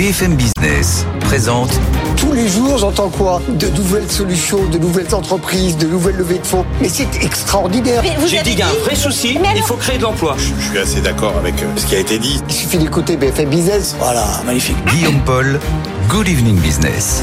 BFM 0.00 0.34
Business 0.34 1.04
présente 1.20 1.78
Tous 2.16 2.32
les 2.32 2.48
jours, 2.48 2.78
j'entends 2.78 3.10
quoi 3.10 3.42
De 3.50 3.68
nouvelles 3.68 4.10
solutions, 4.10 4.64
de 4.64 4.78
nouvelles 4.78 5.14
entreprises, 5.14 5.76
de 5.76 5.86
nouvelles 5.86 6.16
levées 6.16 6.38
de 6.38 6.46
fonds. 6.46 6.64
Mais 6.80 6.88
c'est 6.88 7.22
extraordinaire. 7.22 8.02
J'ai 8.26 8.38
dit 8.38 8.52
qu'il 8.52 8.60
y 8.60 8.62
a 8.62 8.68
un 8.68 8.82
vrai 8.82 8.94
souci, 8.94 9.38
il 9.54 9.62
faut 9.62 9.76
créer 9.76 9.98
de 9.98 10.04
l'emploi. 10.04 10.36
Je 10.38 10.68
suis 10.68 10.78
assez 10.78 11.02
d'accord 11.02 11.36
avec 11.36 11.62
euh, 11.62 11.66
ce 11.76 11.84
qui 11.84 11.96
a 11.96 11.98
été 11.98 12.18
dit. 12.18 12.40
Il 12.48 12.54
suffit 12.54 12.78
d'écouter 12.78 13.18
BFM 13.18 13.50
Business. 13.50 13.94
Voilà, 13.98 14.24
magnifique. 14.46 14.82
Guillaume 14.86 15.20
Paul, 15.26 15.60
Good 16.08 16.28
Evening 16.28 16.56
Business. 16.56 17.22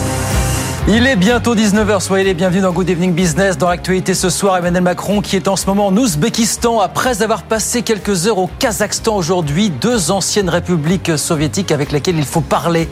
Il 0.89 1.05
est 1.05 1.17
bientôt 1.17 1.53
19h, 1.53 1.99
soyez 1.99 2.23
les 2.23 2.33
bienvenus 2.33 2.63
dans 2.63 2.71
Good 2.71 2.89
Evening 2.89 3.11
Business. 3.11 3.57
Dans 3.57 3.67
l'actualité 3.67 4.13
ce 4.13 4.29
soir, 4.29 4.55
Emmanuel 4.55 4.83
Macron 4.83 5.19
qui 5.19 5.35
est 5.35 5.49
en 5.49 5.57
ce 5.57 5.65
moment 5.65 5.87
en 5.87 5.97
Ouzbékistan 5.97 6.79
après 6.79 7.21
avoir 7.21 7.43
passé 7.43 7.81
quelques 7.81 8.25
heures 8.25 8.37
au 8.37 8.49
Kazakhstan 8.57 9.17
aujourd'hui, 9.17 9.69
deux 9.69 10.11
anciennes 10.11 10.47
républiques 10.47 11.17
soviétiques 11.17 11.73
avec 11.73 11.91
lesquelles 11.91 12.17
il 12.17 12.23
faut 12.23 12.39
parler. 12.39 12.87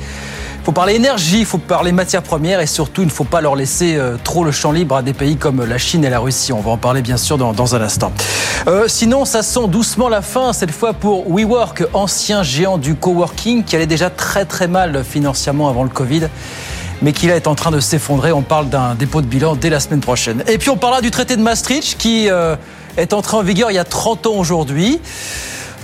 Il 0.59 0.65
faut 0.65 0.73
parler 0.73 0.95
énergie, 0.95 1.39
il 1.39 1.45
faut 1.45 1.57
parler 1.57 1.93
matières 1.93 2.23
premières 2.23 2.59
et 2.59 2.67
surtout 2.67 3.01
il 3.01 3.05
ne 3.05 3.11
faut 3.11 3.23
pas 3.23 3.39
leur 3.39 3.55
laisser 3.55 3.95
euh, 3.95 4.17
trop 4.21 4.43
le 4.43 4.51
champ 4.51 4.73
libre 4.73 4.97
à 4.97 5.01
des 5.01 5.13
pays 5.13 5.37
comme 5.37 5.63
la 5.63 5.77
Chine 5.77 6.03
et 6.03 6.09
la 6.09 6.19
Russie. 6.19 6.51
On 6.51 6.59
va 6.59 6.71
en 6.71 6.77
parler 6.77 7.01
bien 7.01 7.15
sûr 7.15 7.37
dans, 7.37 7.75
un 7.75 7.81
instant. 7.81 8.11
Euh, 8.67 8.89
sinon, 8.89 9.23
ça 9.23 9.41
sent 9.41 9.69
doucement 9.69 10.09
la 10.09 10.21
fin 10.21 10.51
cette 10.51 10.71
fois 10.71 10.91
pour 10.91 11.31
WeWork, 11.31 11.85
ancien 11.93 12.43
géant 12.43 12.77
du 12.77 12.95
coworking 12.95 13.63
qui 13.63 13.77
allait 13.77 13.85
déjà 13.85 14.09
très 14.09 14.43
très 14.43 14.67
mal 14.67 15.05
financièrement 15.05 15.69
avant 15.69 15.83
le 15.83 15.89
Covid 15.89 16.23
mais 17.01 17.13
qui 17.13 17.27
là 17.27 17.35
est 17.35 17.47
en 17.47 17.55
train 17.55 17.71
de 17.71 17.79
s'effondrer. 17.79 18.31
On 18.31 18.41
parle 18.41 18.69
d'un 18.69 18.95
dépôt 18.95 19.21
de 19.21 19.27
bilan 19.27 19.55
dès 19.55 19.69
la 19.69 19.79
semaine 19.79 20.01
prochaine. 20.01 20.43
Et 20.47 20.57
puis 20.57 20.69
on 20.69 20.77
parlera 20.77 21.01
du 21.01 21.11
traité 21.11 21.35
de 21.35 21.41
Maastricht 21.41 21.97
qui 21.97 22.29
euh, 22.29 22.55
est 22.97 23.13
entré 23.13 23.37
en 23.37 23.43
vigueur 23.43 23.71
il 23.71 23.75
y 23.75 23.79
a 23.79 23.83
30 23.83 24.27
ans 24.27 24.35
aujourd'hui. 24.35 24.99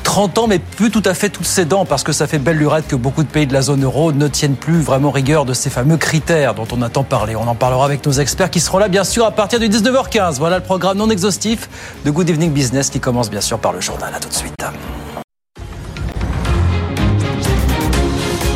30 0.03 0.37
ans, 0.39 0.47
mais 0.47 0.59
plus 0.59 0.91
tout 0.91 1.03
à 1.05 1.13
fait 1.13 1.29
toutes 1.29 1.45
ses 1.45 1.65
dents, 1.65 1.85
parce 1.85 2.03
que 2.03 2.11
ça 2.11 2.27
fait 2.27 2.39
belle 2.39 2.57
lurette 2.57 2.87
que 2.87 2.95
beaucoup 2.95 3.23
de 3.23 3.29
pays 3.29 3.47
de 3.47 3.53
la 3.53 3.61
zone 3.61 3.83
euro 3.83 4.11
ne 4.11 4.27
tiennent 4.27 4.55
plus 4.55 4.81
vraiment 4.81 5.11
rigueur 5.11 5.45
de 5.45 5.53
ces 5.53 5.69
fameux 5.69 5.97
critères 5.97 6.55
dont 6.55 6.67
on 6.71 6.81
a 6.81 6.89
tant 6.89 7.03
parlé. 7.03 7.35
On 7.35 7.47
en 7.47 7.55
parlera 7.55 7.85
avec 7.85 8.05
nos 8.05 8.11
experts 8.11 8.49
qui 8.49 8.59
seront 8.59 8.79
là, 8.79 8.87
bien 8.87 9.03
sûr, 9.03 9.25
à 9.25 9.31
partir 9.31 9.59
de 9.59 9.67
19h15. 9.67 10.37
Voilà 10.37 10.57
le 10.57 10.63
programme 10.63 10.97
non 10.97 11.09
exhaustif 11.09 11.69
de 12.03 12.11
Good 12.11 12.29
Evening 12.29 12.51
Business 12.51 12.89
qui 12.89 12.99
commence, 12.99 13.29
bien 13.29 13.41
sûr, 13.41 13.59
par 13.59 13.73
le 13.73 13.81
journal. 13.81 14.13
À 14.13 14.19
tout 14.19 14.29
de 14.29 14.33
suite. 14.33 14.55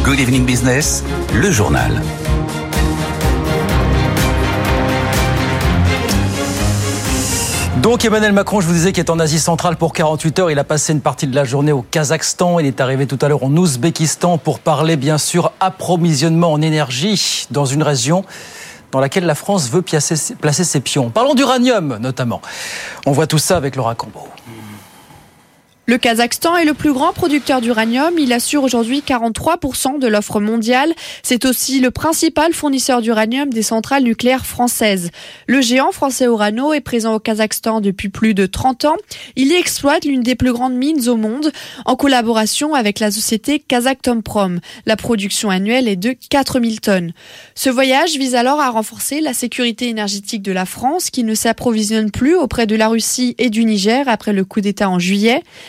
Good 0.03 0.19
Evening 0.19 0.45
Business, 0.45 1.03
le 1.33 1.51
journal. 1.51 2.01
Donc 7.85 8.03
Emmanuel 8.03 8.33
Macron, 8.33 8.61
je 8.61 8.65
vous 8.65 8.73
disais, 8.73 8.91
qu'il 8.93 9.03
est 9.03 9.11
en 9.11 9.19
Asie 9.19 9.39
centrale 9.39 9.75
pour 9.75 9.93
48 9.93 10.39
heures. 10.39 10.49
Il 10.49 10.57
a 10.57 10.63
passé 10.63 10.91
une 10.91 11.01
partie 11.01 11.27
de 11.27 11.35
la 11.35 11.43
journée 11.43 11.71
au 11.71 11.83
Kazakhstan. 11.83 12.57
Il 12.57 12.65
est 12.65 12.81
arrivé 12.81 13.05
tout 13.05 13.19
à 13.21 13.27
l'heure 13.27 13.43
en 13.43 13.55
Ouzbékistan 13.55 14.39
pour 14.39 14.57
parler, 14.57 14.95
bien 14.95 15.19
sûr, 15.19 15.51
approvisionnement 15.59 16.51
en 16.51 16.63
énergie 16.63 17.45
dans 17.51 17.65
une 17.65 17.83
région 17.83 18.25
dans 18.91 18.99
laquelle 18.99 19.27
la 19.27 19.35
France 19.35 19.69
veut 19.69 19.83
placer, 19.83 20.15
placer 20.41 20.63
ses 20.63 20.79
pions. 20.79 21.11
Parlons 21.11 21.35
d'uranium, 21.35 21.99
notamment. 21.99 22.41
On 23.05 23.11
voit 23.11 23.27
tout 23.27 23.37
ça 23.37 23.55
avec 23.55 23.75
Laura 23.75 23.93
Combo. 23.93 24.27
Le 25.87 25.99
Kazakhstan 25.99 26.57
est 26.57 26.65
le 26.65 26.73
plus 26.73 26.93
grand 26.93 27.13
producteur 27.13 27.61
d'uranium. 27.61 28.17
Il 28.17 28.33
assure 28.33 28.63
aujourd'hui 28.63 29.03
43% 29.07 29.99
de 29.99 30.07
l'offre 30.07 30.39
mondiale. 30.39 30.95
C'est 31.21 31.45
aussi 31.45 31.79
le 31.79 31.91
principal 31.91 32.53
fournisseur 32.53 33.03
d'uranium 33.03 33.51
des 33.51 33.61
centrales 33.61 34.01
nucléaires 34.01 34.47
françaises. 34.47 35.11
Le 35.45 35.61
géant 35.61 35.91
français 35.91 36.25
Orano 36.25 36.73
est 36.73 36.81
présent 36.81 37.13
au 37.13 37.19
Kazakhstan 37.19 37.81
depuis 37.81 38.09
plus 38.09 38.33
de 38.33 38.47
30 38.47 38.85
ans. 38.85 38.95
Il 39.35 39.49
y 39.49 39.53
exploite 39.53 40.05
l'une 40.05 40.23
des 40.23 40.33
plus 40.33 40.51
grandes 40.51 40.73
mines 40.73 41.07
au 41.07 41.17
monde 41.17 41.51
en 41.85 41.95
collaboration 41.95 42.73
avec 42.73 42.99
la 42.99 43.11
société 43.11 43.59
Kazaktomprom. 43.59 44.61
La 44.87 44.95
production 44.95 45.51
annuelle 45.51 45.87
est 45.87 45.97
de 45.97 46.15
4000 46.29 46.81
tonnes. 46.81 47.13
Ce 47.53 47.69
voyage 47.69 48.17
vise 48.17 48.33
alors 48.33 48.59
à 48.59 48.71
renforcer 48.71 49.21
la 49.21 49.35
sécurité 49.35 49.87
énergétique 49.89 50.41
de 50.41 50.51
la 50.51 50.65
France 50.65 51.11
qui 51.11 51.23
ne 51.23 51.35
s'approvisionne 51.35 52.09
plus 52.09 52.35
auprès 52.35 52.65
de 52.65 52.75
la 52.75 52.87
Russie 52.87 53.35
et 53.37 53.51
du 53.51 53.65
Niger 53.65 54.07
après 54.07 54.33
le 54.33 54.45
coup 54.45 54.61
d'État 54.61 54.89
en 54.89 54.97
juillet. 54.97 55.43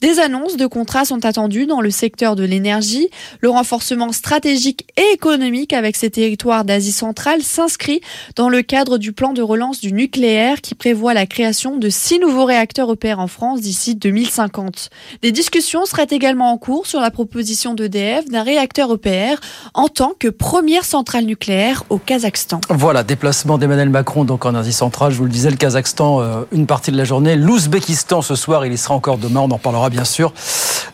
Des 0.00 0.20
annonces 0.20 0.56
de 0.56 0.66
contrats 0.66 1.04
sont 1.04 1.24
attendues 1.26 1.66
dans 1.66 1.80
le 1.80 1.90
secteur 1.90 2.36
de 2.36 2.44
l'énergie. 2.44 3.08
Le 3.40 3.50
renforcement 3.50 4.12
stratégique 4.12 4.86
et 4.96 5.12
économique 5.12 5.72
avec 5.72 5.96
ces 5.96 6.08
territoires 6.08 6.64
d'Asie 6.64 6.92
centrale 6.92 7.42
s'inscrit 7.42 8.00
dans 8.36 8.48
le 8.48 8.62
cadre 8.62 8.98
du 8.98 9.12
plan 9.12 9.32
de 9.32 9.42
relance 9.42 9.80
du 9.80 9.92
nucléaire 9.92 10.60
qui 10.60 10.76
prévoit 10.76 11.14
la 11.14 11.26
création 11.26 11.76
de 11.76 11.88
six 11.88 12.20
nouveaux 12.20 12.44
réacteurs 12.44 12.92
EPR 12.92 13.18
en 13.18 13.26
France 13.26 13.60
d'ici 13.60 13.96
2050. 13.96 14.90
Des 15.22 15.32
discussions 15.32 15.84
seraient 15.84 16.06
également 16.10 16.52
en 16.52 16.58
cours 16.58 16.86
sur 16.86 17.00
la 17.00 17.10
proposition 17.10 17.74
d'EDF 17.74 18.26
d'un 18.26 18.44
réacteur 18.44 18.92
EPR 18.92 19.40
en 19.74 19.88
tant 19.88 20.12
que 20.16 20.28
première 20.28 20.84
centrale 20.84 21.24
nucléaire 21.24 21.82
au 21.90 21.98
Kazakhstan. 21.98 22.60
Voilà, 22.70 23.02
déplacement 23.02 23.58
d'Emmanuel 23.58 23.90
Macron 23.90 24.24
donc 24.24 24.46
en 24.46 24.54
Asie 24.54 24.72
centrale. 24.72 25.10
Je 25.10 25.18
vous 25.18 25.24
le 25.24 25.30
disais, 25.30 25.50
le 25.50 25.56
Kazakhstan, 25.56 26.20
euh, 26.20 26.42
une 26.52 26.66
partie 26.66 26.92
de 26.92 26.96
la 26.96 27.04
journée. 27.04 27.34
L'Ouzbékistan 27.34 28.22
ce 28.22 28.36
soir, 28.36 28.64
il 28.64 28.72
y 28.72 28.78
sera 28.78 28.94
encore 28.94 29.18
demain. 29.18 29.40
On 29.40 29.50
en 29.50 29.58
parlera 29.58 29.87
bien 29.90 30.04
sûr 30.04 30.32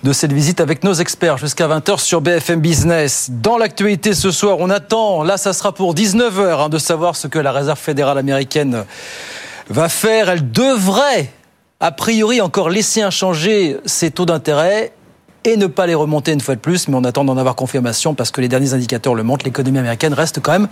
de 0.02 0.12
cette 0.12 0.32
visite 0.32 0.60
avec 0.60 0.84
nos 0.84 0.92
experts 0.92 1.38
jusqu'à 1.38 1.66
20h 1.66 1.98
sur 1.98 2.20
BFM 2.20 2.60
Business. 2.60 3.28
Dans 3.30 3.56
l'actualité 3.56 4.14
ce 4.14 4.30
soir, 4.30 4.58
on 4.60 4.70
attend, 4.70 5.22
là 5.22 5.36
ça 5.36 5.52
sera 5.52 5.72
pour 5.72 5.94
19h, 5.94 6.64
hein, 6.64 6.68
de 6.68 6.78
savoir 6.78 7.16
ce 7.16 7.26
que 7.26 7.38
la 7.38 7.52
Réserve 7.52 7.78
fédérale 7.78 8.18
américaine 8.18 8.84
va 9.70 9.88
faire. 9.88 10.28
Elle 10.28 10.50
devrait, 10.50 11.30
a 11.80 11.90
priori, 11.92 12.40
encore 12.40 12.68
laisser 12.68 13.02
inchanger 13.02 13.78
ses 13.86 14.10
taux 14.10 14.26
d'intérêt 14.26 14.92
et 15.44 15.56
ne 15.56 15.66
pas 15.66 15.86
les 15.86 15.94
remonter 15.94 16.32
une 16.32 16.40
fois 16.40 16.54
de 16.54 16.60
plus, 16.60 16.88
mais 16.88 16.96
on 16.96 17.04
attend 17.04 17.24
d'en 17.24 17.36
avoir 17.36 17.54
confirmation 17.54 18.14
parce 18.14 18.30
que 18.30 18.40
les 18.40 18.48
derniers 18.48 18.74
indicateurs 18.74 19.14
le 19.14 19.22
montrent, 19.22 19.44
l'économie 19.44 19.78
américaine 19.78 20.14
reste 20.14 20.40
quand 20.40 20.52
même 20.52 20.68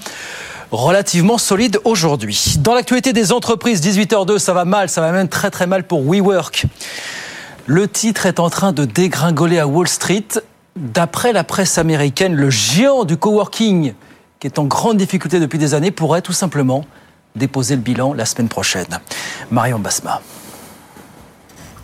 relativement 0.71 1.37
solide 1.37 1.78
aujourd'hui. 1.84 2.55
Dans 2.59 2.75
l'actualité 2.75 3.12
des 3.12 3.32
entreprises, 3.32 3.82
18h02, 3.82 4.38
ça 4.38 4.55
va 4.55 4.65
mal, 4.65 4.88
ça 4.88 5.03
va 5.03 5.12
même 5.12 5.28
très 5.28 5.50
très 5.50 5.66
mal 5.66 5.84
pour 5.84 6.03
WeWork. 6.03 6.65
Le 7.67 7.87
titre 7.87 8.27
est 8.27 8.41
en 8.41 8.50
train 8.50 8.73
de 8.73 8.84
dégringoler 8.84 9.61
à 9.61 9.69
Wall 9.69 9.87
Street. 9.87 10.27
D'après 10.75 11.33
la 11.33 11.45
presse 11.45 11.78
américaine, 11.78 12.34
le 12.34 12.50
géant 12.50 13.05
du 13.05 13.17
coworking, 13.17 13.95
qui 14.41 14.47
est 14.49 14.59
en 14.59 14.65
grande 14.65 14.97
difficulté 14.97 15.39
depuis 15.39 15.59
des 15.59 15.75
années, 15.75 15.93
pourrait 15.93 16.23
tout 16.23 16.33
simplement 16.33 16.84
déposer 17.37 17.77
le 17.77 17.83
bilan 17.83 18.15
la 18.15 18.27
semaine 18.27 18.49
prochaine. 18.49 18.99
Marion 19.53 19.78
Basma. 19.78 20.21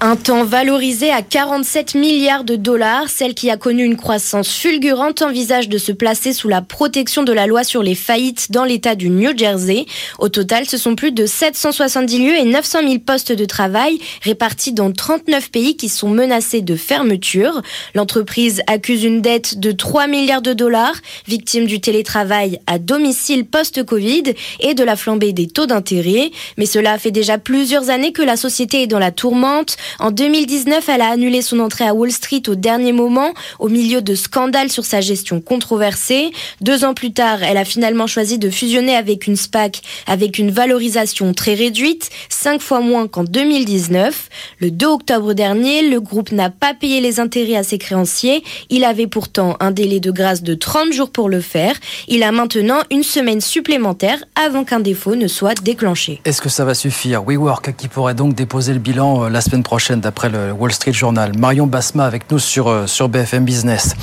Un 0.01 0.15
temps 0.15 0.45
valorisé 0.45 1.11
à 1.11 1.23
47 1.23 1.97
milliards 1.97 2.45
de 2.45 2.55
dollars, 2.55 3.09
celle 3.09 3.35
qui 3.35 3.51
a 3.51 3.57
connu 3.57 3.83
une 3.83 3.97
croissance 3.97 4.49
fulgurante 4.49 5.23
envisage 5.23 5.69
de 5.69 5.77
se 5.77 5.91
placer 5.91 6.33
sous 6.33 6.47
la 6.47 6.63
protection 6.63 7.25
de 7.25 7.33
la 7.33 7.49
loi 7.49 7.65
sur 7.65 7.83
les 7.83 7.97
faillites 7.97 8.53
dans 8.53 8.63
l'État 8.63 8.95
du 8.95 9.11
New 9.11 9.37
Jersey. 9.37 9.87
Au 10.21 10.29
total, 10.29 10.67
ce 10.69 10.77
sont 10.77 10.95
plus 10.95 11.11
de 11.11 11.27
770 11.27 12.19
lieux 12.21 12.37
et 12.37 12.45
900 12.45 12.83
000 12.83 12.99
postes 13.01 13.33
de 13.33 13.45
travail 13.45 13.99
répartis 14.23 14.73
dans 14.73 14.93
39 14.93 15.51
pays 15.51 15.77
qui 15.77 15.89
sont 15.89 16.11
menacés 16.11 16.61
de 16.61 16.77
fermeture. 16.77 17.61
L'entreprise 17.97 18.63
accuse 18.69 19.03
une 19.03 19.21
dette 19.21 19.59
de 19.59 19.73
3 19.73 20.07
milliards 20.07 20.43
de 20.43 20.53
dollars, 20.53 20.95
victime 21.27 21.67
du 21.67 21.81
télétravail 21.81 22.61
à 22.69 22.79
domicile 22.79 23.47
post-Covid 23.47 24.35
et 24.61 24.75
de 24.75 24.85
la 24.85 24.95
flambée 24.95 25.33
des 25.33 25.49
taux 25.49 25.67
d'intérêt. 25.67 26.31
Mais 26.57 26.67
cela 26.67 26.99
fait 26.99 27.11
déjà 27.11 27.37
plusieurs 27.37 27.91
années 27.91 28.13
que 28.13 28.23
la 28.23 28.37
société 28.37 28.83
est 28.83 28.87
dans 28.87 29.01
la 29.01 29.11
tourmente. 29.11 29.77
En 29.99 30.11
2019, 30.11 30.89
elle 30.89 31.01
a 31.01 31.11
annulé 31.11 31.43
son 31.43 31.61
entrée 31.61 31.87
à 31.87 31.95
Wall 31.95 32.13
Street 32.13 32.43
au 32.49 32.55
dernier 32.55 32.93
moment, 32.93 33.33
au 33.59 33.69
milieu 33.69 34.03
de 34.03 34.15
scandales 34.15 34.71
sur 34.71 34.85
sa 34.85 35.01
gestion 35.01 35.41
controversée. 35.41 36.31
Deux 36.61 36.85
ans 36.85 36.95
plus 36.95 37.13
tard, 37.13 37.43
elle 37.43 37.57
a 37.57 37.65
finalement 37.65 38.07
choisi 38.07 38.39
de 38.39 38.51
fusionner 38.51 38.95
avec 38.95 39.27
une 39.27 39.37
SPAC 39.37 39.83
avec 40.07 40.39
une 40.39 40.51
valorisation 40.51 41.35
très 41.35 41.55
réduite, 41.55 42.11
cinq 42.29 42.61
fois 42.61 42.81
moins 42.81 43.09
qu'en 43.09 43.25
2019. 43.25 44.29
Le 44.61 44.71
2 44.71 44.87
octobre 44.87 45.33
dernier, 45.35 45.89
le 45.89 46.01
groupe 46.01 46.33
n'a 46.33 46.51
pas 46.51 46.75
payé 46.75 47.01
les 47.01 47.21
intérêts 47.21 47.57
à 47.57 47.63
ses 47.63 47.79
créanciers. 47.79 48.43
Il 48.71 48.85
avait 48.85 49.07
pourtant 49.07 49.57
un 49.61 49.71
délai 49.71 50.01
de 50.01 50.11
grâce 50.11 50.43
de 50.43 50.55
30 50.55 50.93
jours 50.93 51.11
pour 51.11 51.29
le 51.29 51.41
faire. 51.41 51.75
Il 52.09 52.23
a 52.23 52.33
maintenant 52.33 52.81
une 52.91 53.03
semaine 53.03 53.41
supplémentaire 53.41 54.19
avant 54.35 54.65
qu'un 54.65 54.81
défaut 54.81 55.17
ne 55.17 55.29
soit 55.29 55.61
déclenché. 55.63 56.21
Est-ce 56.25 56.41
que 56.41 56.49
ça 56.49 56.65
va 56.65 56.75
suffire? 56.75 57.23
WeWork 57.25 57.77
qui 57.77 57.89
pourrait 57.89 58.15
donc 58.15 58.35
déposer 58.35 58.73
le 58.73 58.79
bilan 58.79 59.25
euh, 59.25 59.29
la 59.29 59.41
semaine 59.41 59.63
prochaine? 59.63 59.78
D'après 59.79 60.29
le 60.29 60.51
Wall 60.51 60.73
Street 60.73 60.93
Journal. 60.93 61.39
Marion 61.39 61.67
Basma 61.67 62.05
avec 62.05 62.31
nous 62.33 62.41
sur, 62.41 62.69
euh, 62.69 62.87
sur 62.89 63.09
BFM 63.09 63.45
Business. 63.45 63.95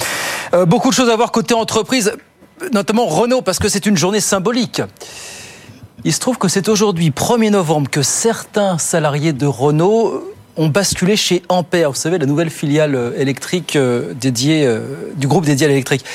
Euh, 0.53 0.65
beaucoup 0.65 0.89
de 0.89 0.95
choses 0.95 1.09
à 1.09 1.15
voir 1.17 1.31
côté 1.33 1.53
entreprise, 1.53 2.13
notamment 2.71 3.05
Renault, 3.05 3.41
parce 3.41 3.59
que 3.59 3.67
c'est 3.67 3.85
une 3.85 3.97
journée 3.97 4.21
symbolique. 4.21 4.81
Il 6.05 6.13
se 6.13 6.19
trouve 6.19 6.37
que 6.37 6.47
c'est 6.47 6.69
aujourd'hui, 6.69 7.09
1er 7.09 7.49
novembre, 7.51 7.89
que 7.89 8.03
certains 8.03 8.77
salariés 8.77 9.33
de 9.33 9.45
Renault 9.45 10.23
ont 10.55 10.69
basculé 10.69 11.17
chez 11.17 11.43
Ampère, 11.49 11.91
vous 11.91 11.97
savez, 11.97 12.17
la 12.17 12.25
nouvelle 12.25 12.49
filiale 12.49 12.95
euh, 12.95 13.11
électrique 13.17 13.77
dédiée, 14.19 14.69
du 15.17 15.27
groupe 15.27 15.45
dédié 15.45 15.65
à 15.65 15.69
l'électrique. 15.69 16.05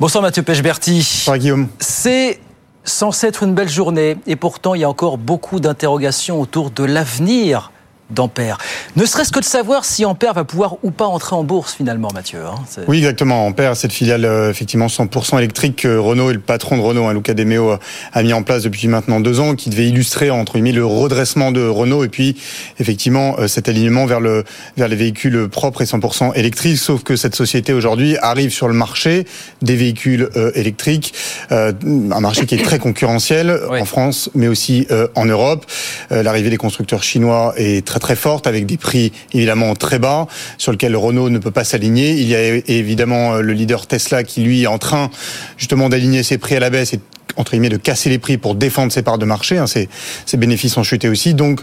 Bonsoir 0.00 0.22
Mathieu 0.22 0.42
Pechberti. 0.42 0.96
Bonsoir 0.96 1.38
Guillaume. 1.38 1.68
C'est 1.78 2.40
censé 2.82 3.28
être 3.28 3.44
une 3.44 3.54
belle 3.54 3.68
journée 3.68 4.16
et 4.26 4.34
pourtant 4.34 4.74
il 4.74 4.80
y 4.80 4.84
a 4.84 4.88
encore 4.88 5.18
beaucoup 5.18 5.60
d'interrogations 5.60 6.40
autour 6.40 6.72
de 6.72 6.82
l'avenir 6.82 7.70
d'Ampère. 8.10 8.58
Ne 8.96 9.06
serait-ce 9.06 9.32
que 9.32 9.40
de 9.40 9.44
savoir 9.44 9.84
si 9.84 10.04
Ampère 10.04 10.34
va 10.34 10.44
pouvoir 10.44 10.76
ou 10.82 10.90
pas 10.90 11.06
entrer 11.06 11.34
en 11.34 11.42
bourse 11.42 11.74
finalement, 11.74 12.08
Mathieu. 12.12 12.40
Hein, 12.44 12.56
oui, 12.86 12.98
exactement. 12.98 13.46
Ampère, 13.46 13.76
cette 13.76 13.92
filiale 13.92 14.24
euh, 14.24 14.50
effectivement 14.50 14.86
100% 14.86 15.38
électrique 15.38 15.76
que 15.82 15.96
Renault 15.96 16.30
et 16.30 16.34
le 16.34 16.40
patron 16.40 16.76
de 16.76 16.82
Renault, 16.82 17.06
hein, 17.06 17.14
Luca 17.14 17.32
De 17.32 17.44
Meo, 17.44 17.78
a 18.12 18.22
mis 18.22 18.32
en 18.32 18.42
place 18.42 18.62
depuis 18.62 18.88
maintenant 18.88 19.20
deux 19.20 19.40
ans, 19.40 19.54
qui 19.54 19.70
devait 19.70 19.88
illustrer 19.88 20.30
entre 20.30 20.54
guillemets 20.54 20.72
le 20.72 20.84
redressement 20.84 21.50
de 21.50 21.66
Renault 21.66 22.04
et 22.04 22.08
puis 22.08 22.36
effectivement 22.78 23.36
euh, 23.38 23.48
cet 23.48 23.68
alignement 23.68 24.04
vers 24.04 24.20
le 24.20 24.44
vers 24.76 24.88
les 24.88 24.96
véhicules 24.96 25.48
propres 25.48 25.82
et 25.82 25.86
100% 25.86 26.32
électriques. 26.34 26.78
Sauf 26.78 27.02
que 27.04 27.16
cette 27.16 27.34
société 27.34 27.72
aujourd'hui 27.72 28.18
arrive 28.18 28.52
sur 28.52 28.68
le 28.68 28.74
marché 28.74 29.26
des 29.62 29.76
véhicules 29.76 30.28
euh, 30.36 30.52
électriques, 30.54 31.14
un 31.50 32.20
marché 32.20 32.46
qui 32.46 32.54
est 32.54 32.62
très 32.62 32.78
concurrentiel 32.78 33.60
en 33.70 33.84
France, 33.84 34.30
mais 34.34 34.48
aussi 34.48 34.86
en 35.14 35.24
Europe. 35.24 35.64
L'arrivée 36.10 36.50
des 36.50 36.56
constructeurs 36.56 37.02
chinois 37.02 37.54
est 37.56 37.86
très 37.86 38.00
très 38.04 38.16
forte 38.16 38.46
avec 38.46 38.66
des 38.66 38.76
prix 38.76 39.12
évidemment 39.32 39.74
très 39.74 39.98
bas 39.98 40.26
sur 40.58 40.72
lesquels 40.72 40.94
Renault 40.94 41.30
ne 41.30 41.38
peut 41.38 41.50
pas 41.50 41.64
s'aligner. 41.64 42.10
Il 42.10 42.28
y 42.28 42.34
a 42.34 42.60
évidemment 42.66 43.36
euh, 43.36 43.40
le 43.40 43.54
leader 43.54 43.86
Tesla 43.86 44.24
qui 44.24 44.42
lui 44.42 44.64
est 44.64 44.66
en 44.66 44.76
train 44.76 45.08
justement 45.56 45.88
d'aligner 45.88 46.22
ses 46.22 46.36
prix 46.36 46.54
à 46.54 46.60
la 46.60 46.68
baisse 46.68 46.92
et 46.92 47.00
entre 47.38 47.52
guillemets 47.52 47.70
de 47.70 47.78
casser 47.78 48.10
les 48.10 48.18
prix 48.18 48.36
pour 48.36 48.56
défendre 48.56 48.92
ses 48.92 49.00
parts 49.00 49.16
de 49.16 49.24
marché. 49.24 49.56
Hein. 49.56 49.66
Ses, 49.66 49.88
bénéfices 50.36 50.76
ont 50.76 50.82
chuté 50.82 51.08
aussi. 51.08 51.32
Donc 51.32 51.60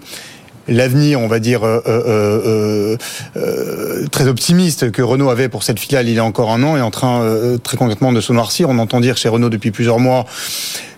l'avenir, 0.68 1.20
on 1.20 1.28
va 1.28 1.38
dire, 1.38 1.64
euh, 1.64 1.80
euh, 1.86 2.98
euh, 3.38 4.08
très 4.08 4.28
optimiste 4.28 4.90
que 4.90 5.04
Renault 5.04 5.30
avait 5.30 5.48
pour 5.48 5.62
cette 5.62 5.80
filiale 5.80 6.10
il 6.10 6.16
y 6.16 6.20
a 6.20 6.26
encore 6.26 6.52
un 6.52 6.64
an 6.64 6.76
est 6.76 6.82
en 6.82 6.90
train 6.90 7.24
très 7.62 7.78
concrètement 7.78 8.14
de 8.14 8.20
se 8.20 8.34
noircir. 8.34 8.68
On 8.70 8.80
entend 8.80 9.00
dire 9.00 9.16
chez 9.16 9.30
Renault 9.30 9.50
depuis 9.50 9.70
plusieurs 9.70 10.00
mois 10.00 10.26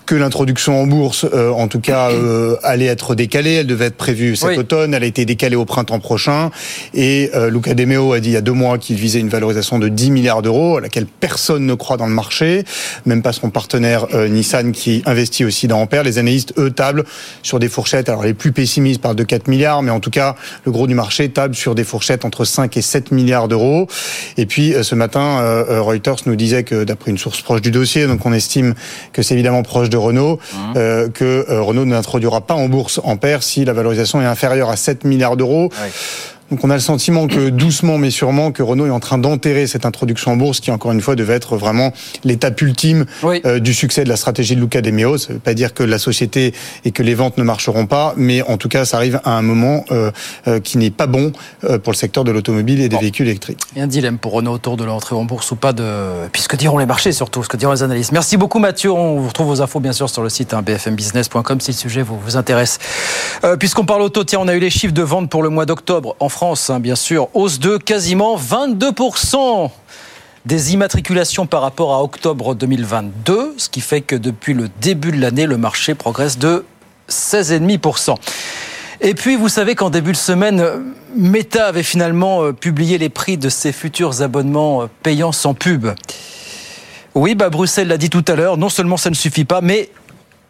que 0.06 0.16
l'introduction 0.16 0.82
en 0.82 0.88
bourse, 0.88 1.26
euh, 1.34 1.52
en 1.52 1.68
tout 1.68 1.80
cas, 1.80 2.10
euh, 2.12 2.56
allait 2.64 2.86
être 2.86 3.16
décalée. 3.16 3.54
Elle 3.54 3.68
devait 3.68 3.86
être 3.86 3.98
prévue 3.98 4.36
cet 4.36 4.58
automne. 4.58 4.94
Elle 4.94 5.04
a 5.04 5.08
été 5.08 5.26
décalée 5.26 5.56
au 5.56 5.66
printemps 5.66 6.00
prochain. 6.00 6.52
Et 6.94 7.32
euh, 7.36 7.50
Luca 7.50 7.74
De 7.74 7.86
Meo 7.86 8.14
a 8.14 8.20
dit 8.20 8.30
il 8.30 8.34
y 8.34 8.38
a 8.38 8.42
deux 8.42 8.54
mois 8.54 8.78
qu'il 8.78 8.96
visait 8.96 9.20
une 9.20 9.30
valorisation 9.30 9.80
de 9.80 9.88
10 9.88 10.12
milliards 10.12 10.42
d'euros, 10.42 10.78
à 10.78 10.82
laquelle 10.82 11.06
personne 11.06 11.66
ne 11.66 11.74
croit 11.74 11.98
dans 11.98 12.08
le 12.08 12.14
marché, 12.14 12.64
même 13.06 13.22
pas 13.22 13.34
son 13.34 13.50
partenaire 13.50 14.08
Nissan 14.30 14.72
qui 14.72 15.04
investit 15.06 15.46
aussi 15.46 15.68
dans 15.68 15.80
Ampère. 15.80 16.04
Les 16.04 16.18
analystes, 16.18 16.54
eux, 16.58 16.72
tablent 16.72 17.04
sur 17.42 17.60
des 17.60 17.70
fourchettes. 17.70 18.10
Alors 18.10 18.24
les 18.24 18.34
plus 18.34 18.52
pessimistes 18.52 19.02
parlent 19.02 19.16
de 19.16 19.24
4 19.24 19.48
milliards, 19.48 19.82
mais 19.82 19.92
en 19.92 20.00
tout 20.00 20.10
cas, 20.10 20.36
le 20.66 20.72
gros 20.72 20.88
du 20.88 20.96
marché 20.96 21.30
table 21.30 21.56
sur 21.56 21.76
des 21.76 21.84
fourchettes 21.84 22.26
entre 22.26 22.46
5 22.46 22.76
et 22.78 22.82
7 22.82 23.12
milliards 23.12 23.48
d'euros. 23.48 23.88
Et 24.38 24.46
puis 24.46 24.74
ce 24.82 24.96
matin, 24.96 25.64
Reuters 25.80 26.18
nous 26.26 26.36
disait 26.36 26.64
que 26.64 26.84
d'après 26.84 27.12
une 27.12 27.18
source 27.18 27.42
proche 27.42 27.62
du 27.62 27.72
dossier, 27.72 28.08
donc 28.08 28.26
on 28.26 28.34
estime 28.34 28.74
que 29.12 29.22
c'est 29.22 29.34
évidemment 29.34 29.64
proche 29.64 29.90
de 29.94 29.98
Renault 29.98 30.38
mmh. 30.38 30.58
euh, 30.76 31.10
que 31.10 31.46
euh, 31.50 31.62
Renault 31.62 31.86
n'introduira 31.86 32.42
pas 32.42 32.56
en 32.56 32.68
bourse 32.68 33.00
en 33.04 33.16
paire 33.16 33.44
si 33.44 33.64
la 33.64 33.74
valorisation 33.74 34.22
est 34.22 34.26
inférieure 34.26 34.70
à 34.70 34.76
7 34.76 35.04
milliards 35.06 35.38
d'euros. 35.38 35.70
Donc 36.54 36.64
on 36.64 36.70
a 36.70 36.76
le 36.76 36.82
sentiment 36.82 37.26
que 37.26 37.50
doucement 37.50 37.98
mais 37.98 38.12
sûrement 38.12 38.52
que 38.52 38.62
Renault 38.62 38.86
est 38.86 38.92
en 38.92 39.00
train 39.00 39.18
d'enterrer 39.18 39.66
cette 39.66 39.88
introduction 39.88 40.34
en 40.34 40.36
bourse 40.36 40.60
qui 40.60 40.70
encore 40.70 40.92
une 40.92 41.02
fois 41.02 41.16
devait 41.16 41.34
être 41.34 41.58
vraiment 41.58 41.92
l'étape 42.24 42.62
ultime 42.62 43.08
euh, 43.24 43.58
du 43.58 43.74
succès 43.74 44.04
de 44.04 44.10
la 44.10 44.18
stratégie 44.18 44.56
de 44.56 44.62
Luca 44.62 44.82
De 44.82 44.92
Meo. 44.92 45.18
Ça 45.18 45.34
veut 45.34 45.40
pas 45.40 45.56
dire 45.56 45.74
que 45.74 45.82
la 45.82 45.98
société 45.98 46.54
et 46.86 46.92
que 46.92 47.02
les 47.02 47.16
ventes 47.16 47.40
ne 47.40 47.44
marcheront 47.44 47.88
pas, 47.88 48.14
mais 48.18 48.44
en 48.44 48.58
tout 48.58 48.70
cas 48.70 48.86
ça 48.86 48.98
arrive 48.98 49.20
à 49.24 49.32
un 49.32 49.42
moment 49.42 49.84
euh, 49.90 50.12
euh, 50.48 50.60
qui 50.60 50.78
n'est 50.78 50.92
pas 50.92 51.08
bon 51.08 51.32
pour 51.82 51.92
le 51.92 51.98
secteur 51.98 52.24
de 52.24 52.32
l'automobile 52.32 52.82
et 52.82 52.88
des 52.88 52.98
véhicules 52.98 53.28
électriques. 53.28 53.58
Il 53.72 53.80
y 53.80 53.82
a 53.82 53.86
un 53.86 53.88
dilemme 53.88 54.20
pour 54.20 54.34
Renault 54.34 54.54
autour 54.54 54.78
de 54.78 54.84
l'entrée 54.84 55.16
en 55.16 55.26
bourse 55.26 55.50
ou 55.50 55.56
pas 55.56 55.74
de 55.74 56.28
puisque 56.32 56.56
diront 56.56 56.78
les 56.78 56.86
marchés 56.86 57.14
surtout, 57.14 57.42
ce 57.42 57.50
que 57.50 57.58
diront 57.58 57.74
les 57.74 57.82
analystes. 57.82 58.12
Merci 58.12 58.38
beaucoup 58.38 58.60
Mathieu. 58.60 58.92
On 58.92 59.22
vous 59.22 59.30
retrouve 59.30 59.48
vos 59.48 59.62
infos 59.64 59.80
bien 59.80 59.94
sûr 59.94 60.08
sur 60.08 60.22
le 60.22 60.30
site 60.30 60.54
hein, 60.54 60.62
bfmbusiness.com 60.62 61.60
si 61.62 61.72
le 61.72 61.78
sujet 61.78 62.04
vous, 62.04 62.20
vous 62.20 62.38
intéresse. 62.38 62.78
Puisqu'on 63.58 63.86
parle 63.86 64.04
auto, 64.04 64.24
tiens, 64.24 64.40
on 64.40 64.48
a 64.48 64.54
eu 64.54 64.60
les 64.60 64.70
chiffres 64.70 64.94
de 64.94 65.02
vente 65.02 65.32
pour 65.32 65.42
le 65.42 65.50
mois 65.50 65.66
d'octobre 65.66 66.16
en 66.20 66.30
France, 66.30 66.43
hein, 66.44 66.80
bien 66.80 66.96
sûr 66.96 67.30
hausse 67.34 67.60
de 67.60 67.78
quasiment 67.78 68.38
22% 68.38 69.70
des 70.46 70.74
immatriculations 70.74 71.46
par 71.46 71.62
rapport 71.62 71.94
à 71.94 72.04
octobre 72.04 72.54
2022, 72.54 73.54
ce 73.58 73.70
qui 73.70 73.80
fait 73.80 74.02
que 74.02 74.16
depuis 74.16 74.54
le 74.54 74.70
début 74.82 75.14
de 75.14 75.22
l'année, 75.22 75.46
le 75.46 75.58
marché 75.58 75.96
progresse 75.96 76.38
de 76.38 76.66
16,5%. 77.10 78.16
Et 79.00 79.14
puis, 79.14 79.38
vous 79.38 79.48
savez 79.48 79.76
qu'en 79.76 79.90
début 79.90 80.12
de 80.12 80.18
semaine, 80.18 80.66
Meta 81.16 81.68
avait 81.68 81.82
finalement 81.82 82.44
euh, 82.44 82.52
publié 82.52 82.98
les 82.98 83.10
prix 83.10 83.38
de 83.38 83.48
ses 83.48 83.72
futurs 83.72 84.22
abonnements 84.22 84.84
euh, 84.84 84.88
payants 85.02 85.32
sans 85.32 85.54
pub. 85.54 85.88
Oui, 87.16 87.36
bah 87.36 87.50
Bruxelles 87.50 87.88
l'a 87.88 87.98
dit 87.98 88.10
tout 88.10 88.26
à 88.28 88.36
l'heure, 88.36 88.58
non 88.58 88.70
seulement 88.70 88.98
ça 88.98 89.10
ne 89.10 89.16
suffit 89.16 89.46
pas, 89.46 89.62
mais 89.62 89.90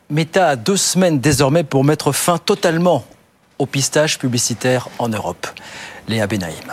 Meta 0.09 0.49
a 0.49 0.55
deux 0.55 0.77
semaines 0.77 1.19
désormais 1.19 1.63
pour 1.63 1.83
mettre 1.83 2.11
fin 2.11 2.39
totalement 2.39 3.05
au 3.63 3.65
pistage 3.65 4.19
publicitaire 4.19 4.89
en 4.99 5.07
Europe. 5.07 5.47
Léa 6.09 6.27
Benaïm. 6.27 6.69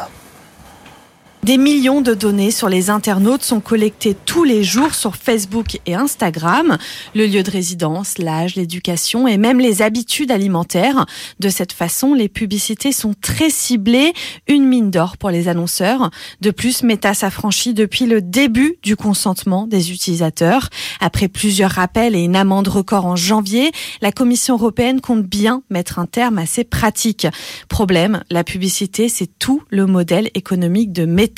Des 1.43 1.57
millions 1.57 2.03
de 2.03 2.13
données 2.13 2.51
sur 2.51 2.69
les 2.69 2.91
internautes 2.91 3.43
sont 3.43 3.61
collectées 3.61 4.15
tous 4.27 4.45
les 4.45 4.63
jours 4.63 4.95
sur 4.95 5.17
Facebook 5.17 5.81
et 5.87 5.95
Instagram. 5.95 6.77
Le 7.15 7.27
lieu 7.27 7.43
de 7.43 7.51
résidence, 7.51 8.19
l'âge, 8.19 8.57
l'éducation 8.57 9.27
et 9.27 9.39
même 9.39 9.59
les 9.59 9.81
habitudes 9.81 10.33
alimentaires. 10.33 11.07
De 11.41 11.49
cette 11.49 11.73
façon, 11.73 12.13
les 12.13 12.29
publicités 12.29 12.93
sont 12.93 13.15
très 13.19 13.49
ciblées, 13.49 14.13
une 14.49 14.67
mine 14.67 14.91
d'or 14.91 15.17
pour 15.17 15.31
les 15.31 15.49
annonceurs. 15.49 16.11
De 16.43 16.51
plus, 16.51 16.83
Meta 16.83 17.15
s'affranchit 17.15 17.73
depuis 17.73 18.05
le 18.05 18.21
début 18.21 18.77
du 18.83 18.95
consentement 18.95 19.67
des 19.67 19.93
utilisateurs. 19.93 20.69
Après 21.01 21.29
plusieurs 21.29 21.71
rappels 21.71 22.15
et 22.15 22.23
une 22.23 22.37
amende 22.37 22.69
record 22.69 23.07
en 23.07 23.17
janvier, 23.17 23.73
la 24.03 24.13
Commission 24.13 24.57
européenne 24.57 25.01
compte 25.01 25.25
bien 25.25 25.63
mettre 25.71 25.99
un 25.99 26.07
terme 26.07 26.37
à 26.37 26.45
ces 26.45 26.65
pratiques. 26.65 27.27
Problème, 27.71 28.23
la 28.31 28.45
publicité, 28.45 29.09
c'est 29.09 29.39
tout 29.39 29.63
le 29.71 29.87
modèle 29.87 30.29
économique 30.35 30.93
de 30.93 31.07
Meta 31.07 31.30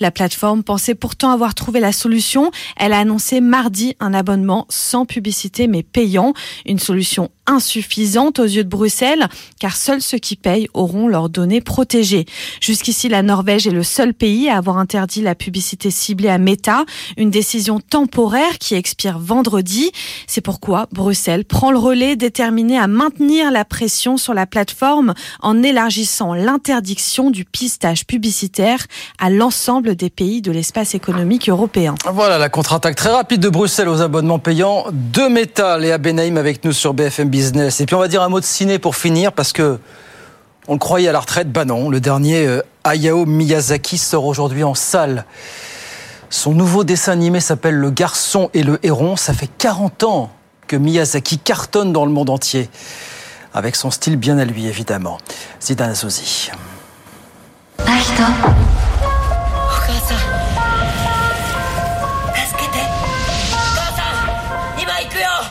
la 0.00 0.10
plateforme 0.10 0.62
pensait 0.62 0.94
pourtant 0.94 1.30
avoir 1.30 1.54
trouvé 1.54 1.80
la 1.80 1.92
solution. 1.92 2.50
Elle 2.76 2.92
a 2.92 2.98
annoncé 2.98 3.40
mardi 3.40 3.94
un 4.00 4.14
abonnement 4.14 4.66
sans 4.68 5.06
publicité 5.06 5.66
mais 5.66 5.82
payant, 5.82 6.34
une 6.66 6.78
solution 6.78 7.30
insuffisante 7.48 8.38
aux 8.38 8.44
yeux 8.44 8.62
de 8.62 8.68
Bruxelles, 8.68 9.26
car 9.58 9.74
seuls 9.74 10.02
ceux 10.02 10.18
qui 10.18 10.36
payent 10.36 10.68
auront 10.74 11.08
leurs 11.08 11.28
données 11.28 11.60
protégées. 11.60 12.26
Jusqu'ici, 12.60 13.08
la 13.08 13.22
Norvège 13.22 13.66
est 13.66 13.72
le 13.72 13.82
seul 13.82 14.14
pays 14.14 14.48
à 14.48 14.58
avoir 14.58 14.78
interdit 14.78 15.22
la 15.22 15.34
publicité 15.34 15.90
ciblée 15.90 16.28
à 16.28 16.38
Meta, 16.38 16.84
une 17.16 17.30
décision 17.30 17.80
temporaire 17.80 18.58
qui 18.58 18.74
expire 18.74 19.18
vendredi. 19.18 19.90
C'est 20.26 20.40
pourquoi 20.40 20.86
Bruxelles 20.92 21.44
prend 21.44 21.72
le 21.72 21.78
relais 21.78 22.16
déterminé 22.16 22.78
à 22.78 22.86
maintenir 22.86 23.50
la 23.50 23.64
pression 23.64 24.16
sur 24.16 24.34
la 24.34 24.46
plateforme 24.46 25.14
en 25.40 25.62
élargissant 25.62 26.34
l'interdiction 26.34 27.30
du 27.30 27.44
pistage 27.44 28.06
publicitaire 28.06 28.86
à 29.18 29.30
l'ensemble 29.30 29.96
des 29.96 30.10
pays 30.10 30.42
de 30.42 30.52
l'espace 30.52 30.94
économique 30.94 31.48
européen. 31.48 31.94
Voilà 32.12 32.38
la 32.38 32.48
contre-attaque 32.48 32.96
très 32.96 33.12
rapide 33.12 33.40
de 33.40 33.48
Bruxelles 33.48 33.88
aux 33.88 34.02
abonnements 34.02 34.38
payants 34.38 34.84
de 34.92 35.28
Meta. 35.28 35.78
Léa 35.78 35.98
Benaïm 35.98 36.36
avec 36.36 36.64
nous 36.64 36.72
sur 36.72 36.92
BFM 36.94 37.30
Et 37.38 37.86
puis 37.86 37.94
on 37.94 38.00
va 38.00 38.08
dire 38.08 38.22
un 38.22 38.28
mot 38.28 38.40
de 38.40 38.44
ciné 38.44 38.78
pour 38.78 38.96
finir 38.96 39.32
parce 39.32 39.52
que 39.52 39.78
on 40.66 40.74
le 40.74 40.78
croyait 40.78 41.08
à 41.08 41.12
la 41.12 41.20
retraite. 41.20 41.50
Bah 41.50 41.64
non, 41.64 41.88
le 41.88 42.00
dernier 42.00 42.46
euh, 42.46 42.62
Hayao 42.84 43.24
Miyazaki 43.24 43.96
sort 43.96 44.26
aujourd'hui 44.26 44.64
en 44.64 44.74
salle. 44.74 45.24
Son 46.30 46.52
nouveau 46.52 46.84
dessin 46.84 47.12
animé 47.12 47.40
s'appelle 47.40 47.74
Le 47.74 47.90
garçon 47.90 48.50
et 48.52 48.62
le 48.62 48.78
héron. 48.82 49.16
Ça 49.16 49.32
fait 49.32 49.48
40 49.58 50.02
ans 50.04 50.30
que 50.66 50.76
Miyazaki 50.76 51.38
cartonne 51.38 51.92
dans 51.92 52.04
le 52.04 52.12
monde 52.12 52.28
entier. 52.28 52.68
Avec 53.54 53.76
son 53.76 53.90
style 53.90 54.16
bien 54.16 54.38
à 54.38 54.44
lui, 54.44 54.66
évidemment. 54.66 55.18
Zidane 55.60 55.90
Azozi. 55.90 56.50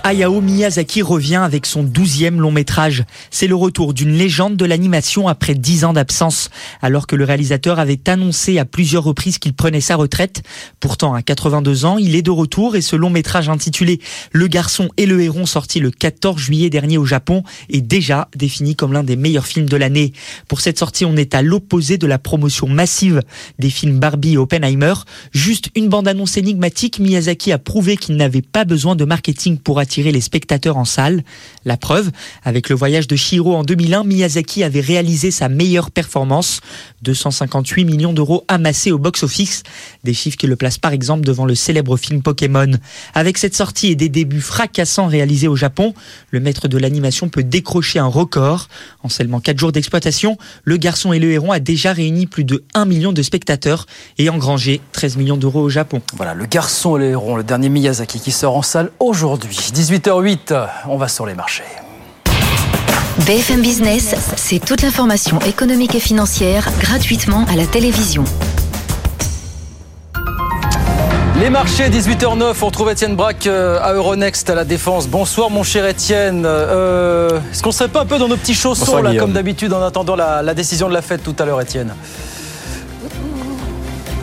Hayao 0.07 0.39
Miyazaki 0.39 1.01
revient 1.01 1.35
avec 1.35 1.65
son 1.65 1.83
douzième 1.83 2.39
long 2.39 2.49
métrage. 2.49 3.03
C'est 3.29 3.45
le 3.45 3.55
retour 3.55 3.93
d'une 3.93 4.13
légende 4.13 4.55
de 4.55 4.63
l'animation 4.63 5.27
après 5.27 5.53
dix 5.53 5.83
ans 5.83 5.91
d'absence, 5.91 6.49
alors 6.81 7.07
que 7.07 7.17
le 7.17 7.25
réalisateur 7.25 7.77
avait 7.77 7.99
annoncé 8.07 8.57
à 8.57 8.63
plusieurs 8.63 9.03
reprises 9.03 9.37
qu'il 9.37 9.51
prenait 9.51 9.81
sa 9.81 9.97
retraite. 9.97 10.43
Pourtant, 10.79 11.13
à 11.13 11.21
82 11.21 11.83
ans, 11.83 11.97
il 11.97 12.15
est 12.15 12.21
de 12.21 12.31
retour 12.31 12.77
et 12.77 12.81
ce 12.81 12.95
long 12.95 13.09
métrage 13.09 13.49
intitulé 13.49 13.99
Le 14.31 14.47
garçon 14.47 14.87
et 14.95 15.07
le 15.07 15.21
héron 15.21 15.45
sorti 15.45 15.81
le 15.81 15.91
14 15.91 16.39
juillet 16.39 16.69
dernier 16.69 16.97
au 16.97 17.03
Japon 17.03 17.43
est 17.69 17.81
déjà 17.81 18.29
défini 18.33 18.77
comme 18.77 18.93
l'un 18.93 19.03
des 19.03 19.17
meilleurs 19.17 19.45
films 19.45 19.67
de 19.67 19.75
l'année. 19.75 20.13
Pour 20.47 20.61
cette 20.61 20.79
sortie, 20.79 21.03
on 21.03 21.17
est 21.17 21.35
à 21.35 21.41
l'opposé 21.41 21.97
de 21.97 22.07
la 22.07 22.17
promotion 22.17 22.69
massive 22.69 23.23
des 23.59 23.69
films 23.69 23.99
Barbie 23.99 24.35
et 24.35 24.37
Oppenheimer. 24.37 24.93
Juste 25.33 25.69
une 25.75 25.89
bande-annonce 25.89 26.37
énigmatique, 26.37 26.99
Miyazaki 26.99 27.51
a 27.51 27.57
prouvé 27.57 27.97
qu'il 27.97 28.15
n'avait 28.15 28.41
pas 28.41 28.63
besoin 28.63 28.95
de 28.95 29.03
marketing 29.03 29.57
pour 29.57 29.79
attirer 29.79 29.96
les 30.03 30.21
spectateurs 30.21 30.77
en 30.77 30.85
salle. 30.85 31.23
La 31.65 31.77
preuve, 31.77 32.11
avec 32.43 32.69
le 32.69 32.75
voyage 32.75 33.07
de 33.07 33.15
Shiro 33.15 33.55
en 33.55 33.63
2001, 33.63 34.03
Miyazaki 34.03 34.63
avait 34.63 34.81
réalisé 34.81 35.31
sa 35.31 35.49
meilleure 35.49 35.91
performance, 35.91 36.61
258 37.01 37.85
millions 37.85 38.13
d'euros 38.13 38.43
amassés 38.47 38.91
au 38.91 38.97
box-office. 38.97 39.63
Des 40.07 40.13
chiffres 40.13 40.37
qui 40.37 40.47
le 40.47 40.55
placent 40.55 40.77
par 40.77 40.93
exemple 40.93 41.25
devant 41.25 41.43
le 41.43 41.53
célèbre 41.53 41.97
film 41.97 42.21
Pokémon. 42.21 42.71
Avec 43.13 43.37
cette 43.37 43.53
sortie 43.53 43.87
et 43.87 43.95
des 43.95 44.07
débuts 44.07 44.39
fracassants 44.39 45.07
réalisés 45.07 45.49
au 45.49 45.57
Japon, 45.57 45.93
le 46.31 46.39
maître 46.39 46.69
de 46.69 46.77
l'animation 46.77 47.27
peut 47.27 47.43
décrocher 47.43 47.99
un 47.99 48.07
record. 48.07 48.69
En 49.03 49.09
seulement 49.09 49.41
4 49.41 49.59
jours 49.59 49.73
d'exploitation, 49.73 50.37
Le 50.63 50.77
Garçon 50.77 51.11
et 51.11 51.19
le 51.19 51.29
Héron 51.29 51.51
a 51.51 51.59
déjà 51.59 51.91
réuni 51.91 52.25
plus 52.25 52.45
de 52.45 52.63
1 52.73 52.85
million 52.85 53.11
de 53.11 53.21
spectateurs 53.21 53.85
et 54.17 54.29
engrangé 54.29 54.79
13 54.93 55.17
millions 55.17 55.35
d'euros 55.35 55.59
au 55.59 55.69
Japon. 55.69 56.01
Voilà, 56.15 56.33
Le 56.33 56.45
Garçon 56.45 56.95
et 56.95 57.01
le 57.01 57.09
Héron, 57.09 57.35
le 57.35 57.43
dernier 57.43 57.67
Miyazaki 57.67 58.21
qui 58.21 58.31
sort 58.31 58.55
en 58.55 58.61
salle 58.61 58.91
aujourd'hui. 59.01 59.57
18h08, 59.57 60.67
on 60.87 60.95
va 60.95 61.09
sur 61.09 61.25
les 61.25 61.33
marchés. 61.33 61.63
BFM 63.25 63.61
Business, 63.61 64.15
c'est 64.37 64.63
toute 64.63 64.83
l'information 64.83 65.41
économique 65.41 65.95
et 65.95 65.99
financière 65.99 66.69
gratuitement 66.79 67.43
à 67.49 67.57
la 67.57 67.65
télévision. 67.65 68.23
Les 71.39 71.51
marchés, 71.51 71.87
18h09, 71.89 72.55
on 72.61 72.65
retrouve 72.65 72.89
Étienne 72.89 73.15
Braque 73.15 73.45
euh, 73.45 73.79
à 73.81 73.93
Euronext 73.93 74.49
à 74.49 74.55
la 74.55 74.65
Défense. 74.65 75.07
Bonsoir 75.07 75.51
mon 75.51 75.61
cher 75.61 75.85
Étienne. 75.85 76.43
Euh, 76.47 77.39
Est-ce 77.51 77.61
qu'on 77.61 77.71
serait 77.71 77.89
pas 77.89 78.01
un 78.01 78.05
peu 78.07 78.17
dans 78.17 78.27
nos 78.27 78.37
petits 78.37 78.55
chaussons 78.55 78.85
Bonsoir, 78.85 79.03
là, 79.03 79.09
Guillaume. 79.11 79.25
comme 79.25 79.33
d'habitude 79.33 79.71
en 79.71 79.81
attendant 79.83 80.15
la, 80.15 80.41
la 80.41 80.53
décision 80.55 80.89
de 80.89 80.93
la 80.93 81.03
fête 81.03 81.21
tout 81.23 81.35
à 81.37 81.45
l'heure 81.45 81.61
Étienne? 81.61 81.93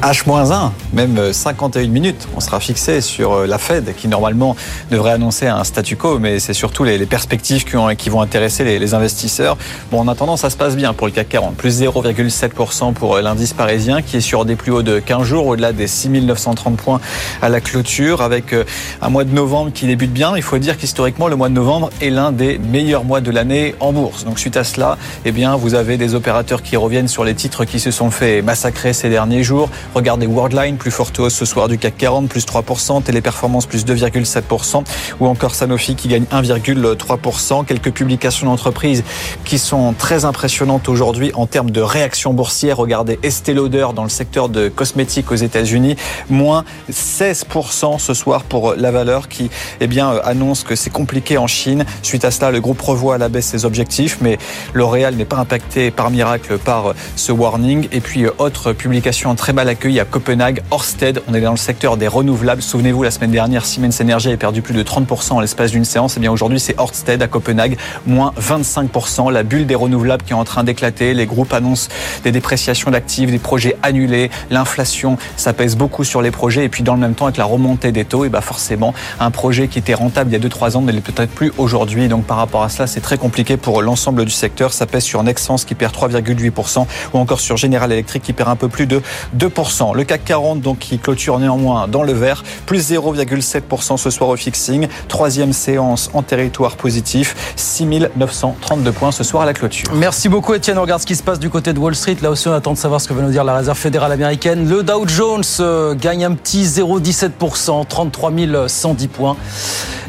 H-1, 0.05 0.71
même 0.93 1.33
51 1.33 1.87
minutes. 1.89 2.29
On 2.37 2.41
sera 2.41 2.61
fixé 2.61 3.01
sur 3.01 3.33
euh, 3.33 3.47
la 3.47 3.57
Fed 3.57 3.95
qui 3.97 4.07
normalement 4.07 4.55
devrait 4.91 5.13
annoncer 5.13 5.47
un 5.47 5.65
statu 5.65 5.97
quo, 5.97 6.19
mais 6.19 6.41
c'est 6.41 6.53
surtout 6.53 6.85
les, 6.85 6.99
perspectives 7.07 7.65
qui, 7.65 7.75
ont- 7.79 7.95
qui 7.97 8.11
vont 8.11 8.21
intéresser 8.21 8.65
les, 8.65 8.93
investisseurs. 8.93 9.57
Bon, 9.91 10.01
en 10.01 10.09
attendant, 10.09 10.37
ça 10.37 10.51
se 10.51 10.59
passe 10.59 10.77
bien 10.77 10.93
pour 10.93 11.07
le 11.07 11.13
CAC 11.15 11.31
40. 11.31 11.55
Plus 11.57 11.81
0,7% 11.81 12.93
pour 12.93 13.17
euh, 13.17 13.23
l'indice 13.23 13.55
parisien 13.55 14.03
qui 14.03 14.19
est 14.19 14.21
sur 14.21 14.45
des 14.45 14.57
plus 14.57 14.73
hauts 14.73 14.83
de 14.83 14.99
15 14.99 15.23
jours, 15.23 15.47
au-delà 15.47 15.73
des 15.73 15.87
6930 15.87 16.77
points 16.77 17.01
à 17.41 17.49
la 17.49 17.63
clôture, 17.63 18.21
avec 18.21 18.53
euh, 18.53 18.65
un 19.01 19.09
mois 19.09 19.25
de 19.25 19.33
novembre 19.33 19.73
qui 19.73 19.87
débute 19.87 20.13
bien. 20.13 20.37
Il 20.37 20.43
faut 20.43 20.59
dire 20.59 20.77
qu'historiquement, 20.77 21.29
le 21.29 21.37
mois 21.37 21.49
de 21.49 21.55
novembre 21.55 21.89
est 22.03 22.11
l'un 22.11 22.31
des 22.31 22.59
meilleurs 22.59 23.05
mois 23.05 23.23
de 23.23 23.31
l'année 23.31 23.75
en 23.81 23.95
bourse. 23.95 24.25
Donc 24.27 24.39
suite 24.39 24.59
à 24.59 24.65
cela, 24.65 24.99
eh 25.25 25.33
bien, 25.33 25.57
vous 25.57 25.75
avez 25.75 25.97
des 25.97 26.15
opérateurs 26.15 26.63
qui 26.63 26.77
reviennent 26.77 27.09
sur 27.09 27.25
les 27.25 27.35
titres 27.35 27.65
qui 27.65 27.81
se 27.81 27.91
sont 27.91 28.11
fait 28.11 28.43
massacrer 28.43 28.93
ces 28.93 29.09
derniers 29.09 29.43
jours. 29.43 29.71
Regardez 29.95 30.27
Worldline, 30.27 30.77
plus 30.77 30.91
forte 30.91 31.19
hausse 31.21 31.35
ce 31.35 31.45
soir 31.45 31.69
du 31.69 31.79
CAC 31.79 31.97
40, 31.97 32.29
plus 32.29 32.45
3%, 32.45 33.03
Téléperformance 33.03 33.67
plus 33.67 33.87
2,7%, 33.87 34.85
ou 35.21 35.27
encore 35.27 35.55
Sanofi 35.55 35.95
qui 35.95 36.09
gagne 36.09 36.25
1,3%. 36.25 37.65
Quelques 37.65 37.93
publications 37.93 38.47
d'entreprises 38.47 39.05
qui 39.45 39.59
sont 39.59 39.95
très 39.97 40.25
impressionnantes 40.25 40.89
aujourd'hui 40.89 41.31
en 41.35 41.47
termes 41.47 41.71
de 41.71 41.81
réaction 41.81 42.35
boursière. 42.35 42.77
Regardez 42.77 43.19
Estée 43.23 43.55
Lauder 43.55 43.87
dans 43.95 44.03
le 44.03 44.09
secteur 44.09 44.49
de 44.49 44.69
cosmétiques 44.69 45.31
aux 45.31 45.37
États-Unis, 45.37 45.97
moins 46.29 46.65
16% 46.91 47.99
ce 47.99 48.15
soir 48.15 48.43
pour 48.43 48.75
la 48.75 48.91
valeur 48.91 49.29
qui 49.29 49.51
eh 49.81 49.87
bien, 49.87 50.13
euh, 50.13 50.21
annonce 50.25 50.65
que 50.65 50.75
c'est 50.75 50.91
compliqué 50.91 51.39
en 51.39 51.47
Chine. 51.47 51.85
Suite 52.03 52.25
à 52.25 52.31
cela, 52.31 52.51
le 52.51 52.61
groupe 52.61 52.81
revoit 52.81 53.15
à 53.15 53.19
la 53.19 53.29
baisse 53.29 53.47
ses 53.47 53.65
objectifs, 53.65 54.19
mais 54.21 54.39
L'Oréal 54.73 55.15
n'est 55.15 55.25
pas 55.25 55.37
impacté 55.37 55.91
par 55.91 56.11
miracle 56.11 56.59
par 56.59 56.89
euh, 56.89 56.95
ce 57.17 57.33
warning. 57.33 57.89
Et 57.93 58.01
puis, 58.01 58.25
euh, 58.25 58.31
autre 58.39 58.73
publication 58.73 59.35
très 59.35 59.53
mal 59.53 59.69
accueillie 59.75 59.99
à 59.99 60.05
Copenhague, 60.05 60.63
Orsted. 60.71 61.21
On 61.27 61.35
est 61.35 61.41
dans 61.41 61.51
le 61.51 61.57
secteur 61.57 61.97
des 61.97 62.07
renouvelables. 62.07 62.63
Souvenez-vous, 62.63 63.03
la 63.03 63.11
semaine 63.11 63.33
dernière, 63.33 63.65
Siemens 63.65 64.01
Energy 64.01 64.31
a 64.31 64.37
perdu 64.37 64.63
plus 64.63 64.73
de 64.73 64.85
30% 64.85 65.33
en 65.33 65.41
l'espace 65.41 65.73
d'une 65.73 65.85
séance. 65.85 66.17
Et 66.17 66.21
bien 66.21 66.31
aujourd'hui, 66.31 66.61
c'est 66.61 66.79
Orsted 66.79 67.21
à 67.21 67.27
Copenhague, 67.27 67.77
moins 68.07 68.33
25%. 68.41 69.33
La 69.33 69.43
bulle 69.43 69.67
des 69.67 69.75
renouvelables 69.75 70.23
qui 70.23 70.33
est 70.33 70.37
en 70.37 70.45
train 70.45 70.63
d'éclater. 70.63 71.13
Les 71.13 71.27
groupes 71.27 71.53
annoncent 71.53 71.89
des 72.23 72.31
dépréciations 72.31 72.93
d'actifs, 72.93 73.33
des 73.33 73.41
projets 73.41 73.77
annulés. 73.83 74.31
L'inflation, 74.49 75.19
ça 75.37 75.53
pèse 75.53 75.77
beaucoup 75.77 76.05
sur 76.05 76.23
les 76.23 76.31
projets. 76.31 76.65
Et 76.65 76.69
puis, 76.69 76.85
dans 76.85 76.95
le 76.95 77.01
même 77.01 77.17
temps, 77.17 77.25
avec 77.25 77.37
la 77.37 77.45
remontée 77.45 77.91
des 77.91 78.05
taux, 78.05 78.25
et 78.25 78.29
ben 78.29 78.43
forcément, 78.43 78.95
un 79.19 79.33
projet 79.33 79.67
qui 79.67 79.81
était 79.81 79.95
rentable 79.95 80.31
il 80.31 80.41
y 80.41 80.47
a 80.47 80.49
2-3 80.49 80.77
ans 80.77 80.83
ne 80.83 80.93
l'est 80.93 81.01
peut-être 81.01 81.33
plus 81.33 81.53
aujourd'hui. 81.59 82.07
Donc, 82.07 82.27
par 82.27 82.37
rapport 82.37 82.63
à 82.63 82.69
cela, 82.69 82.87
c'est 82.87 83.01
très 83.01 83.19
compliqué 83.19 83.57
pour 83.57 83.83
l'ensemble 83.83 84.25
du 84.25 84.31
secteur. 84.31 84.73
Ça 84.73 84.87
pèse 84.87 85.03
sur 85.03 85.21
Nexans 85.25 85.57
qui 85.57 85.75
perd 85.75 85.93
3,8% 85.93 86.87
ou 87.13 87.19
encore 87.19 87.41
sur 87.41 87.57
General 87.57 87.91
Electric 87.91 88.23
qui 88.23 88.33
perd 88.33 88.51
un 88.51 88.57
peu 88.57 88.69
plus 88.69 88.87
de 88.87 89.03
2%. 89.37 89.64
Le 89.95 90.05
CAC 90.05 90.25
40 90.25 90.61
donc 90.61 90.79
qui 90.79 90.99
clôture 90.99 91.39
néanmoins 91.39 91.89
dans 91.89 92.03
le 92.03 92.13
vert, 92.13 92.43
plus 92.67 92.91
0,7% 92.91 93.97
ce 93.97 94.11
soir 94.11 94.31
au 94.31 94.37
fixing. 94.37 94.89
Troisième 95.09 95.53
séance 95.53 96.11
en 96.13 96.23
territoire 96.23 96.77
positif, 96.77 97.55
6932 97.57 98.93
points 98.93 99.13
ce 99.13 99.25
soir 99.25 99.43
à 99.43 99.47
la 99.47 99.55
clôture. 99.55 99.91
Merci 99.95 100.29
beaucoup 100.29 100.55
Étienne. 100.55 100.79
On 100.79 100.83
regarde 100.83 101.01
ce 101.01 101.07
qui 101.07 101.17
se 101.17 101.23
passe 101.23 101.39
du 101.39 101.51
côté 101.51 101.73
de 101.73 101.79
Wall 101.79 101.95
Street. 101.95 102.17
Là 102.23 102.31
aussi, 102.31 102.49
on 102.49 102.53
attend 102.53 102.73
de 102.73 102.79
savoir 102.79 103.01
ce 103.01 103.09
que 103.09 103.15
va 103.15 103.23
nous 103.23 103.31
dire 103.31 103.45
la 103.45 103.57
réserve 103.57 103.79
fédérale 103.79 104.13
américaine. 104.13 104.69
Le 104.69 104.83
Dow 104.83 105.07
Jones 105.07 105.43
euh, 105.61 105.95
gagne 105.95 106.25
un 106.25 106.35
petit 106.35 106.65
0,17%, 106.65 107.87
33 107.87 108.33
110 108.69 109.09
points. 109.09 109.37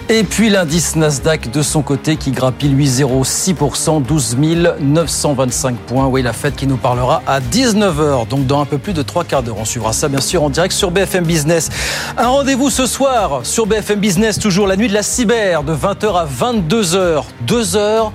Et 0.08 0.24
puis 0.24 0.52
l'indice 0.52 0.96
Nasdaq 0.96 1.50
de 1.50 1.64
son 1.64 1.82
côté 1.82 2.16
qui 2.16 2.30
grappille 2.30 2.70
lui 2.70 2.88
0,6%, 2.88 4.04
12 4.04 4.38
925 4.80 5.76
points. 5.78 6.06
Oui, 6.06 6.22
la 6.22 6.32
fête 6.32 6.56
qui 6.56 6.68
nous 6.68 6.78
parlera 6.78 7.24
à 7.26 7.40
19h, 7.40 8.28
donc 8.28 8.46
dans 8.46 8.62
un 8.62 8.66
peu 8.66 8.78
plus 8.78 8.94
de 8.94 9.02
trois 9.02 9.24
quarts. 9.24 9.42
On 9.50 9.66
suivra 9.66 9.94
ça 9.94 10.08
bien 10.08 10.22
sûr 10.22 10.44
en 10.44 10.50
direct 10.50 10.74
sur 10.74 10.92
BFM 10.92 11.26
Business. 11.26 11.70
Un 12.18 12.28
rendez-vous 12.28 12.70
ce 12.70 12.86
soir 12.86 13.42
sur 13.44 13.66
BFM 13.66 14.00
Business, 14.00 14.40
toujours 14.40 14.68
la 14.68 14.76
nuit 14.76 14.88
de 14.88 14.94
la 14.94 15.04
cyber, 15.04 15.64
de 15.64 15.74
20h 15.74 16.16
à 16.16 16.26
22h. 16.26 17.24
Deux 17.42 17.76
heures 17.76 18.12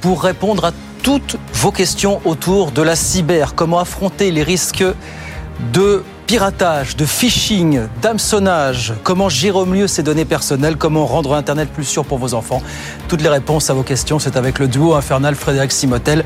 pour 0.00 0.22
répondre 0.22 0.64
à 0.64 0.72
toutes 1.02 1.36
vos 1.52 1.70
questions 1.70 2.20
autour 2.24 2.72
de 2.72 2.82
la 2.82 2.96
cyber. 2.96 3.54
Comment 3.54 3.78
affronter 3.78 4.30
les 4.30 4.42
risques 4.42 4.84
de 5.72 6.02
piratage, 6.26 6.96
de 6.96 7.06
phishing, 7.06 7.82
d'hameçonnage, 8.02 8.94
comment 9.04 9.28
gérer 9.28 9.58
au 9.58 9.66
mieux 9.66 9.86
ces 9.86 10.02
données 10.02 10.24
personnelles, 10.24 10.76
comment 10.76 11.06
rendre 11.06 11.34
Internet 11.34 11.68
plus 11.68 11.84
sûr 11.84 12.04
pour 12.04 12.18
vos 12.18 12.34
enfants? 12.34 12.62
Toutes 13.08 13.22
les 13.22 13.28
réponses 13.28 13.70
à 13.70 13.74
vos 13.74 13.84
questions, 13.84 14.18
c'est 14.18 14.36
avec 14.36 14.58
le 14.58 14.66
duo 14.66 14.94
infernal 14.94 15.36
Frédéric 15.36 15.70
Simotel 15.70 16.24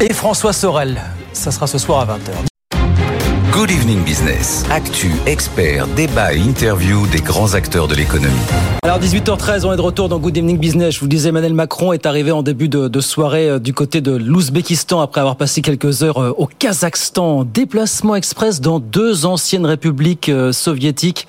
et 0.00 0.12
François 0.12 0.52
Sorel. 0.52 1.00
Ça 1.32 1.50
sera 1.50 1.66
ce 1.66 1.78
soir 1.78 2.00
à 2.00 2.14
20h. 2.16 2.53
Good 3.54 3.70
Evening 3.70 4.02
Business. 4.02 4.64
Actu, 4.68 5.12
experts, 5.26 5.86
débat 5.94 6.34
et 6.34 6.40
interview 6.40 7.06
des 7.06 7.20
grands 7.20 7.54
acteurs 7.54 7.86
de 7.86 7.94
l'économie. 7.94 8.34
Alors 8.82 8.98
18h13, 8.98 9.64
on 9.64 9.72
est 9.72 9.76
de 9.76 9.80
retour 9.80 10.08
dans 10.08 10.18
Good 10.18 10.36
Evening 10.38 10.58
Business. 10.58 10.96
Je 10.96 10.98
vous 10.98 11.06
disais, 11.06 11.28
Emmanuel 11.28 11.54
Macron 11.54 11.92
est 11.92 12.04
arrivé 12.04 12.32
en 12.32 12.42
début 12.42 12.68
de, 12.68 13.00
soirée 13.00 13.48
euh, 13.48 13.58
du 13.60 13.72
côté 13.72 14.00
de 14.00 14.10
l'Ouzbékistan 14.10 15.00
après 15.00 15.20
avoir 15.20 15.36
passé 15.36 15.62
quelques 15.62 16.02
heures 16.02 16.18
euh, 16.18 16.32
au 16.36 16.48
Kazakhstan. 16.48 17.44
Déplacement 17.44 18.16
express 18.16 18.60
dans 18.60 18.80
deux 18.80 19.24
anciennes 19.24 19.66
républiques 19.66 20.30
euh, 20.30 20.50
soviétiques. 20.50 21.28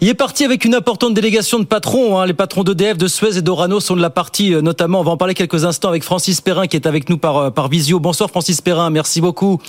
Il 0.00 0.08
est 0.08 0.14
parti 0.14 0.44
avec 0.44 0.64
une 0.64 0.74
importante 0.74 1.14
délégation 1.14 1.60
de 1.60 1.64
patrons. 1.64 2.18
hein. 2.18 2.26
Les 2.26 2.34
patrons 2.34 2.64
d'EDF, 2.64 2.98
de 2.98 3.06
Suez 3.06 3.38
et 3.38 3.42
d'Orano 3.42 3.78
sont 3.78 3.94
de 3.94 4.02
la 4.02 4.10
partie, 4.10 4.50
notamment. 4.50 4.98
On 4.98 5.04
va 5.04 5.12
en 5.12 5.16
parler 5.16 5.34
quelques 5.34 5.64
instants 5.64 5.90
avec 5.90 6.02
Francis 6.02 6.40
Perrin 6.40 6.66
qui 6.66 6.74
est 6.74 6.88
avec 6.88 7.08
nous 7.08 7.18
par, 7.18 7.52
par 7.52 7.68
visio. 7.68 8.00
Bonsoir 8.00 8.30
Francis 8.30 8.60
Perrin, 8.60 8.90
merci 8.90 9.20
beaucoup. 9.20 9.60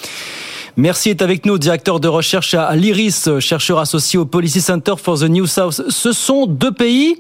Merci 0.75 1.12
est 1.12 1.22
avec 1.22 1.46
nous, 1.46 1.60
directeur 1.60 2.00
de 2.00 2.08
recherche 2.08 2.56
à 2.56 2.75
l'IRIS, 2.75 3.39
chercheur 3.39 3.77
associé 3.77 4.18
au 4.18 4.25
Policy 4.25 4.60
Center 4.60 4.94
for 4.98 5.20
the 5.20 5.30
New 5.30 5.46
South. 5.46 5.84
Ce 5.89 6.12
sont 6.12 6.48
deux 6.48 6.72
pays 6.72 7.20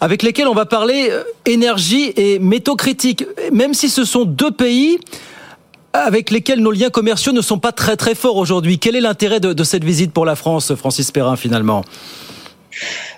avec 0.00 0.22
lesquels 0.22 0.46
on 0.46 0.54
va 0.54 0.64
parler 0.64 1.08
euh, 1.10 1.24
énergie 1.44 2.12
et 2.16 2.38
métaux 2.38 2.76
critiques. 2.76 3.24
Même 3.52 3.74
si 3.74 3.88
ce 3.88 4.04
sont 4.04 4.24
deux 4.24 4.52
pays 4.52 5.00
avec 5.92 6.30
lesquels 6.30 6.60
nos 6.60 6.70
liens 6.70 6.90
commerciaux 6.90 7.32
ne 7.32 7.40
sont 7.40 7.58
pas 7.58 7.72
très 7.72 7.96
très 7.96 8.14
forts 8.14 8.36
aujourd'hui. 8.36 8.78
Quel 8.78 8.94
est 8.94 9.00
l'intérêt 9.00 9.40
de, 9.40 9.64
cette 9.64 9.84
visite 9.84 10.12
pour 10.12 10.24
la 10.24 10.36
France, 10.36 10.72
Francis 10.76 11.10
Perrin, 11.10 11.34
finalement? 11.34 11.84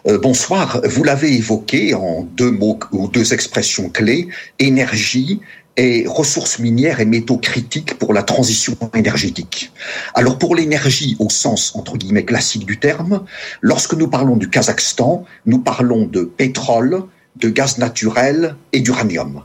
Euh, 0.07 0.19
bonsoir. 0.19 0.81
Vous 0.85 1.05
l'avez 1.05 1.35
évoqué 1.35 1.95
en 1.95 2.23
deux 2.23 2.51
mots 2.51 2.81
ou 2.93 3.09
deux 3.09 3.35
expressions 3.35 3.91
clés 3.91 4.29
énergie 4.59 5.41
et 5.77 6.07
ressources 6.07 6.59
minières 6.59 7.01
et 7.01 7.05
métaux 7.05 7.39
critiques 7.39 7.99
pour 7.99 8.13
la 8.13 8.23
transition 8.23 8.77
énergétique. 8.95 9.73
Alors 10.15 10.39
pour 10.39 10.55
l'énergie 10.55 11.17
au 11.19 11.31
sens 11.31 11.75
entre 11.75 11.97
guillemets 11.97 12.25
classique 12.25 12.65
du 12.67 12.79
terme, 12.79 13.25
lorsque 13.61 13.95
nous 13.95 14.09
parlons 14.09 14.37
du 14.37 14.49
Kazakhstan, 14.51 15.25
nous 15.47 15.59
parlons 15.59 16.07
de 16.07 16.23
pétrole, 16.23 17.03
de 17.37 17.49
gaz 17.49 17.79
naturel 17.79 18.57
et 18.73 18.81
d'uranium. 18.81 19.43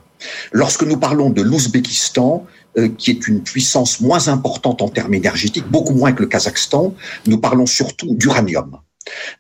Lorsque 0.52 0.84
nous 0.84 0.98
parlons 0.98 1.30
de 1.30 1.42
l'Ouzbékistan, 1.42 2.46
euh, 2.78 2.90
qui 2.98 3.12
est 3.12 3.28
une 3.28 3.42
puissance 3.42 4.00
moins 4.00 4.28
importante 4.28 4.82
en 4.82 4.90
termes 4.90 5.14
énergétiques, 5.14 5.68
beaucoup 5.68 5.94
moins 5.94 6.12
que 6.12 6.22
le 6.22 6.28
Kazakhstan, 6.28 6.94
nous 7.26 7.40
parlons 7.40 7.66
surtout 7.66 8.14
d'uranium. 8.14 8.80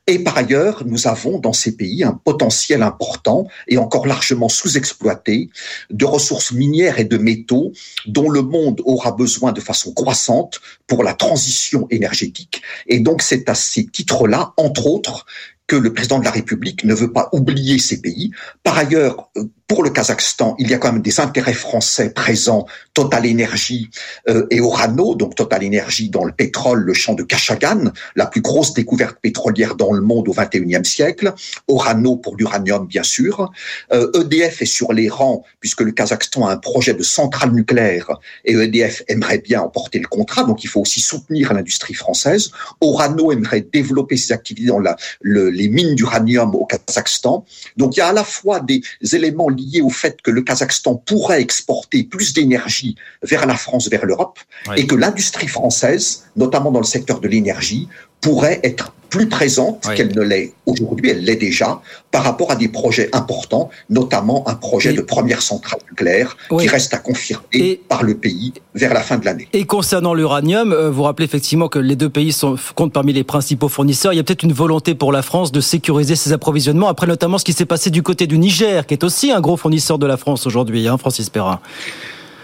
Et 0.08 0.20
par 0.20 0.38
ailleurs, 0.38 0.84
nous 0.86 1.08
avons 1.08 1.40
dans 1.40 1.54
ces 1.54 1.76
pays 1.76 2.04
un 2.04 2.14
potentiel 2.14 2.84
important 2.84 3.48
et 3.68 3.78
encore 3.78 4.08
largement 4.08 4.50
sous-exploité 4.50 5.50
de 5.90 6.06
ressources 6.06 6.52
minières 6.52 7.00
et 7.00 7.06
de 7.06 7.18
métaux 7.18 7.72
dont 8.06 8.30
le 8.30 8.42
monde 8.42 8.82
aura 8.86 9.12
besoin 9.12 9.52
de 9.52 9.62
façon 9.62 9.94
croissante 9.94 10.60
pour 10.88 11.04
la 11.04 11.14
transition 11.14 11.88
énergétique. 11.90 12.62
Et 12.88 13.00
donc 13.00 13.22
c'est 13.22 13.50
à 13.50 13.56
ces 13.56 13.86
titres-là, 13.86 14.54
entre 14.58 14.88
autres, 14.88 15.26
que 15.68 15.76
le 15.76 15.94
président 15.94 16.20
de 16.20 16.26
la 16.26 16.32
République 16.32 16.84
ne 16.84 16.96
veut 16.96 17.14
pas 17.14 17.30
oublier 17.32 17.78
ces 17.78 18.02
pays. 18.02 18.32
Par 18.64 18.78
ailleurs, 18.78 19.30
euh, 19.38 19.44
pour 19.70 19.84
le 19.84 19.92
Kazakhstan, 19.92 20.56
il 20.58 20.70
y 20.70 20.74
a 20.74 20.80
quand 20.80 20.92
même 20.92 21.04
des 21.04 21.20
intérêts 21.20 21.54
français 21.54 22.10
présents, 22.10 22.66
Total 22.96 23.26
Energy 23.26 23.92
euh, 24.28 24.48
et 24.50 24.60
Orano, 24.60 25.14
donc 25.14 25.36
Total 25.36 25.64
Energy 25.64 26.10
dans 26.10 26.26
le 26.26 26.32
pétrole, 26.34 26.80
le 26.80 26.94
champ 26.96 27.14
de 27.14 27.22
Kashagan, 27.22 27.92
la 28.16 28.26
plus 28.26 28.42
grosse 28.42 28.74
découverte 28.74 29.18
pétrolière 29.22 29.76
dans 29.76 29.94
le 29.94 30.02
monde 30.02 30.28
au 30.28 30.34
XXIe 30.34 30.84
siècle, 30.84 31.34
Orano 31.68 32.16
pour 32.16 32.36
l'uranium 32.36 32.88
bien 32.88 33.04
sûr, 33.04 33.52
EDF 33.92 34.64
est 34.64 34.66
sur 34.66 34.92
les 34.92 35.08
rangs 35.08 35.44
puisque 35.60 35.82
le 35.82 35.92
Kazakhstan 35.92 36.48
a 36.48 36.54
un 36.54 36.58
projet 36.58 36.96
de 36.96 37.04
centrale 37.04 37.52
nucléaire 37.52 38.10
et 38.46 38.54
EDF 38.54 39.04
aimerait 39.08 39.38
bien 39.38 39.62
emporter 39.62 40.00
le 40.00 40.08
contrat, 40.08 40.46
donc 40.46 40.64
il 40.64 40.68
faut 40.68 40.82
aussi 40.82 41.00
soutenir 41.00 41.54
l'industrie 41.54 41.94
française. 41.94 42.52
Orano 42.82 43.32
aimerait 43.32 43.62
développer 43.62 44.18
ses 44.18 44.34
activités 44.34 44.70
dans 44.70 44.80
la, 44.80 44.96
le, 45.22 45.52
les 45.52 45.68
mines 45.68 45.94
d'uranium 45.94 46.56
au 46.56 46.66
Kazakhstan. 46.66 47.46
Donc 47.78 47.96
il 47.96 48.00
y 48.00 48.02
a 48.02 48.08
à 48.08 48.14
la 48.14 48.24
fois 48.24 48.62
des 48.62 48.82
éléments 49.14 49.50
liés 49.60 49.82
au 49.82 49.90
fait 49.90 50.22
que 50.22 50.32
le 50.32 50.42
Kazakhstan 50.42 50.96
pourrait 50.96 51.42
exporter 51.42 52.04
plus 52.04 52.34
d'énergie 52.34 52.96
vers 53.22 53.46
la 53.46 53.56
France, 53.56 53.90
vers 53.90 54.06
l'Europe, 54.06 54.40
et 54.76 54.88
que 54.88 54.96
l'industrie 54.96 55.48
française, 55.48 56.26
notamment 56.36 56.72
dans 56.72 56.80
le 56.80 56.86
secteur 56.86 57.20
de 57.20 57.28
l'énergie, 57.28 57.88
pourrait 58.22 58.60
être 58.64 58.94
plus 59.10 59.28
présente 59.28 59.88
qu'elle 59.96 60.16
ne 60.16 60.22
l'est 60.22 60.54
aujourd'hui, 60.66 61.10
elle 61.10 61.24
l'est 61.24 61.36
déjà, 61.36 61.82
par 62.12 62.24
rapport 62.24 62.52
à 62.52 62.56
des 62.56 62.68
projets 62.68 63.10
importants, 63.14 63.70
notamment 63.90 64.48
un 64.48 64.56
projet 64.56 64.94
de 64.94 65.02
première 65.02 65.42
centrale 65.42 65.80
nucléaire 65.90 66.38
qui 66.60 66.68
reste 66.68 66.94
à 66.94 66.98
confirmer 66.98 67.82
par 67.88 68.04
le 68.04 68.16
pays 68.16 68.54
vers 68.76 68.94
la 68.94 69.02
fin 69.02 69.18
de 69.18 69.26
l'année. 69.26 69.48
Et 69.54 69.66
concernant 69.66 70.14
l'uranium, 70.14 70.72
euh, 70.72 70.92
vous 70.92 71.04
rappelez 71.04 71.26
effectivement 71.26 71.68
que 71.68 71.80
les 71.80 71.96
deux 71.96 72.10
pays 72.10 72.32
sont, 72.32 72.56
comptent 72.76 72.94
parmi 72.94 73.14
les 73.14 73.24
principaux 73.24 73.68
fournisseurs. 73.68 74.14
Il 74.14 74.18
y 74.18 74.20
a 74.20 74.24
peut-être 74.24 74.44
une 74.44 74.54
volonté 74.54 74.94
pour 74.96 75.12
la 75.12 75.22
France 75.22 75.52
de 75.52 75.62
sécuriser 75.62 76.16
ses 76.16 76.32
approvisionnements, 76.32 76.88
après 76.88 77.08
notamment 77.08 77.38
ce 77.38 77.46
qui 77.46 77.54
s'est 77.54 77.66
passé 77.66 77.90
du 77.90 78.04
côté 78.04 78.28
du 78.28 78.38
Niger, 78.38 78.86
qui 78.86 78.94
est 78.94 79.04
aussi 79.04 79.32
un 79.32 79.42
gros 79.42 79.58
fournisseur 79.58 79.98
de 79.98 80.06
la 80.06 80.18
France 80.18 80.46
aujourd'hui, 80.46 80.88
hein, 80.88 80.98
Francis 80.98 81.30
Perrin. 81.30 81.60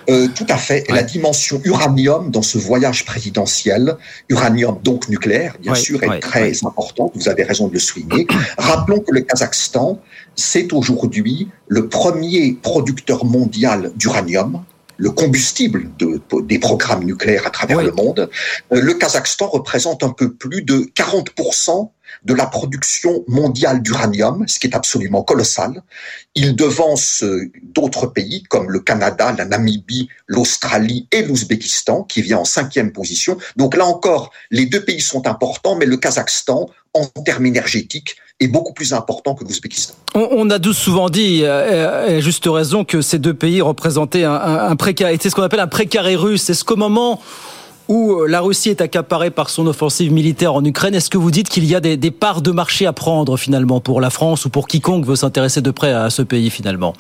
Euh, 0.09 0.27
tout 0.35 0.45
à 0.50 0.57
fait. 0.57 0.85
La 0.89 1.03
dimension 1.03 1.62
uranium 1.63 2.31
dans 2.31 2.41
ce 2.41 2.57
voyage 2.57 3.05
présidentiel, 3.05 3.97
uranium 4.29 4.79
donc 4.83 5.09
nucléaire, 5.09 5.55
bien 5.59 5.75
sûr, 5.75 6.03
est 6.03 6.19
très 6.19 6.65
importante. 6.65 7.12
Vous 7.15 7.29
avez 7.29 7.43
raison 7.43 7.67
de 7.67 7.74
le 7.74 7.79
souligner. 7.79 8.27
Rappelons 8.57 9.00
que 9.00 9.12
le 9.12 9.21
Kazakhstan, 9.21 10.00
c'est 10.35 10.74
aujourd'hui 10.74 11.50
le 11.67 11.88
premier 11.88 12.57
producteur 12.62 13.25
mondial 13.25 13.91
d'uranium 13.95 14.63
le 14.97 15.12
combustible 15.12 15.89
de, 16.00 16.21
des 16.43 16.59
programmes 16.59 17.03
nucléaires 17.03 17.45
à 17.45 17.50
travers 17.50 17.81
le 17.81 17.91
monde, 17.91 18.29
euh, 18.71 18.81
le 18.81 18.93
Kazakhstan 18.93 19.47
représente 19.47 20.03
un 20.03 20.09
peu 20.09 20.31
plus 20.31 20.62
de 20.62 20.89
40% 20.95 21.89
de 22.25 22.34
la 22.34 22.48
production 22.48 23.24
mondiale 23.27 23.82
d'uranium, 23.82 24.46
ce 24.48 24.60
qui 24.60 24.67
est 24.67 24.75
absolument 24.75 25.22
colossal. 25.22 25.84
Il 26.34 26.55
devance 26.55 27.24
euh, 27.24 27.51
d'autres 27.62 28.08
pays 28.08 28.44
comme 28.50 28.72
le 28.72 28.79
Canada, 28.79 29.34
la 29.38 29.46
Namibie, 29.46 30.10
l'Australie 30.27 31.08
et 31.12 31.22
l'Ouzbékistan, 31.22 32.03
qui 32.03 32.24
vient 32.24 32.39
en 32.39 32.46
cinquième 32.46 32.91
position. 32.91 33.38
Donc 33.55 33.77
là 33.77 33.86
encore, 33.86 34.32
les 34.50 34.65
deux 34.65 34.84
pays 34.84 35.01
sont 35.01 35.27
importants, 35.27 35.75
mais 35.75 35.86
le 35.86 35.98
Kazakhstan, 35.98 36.67
en 36.94 37.05
termes 37.05 37.46
énergétiques, 37.46 38.15
est 38.39 38.48
beaucoup 38.48 38.74
plus 38.74 38.91
important 38.91 39.36
que 39.36 39.44
l'Ouzbékistan. 39.46 39.94
On, 40.15 40.50
a 40.50 40.58
souvent 40.74 41.10
dit, 41.10 41.41
euh, 41.44 42.17
à 42.17 42.20
juste 42.20 42.46
raison, 42.48 42.84
que 42.84 43.01
ces 43.01 43.20
deux 43.20 43.34
pays 43.34 43.62
représentaient 43.62 44.24
un 44.24 44.75
précaré, 44.75 45.17
c'est 45.22 45.29
ce 45.29 45.36
qu'on 45.36 45.44
appelle 45.44 45.60
un 45.60 45.67
précaré 45.67 46.15
russe. 46.15 46.50
Est-ce 46.50 46.65
qu'au 46.65 46.75
moment 46.75 47.22
où 47.88 48.13
euh, 48.13 48.27
la 48.27 48.42
Russie 48.42 48.70
est 48.70 48.82
accaparée 48.82 49.32
par 49.32 49.50
son 49.50 49.68
offensive 49.68 50.12
militaire 50.12 50.54
en 50.54 50.63
Ukraine, 50.63 50.96
est-ce 50.96 51.10
que 51.10 51.18
vous 51.18 51.32
dites 51.32 51.50
qu'il 51.50 51.65
y 51.65 51.75
a 51.75 51.80
des, 51.80 51.98
des, 51.98 52.12
parts 52.12 52.42
de 52.42 52.51
marché 52.51 52.86
à 52.86 52.94
prendre 52.94 53.38
finalement 53.38 53.80
pour 53.80 54.01
la 54.01 54.10
France 54.10 54.46
ou 54.46 54.50
pour 54.50 54.68
quiconque 54.68 55.06
veut 55.06 55.15
s'intéresser 55.15 55.62
de 55.62 55.72
près 55.72 55.92
à 55.92 56.10
ce 56.10 56.22
pays 56.22 56.50
finalement 56.50 56.94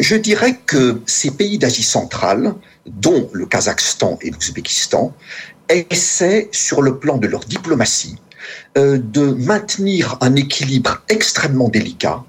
Je 0.00 0.16
dirais 0.16 0.60
que 0.66 1.00
ces 1.06 1.30
pays 1.30 1.58
d'Asie 1.58 1.82
centrale, 1.82 2.54
dont 2.86 3.28
le 3.32 3.46
Kazakhstan 3.46 4.18
et 4.22 4.30
l'Ouzbékistan, 4.30 5.12
essaient 5.68 6.48
sur 6.52 6.82
le 6.82 6.98
plan 6.98 7.16
de 7.16 7.26
leur 7.26 7.40
diplomatie 7.40 8.16
euh, 8.78 8.98
de 8.98 9.32
maintenir 9.32 10.16
un 10.20 10.36
équilibre 10.36 11.02
extrêmement 11.08 11.68
délicat 11.68 12.22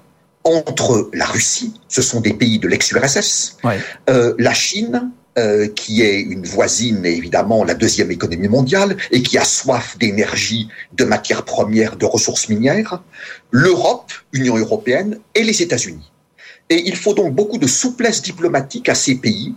entre 0.44 1.10
la 1.12 1.26
Russie, 1.26 1.74
ce 1.88 2.00
sont 2.00 2.20
des 2.20 2.32
pays 2.32 2.58
de 2.58 2.68
l'ex-URSS, 2.68 3.58
ouais. 3.64 3.78
euh, 4.08 4.34
la 4.38 4.54
Chine, 4.54 5.10
euh, 5.38 5.68
qui 5.68 6.02
est 6.02 6.20
une 6.20 6.44
voisine, 6.44 7.06
évidemment, 7.06 7.64
la 7.64 7.74
deuxième 7.74 8.10
économie 8.10 8.48
mondiale, 8.48 8.96
et 9.12 9.22
qui 9.22 9.38
a 9.38 9.44
soif 9.44 9.96
d'énergie, 9.98 10.68
de 10.94 11.04
matières 11.04 11.44
premières, 11.44 11.96
de 11.96 12.06
ressources 12.06 12.48
minières, 12.48 13.02
l'Europe, 13.52 14.12
Union 14.32 14.56
européenne, 14.56 15.18
et 15.34 15.44
les 15.44 15.62
États-Unis. 15.62 16.10
Et 16.70 16.82
il 16.86 16.96
faut 16.96 17.14
donc 17.14 17.34
beaucoup 17.34 17.58
de 17.58 17.66
souplesse 17.66 18.20
diplomatique 18.20 18.88
à 18.88 18.94
ces 18.94 19.14
pays 19.14 19.54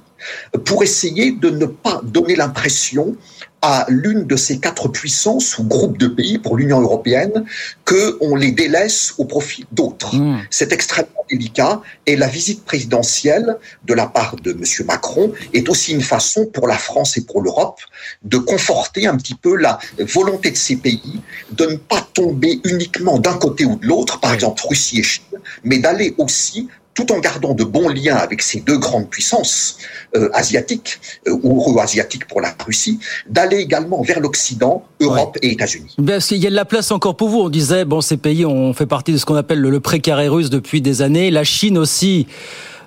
pour 0.65 0.84
essayer 0.84 1.32
de 1.32 1.50
ne 1.50 1.65
pas 1.65 2.00
donner 2.04 2.36
l'impression 2.36 3.17
à 3.62 3.86
l'une 3.89 4.26
de 4.26 4.36
ces 4.36 4.60
quatre 4.60 4.88
puissances 4.88 5.58
ou 5.58 5.63
groupes 5.63 5.97
de 5.97 6.08
pays 6.08 6.39
pour 6.39 6.58
l'Union 6.58 6.82
européenne 6.82 7.45
qu'on 7.86 8.36
les 8.36 8.52
délaisse 8.52 9.13
au 9.17 9.26
profit 9.26 9.65
d'autres. 9.71 10.15
Mmh. 10.15 10.41
C'est 10.50 10.71
extrêmement 10.71 11.26
délicat 11.30 11.82
et 12.06 12.15
la 12.15 12.28
visite 12.28 12.65
présidentielle 12.65 13.58
de 13.86 13.93
la 13.93 14.08
part 14.08 14.36
de 14.36 14.52
M. 14.52 14.63
Macron 14.86 15.32
est 15.54 15.69
aussi 15.69 15.93
une 15.93 16.02
façon 16.02 16.45
pour 16.47 16.67
la 16.67 16.78
France 16.78 17.17
et 17.17 17.21
pour 17.26 17.41
l'Europe 17.41 17.80
de 18.24 18.38
conforter 18.38 19.08
un 19.08 19.15
petit 19.15 19.36
peu 19.36 19.56
la 19.56 19.80
volonté 20.00 20.52
de 20.52 20.58
ces 20.58 20.76
pays 20.76 21.21
de 21.52 21.65
ne 21.65 21.76
pas 21.76 22.06
tomber 22.13 22.60
uniquement 22.65 23.19
d'un 23.19 23.36
côté 23.36 23.65
ou 23.65 23.76
de 23.76 23.86
l'autre, 23.86 24.19
par 24.19 24.34
exemple 24.34 24.62
Russie 24.67 25.00
et 25.00 25.04
Chine, 25.04 25.24
mais 25.63 25.78
d'aller 25.80 26.15
aussi 26.17 26.67
tout 27.06 27.14
en 27.14 27.20
gardant 27.20 27.54
de 27.54 27.64
bons 27.64 27.90
liens 27.90 28.16
avec 28.16 28.42
ces 28.42 28.60
deux 28.60 28.78
grandes 28.78 29.10
puissances 29.10 29.78
euh, 30.16 30.30
asiatiques, 30.34 31.00
euh, 31.28 31.38
ou 31.44 31.58
euro-asiatiques 31.58 32.28
pour 32.28 32.42
la 32.42 32.54
Russie, 32.66 33.00
d'aller 33.28 33.58
également 33.58 34.02
vers 34.02 34.20
l'Occident, 34.20 34.84
Europe 35.00 35.38
ouais. 35.42 35.50
et 35.50 35.54
États-Unis. 35.54 35.96
Parce 36.06 36.28
qu'il 36.28 36.38
y 36.38 36.48
a 36.48 36.50
de 36.50 36.56
la 36.56 36.66
place 36.66 36.92
encore 36.92 37.16
pour 37.16 37.30
vous. 37.30 37.40
On 37.40 37.50
disait, 37.50 37.86
bon, 37.86 38.02
ces 38.02 38.18
pays 38.18 38.46
ont 38.46 38.74
fait 38.74 38.86
partie 38.86 39.14
de 39.14 39.18
ce 39.18 39.26
qu'on 39.26 39.36
appelle 39.36 39.60
le, 39.60 39.70
le 39.70 39.80
précaré 39.80 40.28
russe 40.28 40.50
depuis 40.50 40.82
des 40.82 41.02
années. 41.02 41.32
La 41.32 41.44
Chine 41.44 41.78
aussi 41.78 42.28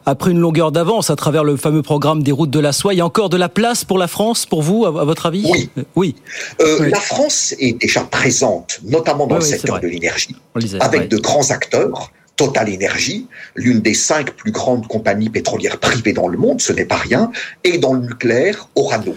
a 0.06 0.14
pris 0.14 0.32
une 0.32 0.38
longueur 0.38 0.70
d'avance 0.70 1.10
à 1.10 1.16
travers 1.16 1.44
le 1.44 1.56
fameux 1.56 1.82
programme 1.82 2.22
des 2.22 2.32
routes 2.32 2.50
de 2.50 2.60
la 2.60 2.72
soie. 2.72 2.94
Il 2.94 2.98
y 2.98 3.00
a 3.00 3.06
encore 3.06 3.30
de 3.30 3.36
la 3.36 3.48
place 3.48 3.84
pour 3.84 3.98
la 3.98 4.06
France, 4.06 4.44
pour 4.46 4.62
vous, 4.62 4.84
à, 4.84 4.90
votre 4.90 5.26
avis? 5.26 5.44
Oui. 5.50 5.70
oui. 5.96 6.14
Euh, 6.60 6.78
oui. 6.80 6.90
La 6.90 7.00
France 7.00 7.54
est 7.58 7.80
déjà 7.80 8.02
présente, 8.02 8.80
notamment 8.84 9.26
dans 9.26 9.36
oui, 9.36 9.40
le 9.40 9.46
secteur 9.46 9.80
de 9.80 9.88
l'énergie, 9.88 10.36
avec 10.80 11.08
de 11.08 11.16
grands 11.16 11.50
acteurs 11.50 12.10
Total 12.36 12.68
Energy, 12.72 13.28
l'une 13.54 13.80
des 13.80 13.94
cinq 13.94 14.32
plus 14.32 14.50
grandes 14.50 14.86
compagnies 14.88 15.30
pétrolières 15.30 15.78
privées 15.78 16.12
dans 16.12 16.28
le 16.28 16.36
monde, 16.36 16.60
ce 16.60 16.72
n'est 16.72 16.84
pas 16.84 16.96
rien, 16.96 17.30
et 17.62 17.78
dans 17.78 17.94
le 17.94 18.00
nucléaire, 18.00 18.68
Orano. 18.74 19.16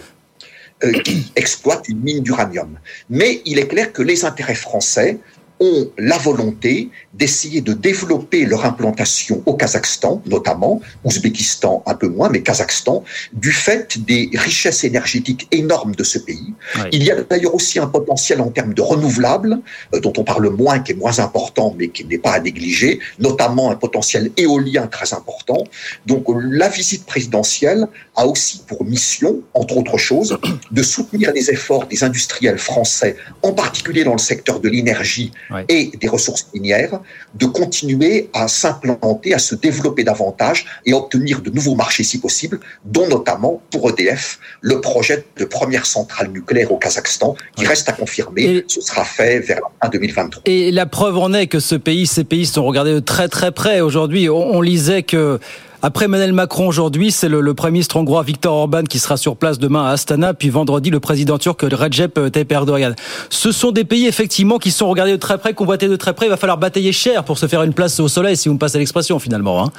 Euh, 0.84 0.92
qui 0.92 1.32
exploite 1.34 1.88
une 1.88 1.98
mine 1.98 2.22
d'uranium. 2.22 2.78
Mais 3.10 3.42
il 3.44 3.58
est 3.58 3.66
clair 3.66 3.92
que 3.92 4.00
les 4.00 4.24
intérêts 4.24 4.54
français 4.54 5.18
ont 5.60 5.90
la 5.98 6.18
volonté 6.18 6.90
d'essayer 7.14 7.60
de 7.60 7.72
développer 7.72 8.44
leur 8.44 8.64
implantation 8.64 9.42
au 9.46 9.54
Kazakhstan, 9.54 10.22
notamment, 10.26 10.80
Ouzbékistan 11.04 11.82
un 11.86 11.94
peu 11.94 12.08
moins, 12.08 12.28
mais 12.28 12.42
Kazakhstan, 12.42 13.02
du 13.32 13.52
fait 13.52 13.98
des 14.04 14.30
richesses 14.34 14.84
énergétiques 14.84 15.48
énormes 15.50 15.94
de 15.94 16.04
ce 16.04 16.18
pays. 16.18 16.54
Il 16.92 17.02
y 17.02 17.10
a 17.10 17.16
d'ailleurs 17.22 17.54
aussi 17.54 17.78
un 17.78 17.86
potentiel 17.86 18.40
en 18.40 18.50
termes 18.50 18.74
de 18.74 18.82
renouvelables, 18.82 19.58
euh, 19.94 20.00
dont 20.00 20.12
on 20.16 20.24
parle 20.24 20.48
moins, 20.50 20.78
qui 20.78 20.92
est 20.92 20.94
moins 20.94 21.18
important, 21.18 21.74
mais 21.76 21.88
qui 21.88 22.04
n'est 22.04 22.18
pas 22.18 22.32
à 22.32 22.40
négliger, 22.40 23.00
notamment 23.18 23.70
un 23.70 23.76
potentiel 23.76 24.30
éolien 24.36 24.86
très 24.86 25.12
important. 25.12 25.64
Donc 26.06 26.24
la 26.28 26.68
visite 26.68 27.04
présidentielle 27.04 27.88
a 28.16 28.26
aussi 28.26 28.62
pour 28.66 28.84
mission, 28.84 29.40
entre 29.54 29.76
autres 29.76 29.98
choses, 29.98 30.38
de 30.70 30.82
soutenir 30.82 31.32
les 31.32 31.50
efforts 31.50 31.86
des 31.86 32.04
industriels 32.04 32.58
français, 32.58 33.16
en 33.42 33.52
particulier 33.52 34.04
dans 34.04 34.12
le 34.12 34.18
secteur 34.18 34.60
de 34.60 34.68
l'énergie, 34.68 35.32
ouais. 35.50 35.64
et 35.68 35.90
des 35.96 36.08
ressources 36.08 36.48
minières, 36.54 37.00
de 37.34 37.46
continuer 37.46 38.30
à 38.34 38.48
s'implanter, 38.48 39.34
à 39.34 39.38
se 39.38 39.54
développer 39.54 40.04
davantage 40.04 40.66
et 40.86 40.92
obtenir 40.92 41.40
de 41.40 41.50
nouveaux 41.50 41.74
marchés 41.74 42.04
si 42.04 42.20
possible, 42.20 42.60
dont 42.84 43.08
notamment 43.08 43.62
pour 43.70 43.90
EDF 43.90 44.38
le 44.60 44.80
projet 44.80 45.24
de 45.36 45.44
première 45.44 45.86
centrale 45.86 46.28
nucléaire 46.28 46.72
au 46.72 46.78
Kazakhstan 46.78 47.34
qui 47.56 47.62
ouais. 47.62 47.68
reste 47.68 47.88
à 47.88 47.92
confirmer. 47.92 48.42
Et 48.42 48.64
ce 48.66 48.80
sera 48.80 49.04
fait 49.04 49.40
vers 49.40 49.58
la 49.58 49.86
fin 49.86 49.90
2023. 49.90 50.42
Et 50.46 50.70
la 50.70 50.86
preuve 50.86 51.18
en 51.18 51.32
est 51.32 51.46
que 51.46 51.60
ce 51.60 51.74
pays, 51.74 52.06
ces 52.06 52.24
pays 52.24 52.46
sont 52.46 52.64
regardés 52.64 52.94
de 52.94 53.00
très 53.00 53.28
très 53.28 53.52
près. 53.52 53.80
Aujourd'hui, 53.80 54.28
on, 54.28 54.54
on 54.54 54.60
lisait 54.60 55.02
que 55.02 55.38
après 55.82 56.06
Emmanuel 56.06 56.32
Macron 56.32 56.66
aujourd'hui, 56.66 57.12
c'est 57.12 57.28
le, 57.28 57.40
le, 57.40 57.54
Premier 57.54 57.72
ministre 57.72 57.96
hongrois 57.96 58.22
Viktor 58.22 58.54
Orban 58.54 58.82
qui 58.82 58.98
sera 58.98 59.16
sur 59.16 59.36
place 59.36 59.58
demain 59.58 59.86
à 59.86 59.90
Astana, 59.90 60.34
puis 60.34 60.50
vendredi 60.50 60.90
le 60.90 61.00
président 61.00 61.38
turc 61.38 61.60
Recep 61.62 62.32
Tayyip 62.32 62.50
Erdogan. 62.50 62.96
Ce 63.30 63.52
sont 63.52 63.70
des 63.70 63.84
pays 63.84 64.06
effectivement 64.06 64.58
qui 64.58 64.70
sont 64.70 64.88
regardés 64.88 65.12
de 65.12 65.16
très 65.16 65.38
près, 65.38 65.54
convoités 65.54 65.88
de 65.88 65.96
très 65.96 66.14
près. 66.14 66.26
Il 66.26 66.30
va 66.30 66.36
falloir 66.36 66.58
batailler 66.58 66.92
cher 66.92 67.24
pour 67.24 67.38
se 67.38 67.46
faire 67.46 67.62
une 67.62 67.74
place 67.74 68.00
au 68.00 68.08
soleil, 68.08 68.36
si 68.36 68.48
vous 68.48 68.54
me 68.54 68.58
passez 68.58 68.78
l'expression 68.78 69.18
finalement. 69.18 69.64
Hein. 69.64 69.72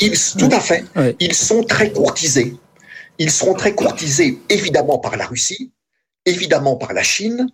Ils, 0.00 0.18
tout 0.38 0.48
à 0.50 0.60
fait. 0.60 0.84
Ouais. 0.96 1.16
Ils 1.20 1.34
sont 1.34 1.62
très 1.62 1.92
courtisés. 1.92 2.56
Ils 3.18 3.30
seront 3.30 3.54
très 3.54 3.74
courtisés 3.74 4.38
évidemment 4.48 4.98
par 4.98 5.16
la 5.16 5.26
Russie, 5.26 5.72
évidemment 6.26 6.76
par 6.76 6.92
la 6.92 7.02
Chine, 7.02 7.48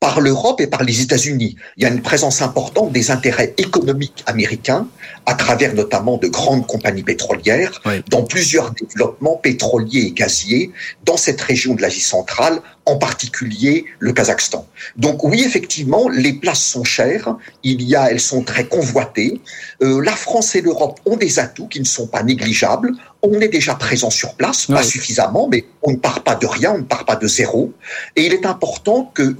par 0.00 0.20
l'Europe 0.20 0.60
et 0.60 0.68
par 0.68 0.84
les 0.84 1.00
États-Unis. 1.02 1.56
Il 1.76 1.82
y 1.82 1.86
a 1.86 1.88
une 1.88 2.02
présence 2.02 2.40
importante 2.40 2.92
des 2.92 3.10
intérêts 3.10 3.54
économiques 3.58 4.22
américains 4.26 4.86
à 5.26 5.34
travers 5.34 5.74
notamment 5.74 6.18
de 6.18 6.28
grandes 6.28 6.66
compagnies 6.66 7.02
pétrolières 7.02 7.82
dans 8.08 8.22
plusieurs 8.22 8.70
développements 8.70 9.36
pétroliers 9.36 10.02
et 10.02 10.12
gaziers 10.12 10.70
dans 11.04 11.16
cette 11.16 11.40
région 11.40 11.74
de 11.74 11.82
l'Asie 11.82 12.00
centrale, 12.00 12.60
en 12.86 12.96
particulier 12.96 13.86
le 13.98 14.12
Kazakhstan. 14.12 14.66
Donc 14.96 15.24
oui, 15.24 15.42
effectivement, 15.44 16.08
les 16.08 16.32
places 16.32 16.62
sont 16.62 16.84
chères, 16.84 17.36
il 17.64 17.82
y 17.82 17.96
a, 17.96 18.10
elles 18.10 18.20
sont 18.20 18.42
très 18.42 18.66
convoitées. 18.66 19.40
Euh, 19.82 20.00
la 20.02 20.12
France 20.12 20.54
et 20.54 20.60
l'Europe 20.60 21.00
ont 21.06 21.16
des 21.16 21.38
atouts 21.38 21.66
qui 21.66 21.80
ne 21.80 21.84
sont 21.84 22.06
pas 22.06 22.22
négligeables. 22.22 22.92
On 23.22 23.40
est 23.40 23.48
déjà 23.48 23.74
présent 23.74 24.10
sur 24.10 24.34
place, 24.36 24.66
pas 24.66 24.84
suffisamment, 24.84 25.48
mais 25.50 25.64
on 25.82 25.90
ne 25.90 25.96
part 25.96 26.22
pas 26.22 26.36
de 26.36 26.46
rien, 26.46 26.72
on 26.72 26.78
ne 26.78 26.84
part 26.84 27.04
pas 27.04 27.16
de 27.16 27.26
zéro. 27.26 27.72
Et 28.14 28.24
il 28.24 28.32
est 28.32 28.46
important 28.46 29.10
que 29.12 29.36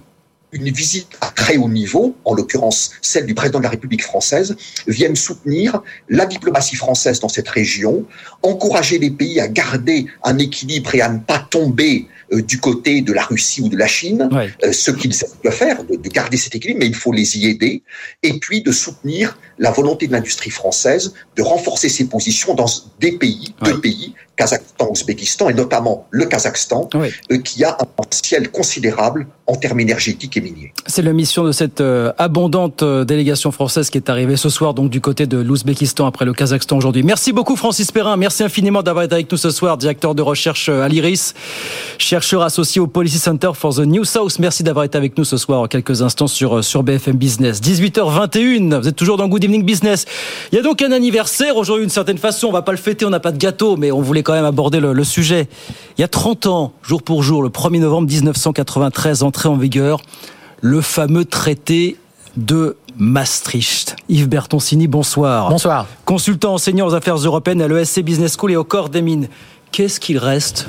une 0.53 0.71
visite 0.71 1.09
à 1.21 1.29
très 1.29 1.57
haut 1.57 1.69
niveau, 1.69 2.17
en 2.25 2.35
l'occurrence 2.35 2.93
celle 3.03 3.27
du 3.27 3.35
président 3.35 3.59
de 3.59 3.65
la 3.65 3.71
République 3.71 4.03
française, 4.03 4.57
vienne 4.87 5.17
soutenir 5.17 5.83
la 6.09 6.27
diplomatie 6.27 6.77
française 6.77 7.21
dans 7.21 7.29
cette 7.29 7.49
région, 7.49 8.05
encourager 8.43 8.99
les 8.99 9.11
pays 9.11 9.41
à 9.41 9.49
garder 9.49 10.07
un 10.25 10.39
équilibre 10.39 10.95
et 10.95 11.01
à 11.01 11.09
ne 11.09 11.19
pas 11.19 11.39
tomber 11.39 12.07
euh, 12.33 12.43
du 12.43 12.61
côté 12.61 13.01
de 13.01 13.13
la 13.13 13.23
Russie 13.23 13.63
ou 13.63 13.69
de 13.69 13.77
la 13.77 13.87
Chine, 13.87 14.29
euh, 14.63 14.73
ce 14.73 14.91
qu'ils 14.91 15.15
doivent 15.43 15.55
faire, 15.55 15.85
de, 15.85 15.97
de, 15.97 16.09
garder 16.09 16.37
cet 16.37 16.55
équilibre, 16.55 16.81
mais 16.81 16.87
il 16.87 16.95
faut 16.95 17.13
les 17.13 17.39
y 17.39 17.47
aider, 17.47 17.83
et 18.23 18.39
puis 18.39 18.63
de 18.63 18.73
soutenir 18.73 19.39
la 19.59 19.71
volonté 19.71 20.07
de 20.07 20.13
l'industrie 20.13 20.51
française 20.51 21.15
de 21.37 21.43
renforcer 21.43 21.89
ses 21.89 22.07
positions 22.07 22.55
dans 22.55 22.67
des 23.01 23.13
pays, 23.13 23.55
deux 23.65 23.81
pays, 23.81 24.15
Kazakhstan, 24.39 24.89
Ouzbékistan, 24.89 25.51
et 25.51 25.55
notamment 25.55 26.07
le 26.11 26.25
Kazakhstan, 26.25 26.89
euh, 26.95 27.39
qui 27.39 27.65
a 27.65 27.77
un 27.81 27.85
potentiel 27.85 28.51
considérable 28.53 29.27
en 29.49 29.57
termes 29.57 29.81
énergétiques 29.81 30.37
et 30.37 30.41
miniers. 30.41 30.73
C'est 30.87 31.03
la 31.03 31.13
mission 31.13 31.43
de 31.43 31.51
cette 31.51 31.81
euh, 31.81 32.13
abondante 32.19 32.85
euh, 32.85 33.05
délégation 33.05 33.51
française 33.51 33.91
qui 33.91 33.99
est 33.99 34.09
arrivée 34.09 34.37
ce 34.37 34.49
soir, 34.49 34.75
donc 34.75 34.91
du 34.91 35.01
côté 35.01 35.27
de 35.27 35.39
l'Ouzbékistan 35.39 36.07
après 36.07 36.25
le 36.25 36.35
Kazakhstan 36.35 36.77
aujourd'hui. 36.77 37.03
Merci 37.03 37.33
beaucoup 37.33 37.57
Francis 37.57 37.91
Perrin, 37.91 38.17
merci 38.17 38.45
infiniment 38.45 38.85
d'avoir 38.85 39.05
été 39.07 39.15
avec 39.15 39.33
nous 39.33 39.39
ce 39.39 39.51
soir, 39.51 39.77
directeur 39.77 40.15
de 40.15 40.23
recherche 40.23 40.69
à 40.69 40.87
l'IRIS, 40.87 41.35
chercheur 41.99 42.43
associé 42.43 42.81
au 42.81 42.87
Policy 42.87 43.19
Center 43.19 43.51
for 43.55 43.75
the 43.75 43.81
New 43.81 44.05
South. 44.05 44.39
Merci 44.39 44.63
d'avoir 44.63 44.85
été 44.85 44.97
avec 44.97 45.19
nous 45.19 45.25
ce 45.25 45.37
soir 45.37 45.63
en 45.63 45.67
quelques 45.67 46.03
instants 46.03 46.29
sur, 46.29 46.63
sur 46.63 46.85
BFM 46.85 47.17
Business. 47.17 47.61
18h21, 47.61 48.81
vous 48.81 48.89
êtes 48.89 48.97
toujours 48.97 49.17
dans 49.17 49.27
Good 49.27 49.43
Evening 49.43 49.65
Business. 49.65 50.05
Il 50.53 50.57
y 50.57 50.59
a 50.61 50.63
donc 50.63 50.81
un 50.81 50.93
anniversaire 50.93 51.57
aujourd'hui 51.57 51.87
d'une 51.87 51.91
certaine 51.91 52.19
façon, 52.19 52.47
on 52.47 52.53
va 52.53 52.63
pas 52.63 52.73
le 52.73 52.79
fêter, 52.79 53.05
on 53.05 53.11
n'a 53.11 53.19
pas 53.19 53.33
de 53.33 53.39
gâteau, 53.39 53.77
mais 53.77 53.91
on 53.91 54.01
voulait 54.01 54.23
quand 54.29 54.35
même 54.35 54.45
aborder 54.45 54.79
le, 54.79 54.93
le, 54.93 55.05
sujet. 55.05 55.49
Il 55.97 56.03
y 56.03 56.05
a 56.05 56.09
30 56.09 56.45
ans, 56.49 56.73
jour 56.83 57.03
pour 57.03 57.23
jour, 57.23 57.43
le 57.43 57.49
1er 57.49 57.81
novembre 57.81 58.09
1993, 58.09 59.23
entré 59.23 59.49
en 59.49 59.57
vigueur 59.57 60.03
le 60.61 60.83
fameux 60.83 61.25
traité 61.25 61.97
de 62.37 62.77
Maastricht. 62.99 63.97
Yves 64.11 64.29
Bertoncini, 64.29 64.87
bonsoir. 64.87 65.49
Bonsoir. 65.49 65.87
Consultant 66.05 66.53
enseignant 66.53 66.87
aux 66.87 66.95
affaires 66.95 67.17
européennes 67.17 67.63
à 67.63 67.69
l'ESC 67.69 68.01
Business 68.01 68.37
School 68.37 68.53
et 68.53 68.57
au 68.57 68.65
corps 68.65 68.91
des 68.91 69.01
mines. 69.01 69.29
Qu'est-ce 69.73 69.99
qu'il 69.99 70.19
reste? 70.19 70.69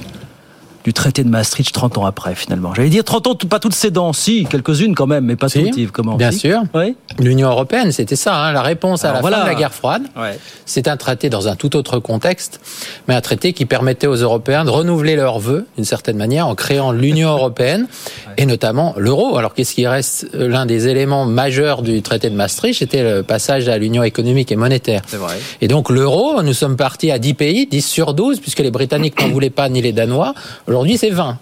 Du 0.90 0.94
traité 0.94 1.24
de 1.24 1.30
Maastricht 1.30 1.72
30 1.72 2.00
ans 2.00 2.06
après 2.08 2.34
finalement. 2.34 2.74
J'allais 2.74 2.90
dire 2.90 3.04
30 3.04 3.28
ans, 3.28 3.36
pas 3.36 3.60
toutes 3.60 3.76
ses 3.76 3.92
dents, 3.92 4.12
si, 4.12 4.48
quelques-unes 4.50 4.96
quand 4.96 5.06
même, 5.06 5.24
mais 5.24 5.36
pas 5.36 5.48
si, 5.48 5.64
toutes, 5.64 5.78
Yves. 5.78 5.92
Comment 5.92 6.16
Bien 6.16 6.32
si 6.32 6.40
sûr. 6.40 6.64
Oui. 6.74 6.96
L'Union 7.20 7.52
européenne, 7.52 7.92
c'était 7.92 8.16
ça, 8.16 8.36
hein, 8.36 8.54
la 8.54 8.64
réponse 8.64 9.06
à 9.06 9.14
la 9.14 9.22
voilà. 9.22 9.38
fin 9.38 9.44
de 9.44 9.50
la 9.50 9.54
guerre 9.54 9.74
froide. 9.74 10.02
Ouais. 10.18 10.40
C'est 10.66 10.88
un 10.88 10.98
traité 10.98 11.30
dans 11.30 11.48
un 11.48 11.56
tout 11.56 11.76
autre 11.76 12.00
contexte, 12.00 12.60
mais 13.08 13.14
un 13.14 13.22
traité 13.22 13.54
qui 13.54 13.68
permettait 13.68 14.08
aux 14.08 14.16
Européens 14.16 14.66
de 14.66 14.72
renouveler 14.72 15.16
leurs 15.16 15.38
vœux, 15.38 15.68
d'une 15.76 15.86
certaine 15.86 16.18
manière, 16.18 16.48
en 16.48 16.56
créant 16.56 16.92
l'Union 16.92 17.30
européenne 17.30 17.86
et 18.38 18.48
notamment 18.48 18.96
l'euro. 18.98 19.38
Alors 19.38 19.54
qu'est-ce 19.54 19.76
qui 19.76 19.86
reste 19.86 20.28
l'un 20.34 20.66
des 20.66 20.88
éléments 20.88 21.26
majeurs 21.26 21.84
du 21.84 22.02
traité 22.02 22.32
de 22.32 22.36
Maastricht? 22.36 22.80
C'était 22.80 23.04
le 23.04 23.22
passage 23.22 23.70
à 23.70 23.78
l'Union 23.78 24.02
économique 24.02 24.52
et 24.52 24.56
monétaire. 24.56 25.04
Vrai. 25.12 25.36
Et 25.62 25.68
donc 25.68 25.92
l'euro, 25.92 26.42
nous 26.42 26.54
sommes 26.56 26.78
partis 26.78 27.12
à 27.12 27.20
10 27.20 27.36
pays, 27.36 27.68
10 27.68 27.86
sur 27.86 28.16
12, 28.16 28.40
puisque 28.40 28.60
les 28.62 28.72
Britanniques 28.72 29.22
n'en 29.22 29.30
voulaient 29.30 29.52
pas, 29.52 29.70
ni 29.70 29.84
les 29.84 29.92
Danois. 29.92 30.34
Aujourd'hui, 30.80 30.98
c'est 30.98 31.10
20. 31.10 31.38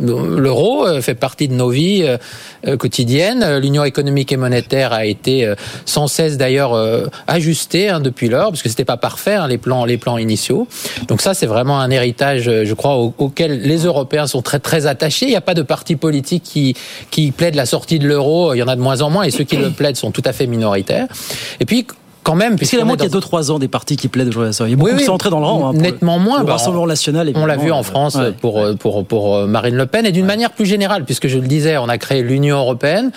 L'euro 0.00 0.86
euh, 0.86 1.00
fait 1.00 1.16
partie 1.16 1.48
de 1.48 1.54
nos 1.54 1.68
vies 1.68 2.04
euh, 2.64 2.76
quotidiennes. 2.76 3.58
L'Union 3.58 3.82
économique 3.82 4.30
et 4.30 4.36
monétaire 4.36 4.92
a 4.92 5.04
été 5.04 5.44
euh, 5.44 5.56
sans 5.84 6.06
cesse 6.06 6.36
d'ailleurs 6.36 6.78
ajustée 7.26 7.88
hein, 7.88 7.98
depuis 7.98 8.28
lors, 8.28 8.50
parce 8.50 8.62
que 8.62 8.68
c'était 8.68 8.84
pas 8.84 8.96
parfait 8.96 9.34
hein, 9.34 9.48
les 9.48 9.58
plans, 9.58 9.84
les 9.84 9.98
plans 9.98 10.16
initiaux. 10.16 10.68
Donc 11.08 11.20
ça, 11.20 11.34
c'est 11.34 11.46
vraiment 11.46 11.80
un 11.80 11.90
héritage, 11.90 12.44
je 12.44 12.74
crois, 12.74 12.98
au, 12.98 13.12
auquel 13.18 13.62
les 13.62 13.78
Européens 13.78 14.28
sont 14.28 14.42
très 14.42 14.60
très 14.60 14.86
attachés. 14.86 15.26
Il 15.26 15.30
n'y 15.30 15.36
a 15.36 15.40
pas 15.40 15.54
de 15.54 15.62
parti 15.62 15.96
politique 15.96 16.44
qui 16.44 16.76
qui 17.10 17.32
plaide 17.32 17.56
la 17.56 17.66
sortie 17.66 17.98
de 17.98 18.06
l'euro. 18.06 18.54
Il 18.54 18.58
y 18.58 18.62
en 18.62 18.68
a 18.68 18.76
de 18.76 18.80
moins 18.80 19.02
en 19.02 19.10
moins, 19.10 19.24
et 19.24 19.32
ceux 19.32 19.44
qui 19.44 19.56
le 19.56 19.70
plaident 19.70 19.96
sont 19.96 20.12
tout 20.12 20.22
à 20.24 20.32
fait 20.32 20.46
minoritaires. 20.46 21.08
Et 21.58 21.64
puis 21.64 21.84
quand 22.28 22.36
même. 22.36 22.56
Parce 22.56 22.70
qu'il 22.70 22.78
y 22.78 22.82
a 22.82 22.84
moins 22.84 22.96
qu'il 22.96 23.10
y 23.10 23.16
a 23.16 23.18
2-3 23.18 23.50
ans 23.50 23.58
des 23.58 23.68
partis 23.68 23.96
qui 23.96 24.08
plaident 24.08 24.28
aujourd'hui. 24.28 24.54
Il 24.66 24.70
y 24.70 24.72
a 24.72 24.76
beaucoup 24.76 24.86
Oui, 24.86 24.92
oui. 24.94 24.98
qui 25.00 25.04
sont 25.06 25.12
entrés 25.12 25.30
dans 25.30 25.40
le 25.40 25.46
rang. 25.46 25.70
hein, 25.70 25.72
nettement 25.72 26.18
moins. 26.18 26.40
Le 26.40 26.44
Bah, 26.46 26.52
Rassemblement 26.52 26.86
national, 26.86 27.30
On 27.34 27.46
l'a 27.46 27.56
vu 27.56 27.72
en 27.72 27.82
France 27.82 28.14
Ouais. 28.16 28.32
pour, 28.32 28.62
pour, 28.78 29.04
pour 29.04 29.36
euh, 29.36 29.46
Marine 29.46 29.76
Le 29.76 29.86
Pen 29.86 30.04
et 30.06 30.12
d'une 30.12 30.26
manière 30.26 30.50
plus 30.52 30.66
générale, 30.66 31.04
puisque 31.04 31.26
je 31.28 31.38
le 31.38 31.46
disais, 31.46 31.76
on 31.78 31.88
a 31.88 31.98
créé 31.98 32.22
l'Union 32.22 32.58
européenne. 32.58 33.10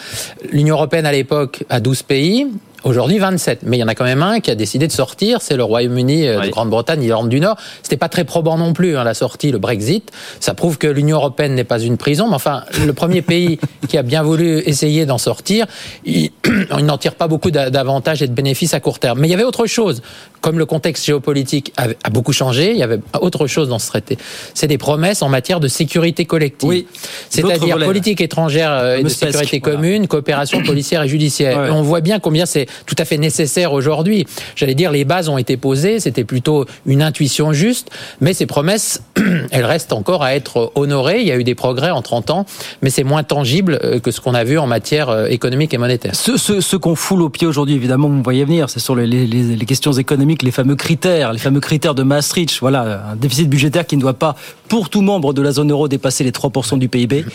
L'Union 0.52 0.76
européenne 0.76 1.06
à 1.06 1.12
l'époque 1.12 1.64
a 1.70 1.80
12 1.80 2.04
pays. 2.04 2.48
Aujourd'hui 2.84 3.20
27, 3.20 3.60
mais 3.64 3.78
il 3.78 3.80
y 3.80 3.84
en 3.84 3.88
a 3.88 3.94
quand 3.94 4.06
même 4.06 4.24
un 4.24 4.40
qui 4.40 4.50
a 4.50 4.56
décidé 4.56 4.88
de 4.88 4.92
sortir, 4.92 5.42
c'est 5.42 5.56
le 5.56 5.64
Royaume-Uni 5.64 6.28
euh, 6.28 6.42
de 6.42 6.50
Grande-Bretagne, 6.50 7.04
Irlande 7.04 7.30
du 7.30 7.40
Nord. 7.40 7.56
C'était 7.84 7.98
pas 7.98 8.10
très 8.10 8.24
probant 8.24 8.58
non 8.58 8.74
plus 8.74 8.98
hein, 8.98 9.04
la 9.04 9.14
sortie, 9.14 9.52
le 9.52 9.60
Brexit. 9.60 10.12
Ça 10.40 10.56
prouve 10.56 10.80
que 10.80 10.88
l'Union 10.88 11.18
européenne 11.18 11.54
n'est 11.54 11.64
pas 11.64 11.80
une 11.80 11.98
prison, 11.98 12.28
mais 12.28 12.34
enfin 12.34 12.64
le 12.84 12.92
premier 12.94 13.22
pays 13.22 13.60
qui 13.88 14.00
a 14.00 14.02
bien 14.02 14.24
voulu 14.24 14.60
essayer 14.66 15.06
d'en 15.06 15.20
sortir, 15.20 15.68
il, 16.06 16.32
il 16.80 16.86
n'en 16.86 16.98
tire 16.98 17.14
pas 17.14 17.28
beaucoup 17.28 17.52
d'a- 17.52 17.70
d'avantages 17.70 18.24
et 18.24 18.28
de 18.28 18.34
bénéfices 18.34 18.74
à 18.74 18.80
court 18.80 18.98
terme. 18.98 19.20
Mais 19.20 19.28
il 19.28 19.32
y 19.32 19.36
avait 19.36 19.44
autre 19.44 19.68
chose, 19.68 20.02
comme 20.42 20.58
le 20.58 20.66
contexte 20.66 21.06
géopolitique 21.06 21.74
a 21.78 22.10
beaucoup 22.10 22.34
changé, 22.34 22.72
il 22.72 22.78
y 22.78 22.84
avait 22.84 23.00
autre 23.20 23.46
chose 23.46 23.70
dans 23.70 23.78
ce 23.78 23.88
traité. 23.88 24.18
C'est 24.56 24.68
des 24.68 24.80
promesses 24.80 25.22
en 25.22 25.30
matière 25.30 25.60
de 25.60 25.68
sécurité 25.68 26.26
collective, 26.26 26.70
D'autres 26.72 26.88
c'est-à-dire 27.30 27.78
politique 27.78 28.22
étrangère 28.22 28.72
euh, 28.72 28.98
et 28.98 29.04
de 29.04 29.10
sécurité 29.10 29.60
voilà. 29.64 29.78
commune, 29.78 30.08
coopération 30.08 30.64
policière 30.64 31.04
et 31.04 31.08
judiciaire. 31.08 31.60
Ouais. 31.60 31.68
Et 31.68 31.72
on 31.72 31.84
voit 31.84 32.02
bien 32.02 32.20
combien 32.20 32.48
c'est 32.48 32.66
tout 32.86 32.96
à 32.98 33.06
fait 33.06 33.18
nécessaire 33.18 33.74
aujourd'hui. 33.74 34.26
J'allais 34.56 34.76
dire, 34.76 34.92
les 34.92 35.06
bases 35.06 35.30
ont 35.30 35.38
été 35.38 35.58
posées, 35.58 36.00
c'était 36.00 36.24
plutôt 36.24 36.66
une 36.86 37.02
intuition 37.02 37.54
juste, 37.54 37.90
mais 38.20 38.34
ces 38.34 38.46
promesses, 38.46 39.02
elles 39.52 39.66
restent 39.66 39.94
encore 39.94 40.24
à 40.24 40.36
être 40.36 40.72
honorées. 40.76 41.22
Il 41.22 41.28
y 41.28 41.32
a 41.32 41.38
eu 41.38 41.44
des 41.44 41.56
progrès 41.56 41.92
en 41.92 42.02
30 42.02 42.30
ans, 42.32 42.46
mais 42.82 42.90
c'est 42.90 43.04
moins 43.04 43.24
tangible 43.24 43.80
euh, 43.84 44.00
que 44.00 44.12
ce 44.12 44.22
qu'on 44.22 44.34
a 44.34 44.44
vu 44.44 44.58
en 44.58 44.68
matière 44.68 45.10
euh, 45.10 45.26
économique 45.28 45.74
et 45.74 45.78
monétaire. 45.78 46.16
Ce, 46.16 46.38
ce, 46.38 46.62
ce 46.62 46.76
qu'on 46.76 46.96
foule 46.96 47.22
au 47.22 47.30
pied 47.30 47.48
aujourd'hui, 47.48 47.76
évidemment, 47.76 48.08
vous 48.10 48.24
voyez 48.24 48.44
venir, 48.46 48.70
c'est 48.70 48.80
sur 48.80 48.96
les, 48.96 49.08
les, 49.08 49.28
les- 49.28 49.56
les 49.56 49.66
questions 49.66 49.92
économiques, 49.94 50.44
les 50.44 50.52
fameux 50.52 50.76
critères, 50.76 51.34
les 51.34 51.40
fameux 51.40 51.60
critères 51.60 51.96
de 51.96 52.04
Maastricht. 52.04 52.60
Voilà, 52.62 53.04
un 53.12 53.16
déficit 53.16 53.50
budgétaire 53.50 53.86
qui 53.86 53.96
ne 53.98 54.02
doit 54.02 54.14
pas, 54.14 54.36
pour 54.68 54.90
tout 54.90 55.02
membre 55.02 55.34
de 55.34 55.42
la 55.42 55.52
zone 55.52 55.72
euro, 55.72 55.88
dépasser 55.88 56.24
les 56.24 56.32
3% 56.32 56.80
du 56.80 56.88
PIB 56.90 57.26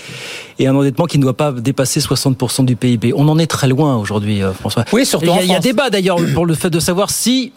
et 0.59 0.67
un 0.67 0.75
endettement 0.75 1.05
qui 1.07 1.19
ne 1.19 1.23
doit 1.23 1.37
pas 1.37 1.53
dépasser 1.53 2.01
60% 2.01 2.65
du 2.65 2.77
PIB. 2.77 3.13
On 3.15 3.29
en 3.29 3.39
est 3.39 3.47
très 3.47 3.69
loin 3.69 3.97
aujourd'hui, 3.97 4.43
euh, 4.43 4.53
François. 4.53 4.85
Oui, 4.93 5.05
surtout 5.05 5.26
Il 5.43 5.47
y 5.47 5.55
a, 5.55 5.59
débat 5.59 5.91
d'ailleurs 5.91 6.19
pour 6.35 6.47
le 6.47 6.55
fait 6.55 6.71
de 6.71 6.81
savoir 6.81 7.11
si. 7.11 7.53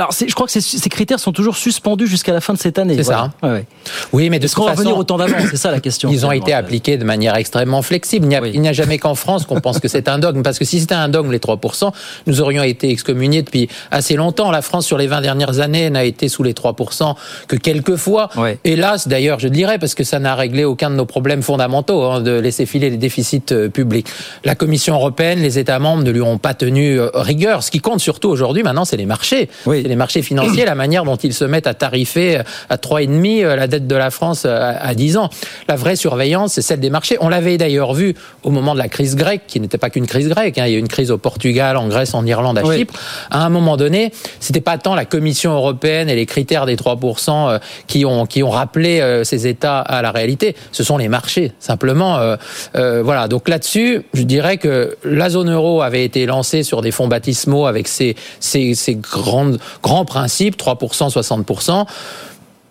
Alors, 0.00 0.12
je 0.12 0.34
crois 0.34 0.46
que 0.46 0.52
ces, 0.52 0.62
ces 0.62 0.88
critères 0.88 1.20
sont 1.20 1.32
toujours 1.32 1.58
suspendus 1.58 2.06
jusqu'à 2.06 2.32
la 2.32 2.40
fin 2.40 2.54
de 2.54 2.58
cette 2.58 2.78
année. 2.78 2.96
C'est 2.96 3.02
Voilà. 3.02 3.32
ça. 3.42 3.46
Ouais, 3.46 3.52
ouais. 3.52 3.66
Oui, 4.14 4.30
mais 4.30 4.38
de 4.38 4.46
Est-ce 4.46 4.54
qu'on 4.54 4.62
toute 4.62 4.70
va 4.70 4.72
revenir 4.72 4.92
façon, 4.92 5.00
au 5.00 5.04
temps 5.04 5.18
d'avant 5.18 5.36
C'est 5.50 5.58
ça 5.58 5.70
la 5.70 5.80
question. 5.80 6.08
Ils 6.10 6.24
ont 6.24 6.32
été 6.32 6.54
appliqués 6.54 6.96
de 6.96 7.04
manière 7.04 7.36
extrêmement 7.36 7.82
flexible. 7.82 8.26
Il 8.46 8.60
n'y 8.62 8.68
a, 8.68 8.72
jamais 8.72 8.96
qu'en 8.96 9.14
France 9.14 9.44
qu'on 9.44 9.60
pense 9.60 9.78
que 9.78 9.88
c'est 9.88 10.08
un 10.08 10.18
dogme. 10.18 10.42
Parce 10.42 10.58
que 10.58 10.64
si 10.64 10.80
c'était 10.80 10.94
un 10.94 11.10
dogme, 11.10 11.30
les 11.32 11.38
3%, 11.38 11.92
nous 12.26 12.40
aurions 12.40 12.62
été 12.62 12.88
excommuniés 12.88 13.42
depuis 13.42 13.68
assez 13.90 14.16
longtemps. 14.16 14.50
La 14.50 14.62
France, 14.62 14.86
sur 14.86 14.96
les 14.96 15.06
20 15.06 15.20
dernières 15.20 15.60
années, 15.60 15.90
n'a 15.90 16.04
été 16.04 16.28
sous 16.28 16.42
les 16.42 16.54
3% 16.54 17.14
que 17.46 17.56
quelques 17.56 17.96
fois. 17.96 18.30
Hélas, 18.64 19.06
d'ailleurs, 19.06 19.38
je 19.38 19.48
dirais, 19.48 19.78
parce 19.78 19.94
que 19.94 20.04
ça 20.04 20.18
n'a 20.18 20.34
réglé 20.34 20.64
aucun 20.64 20.88
de 20.88 20.94
nos 20.94 21.04
problèmes 21.04 21.42
fondamentaux 21.42 22.04
hein, 22.04 22.22
de 22.22 22.32
laisser 22.38 22.64
filer 22.64 22.88
les 22.88 22.96
déficits 22.96 23.42
euh, 23.52 23.68
publics. 23.68 24.06
La 24.44 24.54
Commission 24.54 24.94
européenne, 24.94 25.40
les 25.40 25.58
États 25.58 25.78
membres 25.78 26.04
ne 26.04 26.10
lui 26.10 26.22
ont 26.22 26.38
pas 26.38 26.54
tenu 26.54 26.98
euh, 26.98 27.10
rigueur. 27.12 27.62
Ce 27.62 27.70
qui 27.70 27.80
compte 27.80 28.00
surtout 28.00 28.30
aujourd'hui, 28.30 28.62
maintenant, 28.62 28.86
c'est 28.86 28.96
les 28.96 29.04
marchés. 29.04 29.50
C'est 29.64 29.89
les 29.90 29.96
marchés 29.96 30.22
financiers, 30.22 30.64
la 30.64 30.74
manière 30.74 31.04
dont 31.04 31.16
ils 31.16 31.34
se 31.34 31.44
mettent 31.44 31.66
à 31.66 31.74
tarifer 31.74 32.38
euh, 32.38 32.42
à 32.70 32.76
3,5 32.76 33.44
euh, 33.44 33.56
la 33.56 33.66
dette 33.66 33.86
de 33.86 33.96
la 33.96 34.10
France 34.10 34.44
euh, 34.46 34.58
à 34.58 34.90
à 34.90 34.94
10 34.94 35.18
ans. 35.18 35.28
La 35.68 35.76
vraie 35.76 35.94
surveillance, 35.96 36.54
c'est 36.54 36.62
celle 36.62 36.80
des 36.80 36.90
marchés. 36.90 37.16
On 37.20 37.28
l'avait 37.28 37.58
d'ailleurs 37.58 37.92
vu 37.94 38.14
au 38.42 38.50
moment 38.50 38.72
de 38.74 38.78
la 38.78 38.88
crise 38.88 39.14
grecque, 39.14 39.42
qui 39.46 39.60
n'était 39.60 39.78
pas 39.78 39.90
qu'une 39.90 40.06
crise 40.06 40.28
grecque. 40.28 40.58
hein. 40.58 40.64
Il 40.66 40.72
y 40.72 40.74
a 40.74 40.78
eu 40.78 40.80
une 40.80 40.88
crise 40.88 41.10
au 41.10 41.18
Portugal, 41.18 41.76
en 41.76 41.86
Grèce, 41.88 42.14
en 42.14 42.24
Irlande, 42.26 42.58
à 42.58 42.62
Oui. 42.64 42.78
Chypre. 42.78 42.94
À 43.30 43.44
un 43.44 43.50
moment 43.50 43.76
donné, 43.76 44.12
c'était 44.40 44.60
pas 44.60 44.78
tant 44.78 44.94
la 44.94 45.04
Commission 45.04 45.52
européenne 45.52 46.08
et 46.08 46.14
les 46.16 46.26
critères 46.26 46.66
des 46.66 46.76
3% 46.76 47.28
euh, 47.50 47.58
qui 47.86 48.04
ont 48.04 48.26
qui 48.26 48.42
ont 48.42 48.50
rappelé 48.50 49.20
ces 49.24 49.46
États 49.46 49.80
à 49.80 50.02
la 50.02 50.10
réalité. 50.12 50.56
Ce 50.72 50.82
sont 50.82 50.96
les 50.96 51.08
marchés, 51.08 51.52
simplement. 51.60 52.18
euh, 52.18 52.36
euh, 52.76 53.02
voilà. 53.02 53.28
Donc 53.28 53.48
là-dessus, 53.48 54.02
je 54.14 54.22
dirais 54.22 54.56
que 54.56 54.96
la 55.04 55.30
zone 55.30 55.50
euro 55.50 55.82
avait 55.82 56.04
été 56.04 56.26
lancée 56.26 56.62
sur 56.62 56.80
des 56.82 56.90
fonds 56.90 57.08
baptismaux 57.08 57.66
avec 57.66 57.88
ses 57.88 58.16
ses, 58.40 58.74
ses 58.74 58.94
grandes 58.94 59.58
grands 59.82 60.10
principes, 60.10 60.64
3%, 60.64 61.44
60%. 61.44 61.88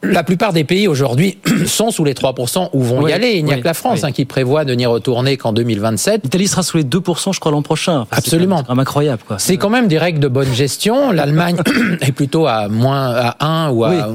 La 0.01 0.23
plupart 0.23 0.53
des 0.53 0.63
pays 0.63 0.87
aujourd'hui 0.87 1.37
sont 1.65 1.91
sous 1.91 2.03
les 2.03 2.13
3% 2.13 2.69
ou 2.73 2.83
vont 2.83 3.07
y 3.07 3.11
aller. 3.11 3.33
Il 3.35 3.45
n'y 3.45 3.53
a 3.53 3.57
que 3.57 3.65
la 3.65 3.73
France 3.73 4.03
hein, 4.03 4.11
qui 4.11 4.25
prévoit 4.25 4.63
de 4.63 4.73
n'y 4.73 4.85
retourner 4.85 5.35
qu'en 5.37 5.51
2027. 5.51 6.23
L'Italie 6.23 6.47
sera 6.47 6.63
sous 6.63 6.77
les 6.77 6.83
2%, 6.83 7.33
je 7.33 7.39
crois, 7.39 7.51
l'an 7.51 7.61
prochain. 7.61 8.05
Absolument. 8.11 8.63
C'est 8.65 8.79
incroyable. 8.79 9.21
C'est 9.37 9.57
quand 9.57 9.69
même 9.69 9.87
des 9.87 9.97
règles 9.97 10.19
de 10.19 10.27
bonne 10.27 10.53
gestion. 10.53 11.11
L'Allemagne 11.19 11.57
est 12.01 12.11
plutôt 12.11 12.47
à 12.47 12.69
moins 12.69 13.13
à 13.13 13.45
1 13.67 13.71
ou 13.71 13.83
à, 13.83 14.07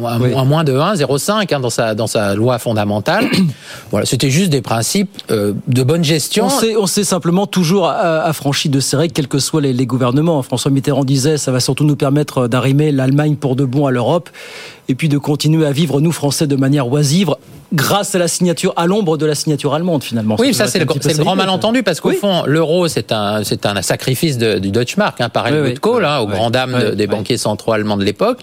moins 0.44 0.64
de 0.64 0.76
1, 0.76 0.94
0,5 0.94 1.54
hein, 1.54 1.60
dans 1.60 1.70
sa 1.70 1.94
dans 1.94 2.06
sa 2.06 2.34
loi 2.34 2.58
fondamentale. 2.58 3.26
voilà, 3.90 4.06
c'était 4.06 4.30
juste 4.30 4.50
des 4.50 4.62
principes 4.62 5.10
euh, 5.30 5.52
de 5.68 5.82
bonne 5.82 6.04
gestion. 6.04 6.46
On 6.46 6.50
s'est 6.50 6.76
on 6.76 6.86
s'est 6.86 7.04
simplement 7.04 7.46
toujours 7.46 7.88
affranchi 7.88 8.68
de 8.68 8.80
ces 8.80 8.96
règles, 8.96 9.12
quels 9.12 9.28
que 9.28 9.38
soient 9.38 9.60
les, 9.60 9.72
les 9.72 9.86
gouvernements. 9.86 10.42
François 10.42 10.70
Mitterrand 10.70 11.04
disait, 11.04 11.36
ça 11.36 11.52
va 11.52 11.60
surtout 11.60 11.84
nous 11.84 11.96
permettre 11.96 12.48
d'arrimer 12.48 12.90
l'Allemagne 12.90 13.36
pour 13.36 13.56
de 13.56 13.64
bon 13.64 13.86
à 13.86 13.90
l'Europe 13.90 14.30
et 14.88 14.94
puis 14.94 15.08
de 15.08 15.18
continuer 15.18 15.66
à 15.66 15.72
vivre, 15.72 16.00
nous, 16.00 16.12
Français, 16.12 16.46
de 16.46 16.56
manière 16.56 16.90
oisive, 16.90 17.34
grâce 17.74 18.14
à 18.14 18.18
la 18.18 18.28
signature, 18.28 18.72
à 18.76 18.86
l'ombre 18.86 19.16
de 19.16 19.26
la 19.26 19.34
signature 19.34 19.74
allemande 19.74 20.02
finalement. 20.02 20.36
Oui, 20.38 20.54
ça 20.54 20.66
c'est 20.66 20.78
le, 20.78 20.84
grand 20.84 21.36
malentendu 21.36 21.82
parce 21.82 22.00
qu'au 22.00 22.12
fond, 22.12 22.44
l'euro 22.46 22.88
c'est 22.88 23.12
un 23.12 23.42
c'est 23.44 23.66
un 23.66 23.82
sacrifice 23.82 24.38
de, 24.38 24.58
du 24.58 24.70
Deutschmark, 24.70 25.20
hein, 25.20 25.28
par 25.28 25.46
Helmut 25.46 25.78
Kohl, 25.80 26.04
hein, 26.04 26.20
aux 26.20 26.26
grandes 26.26 26.52
dames 26.52 26.94
des 26.94 27.06
banquiers 27.06 27.36
centraux 27.36 27.72
allemands 27.72 27.96
de 27.96 28.04
l'époque, 28.04 28.40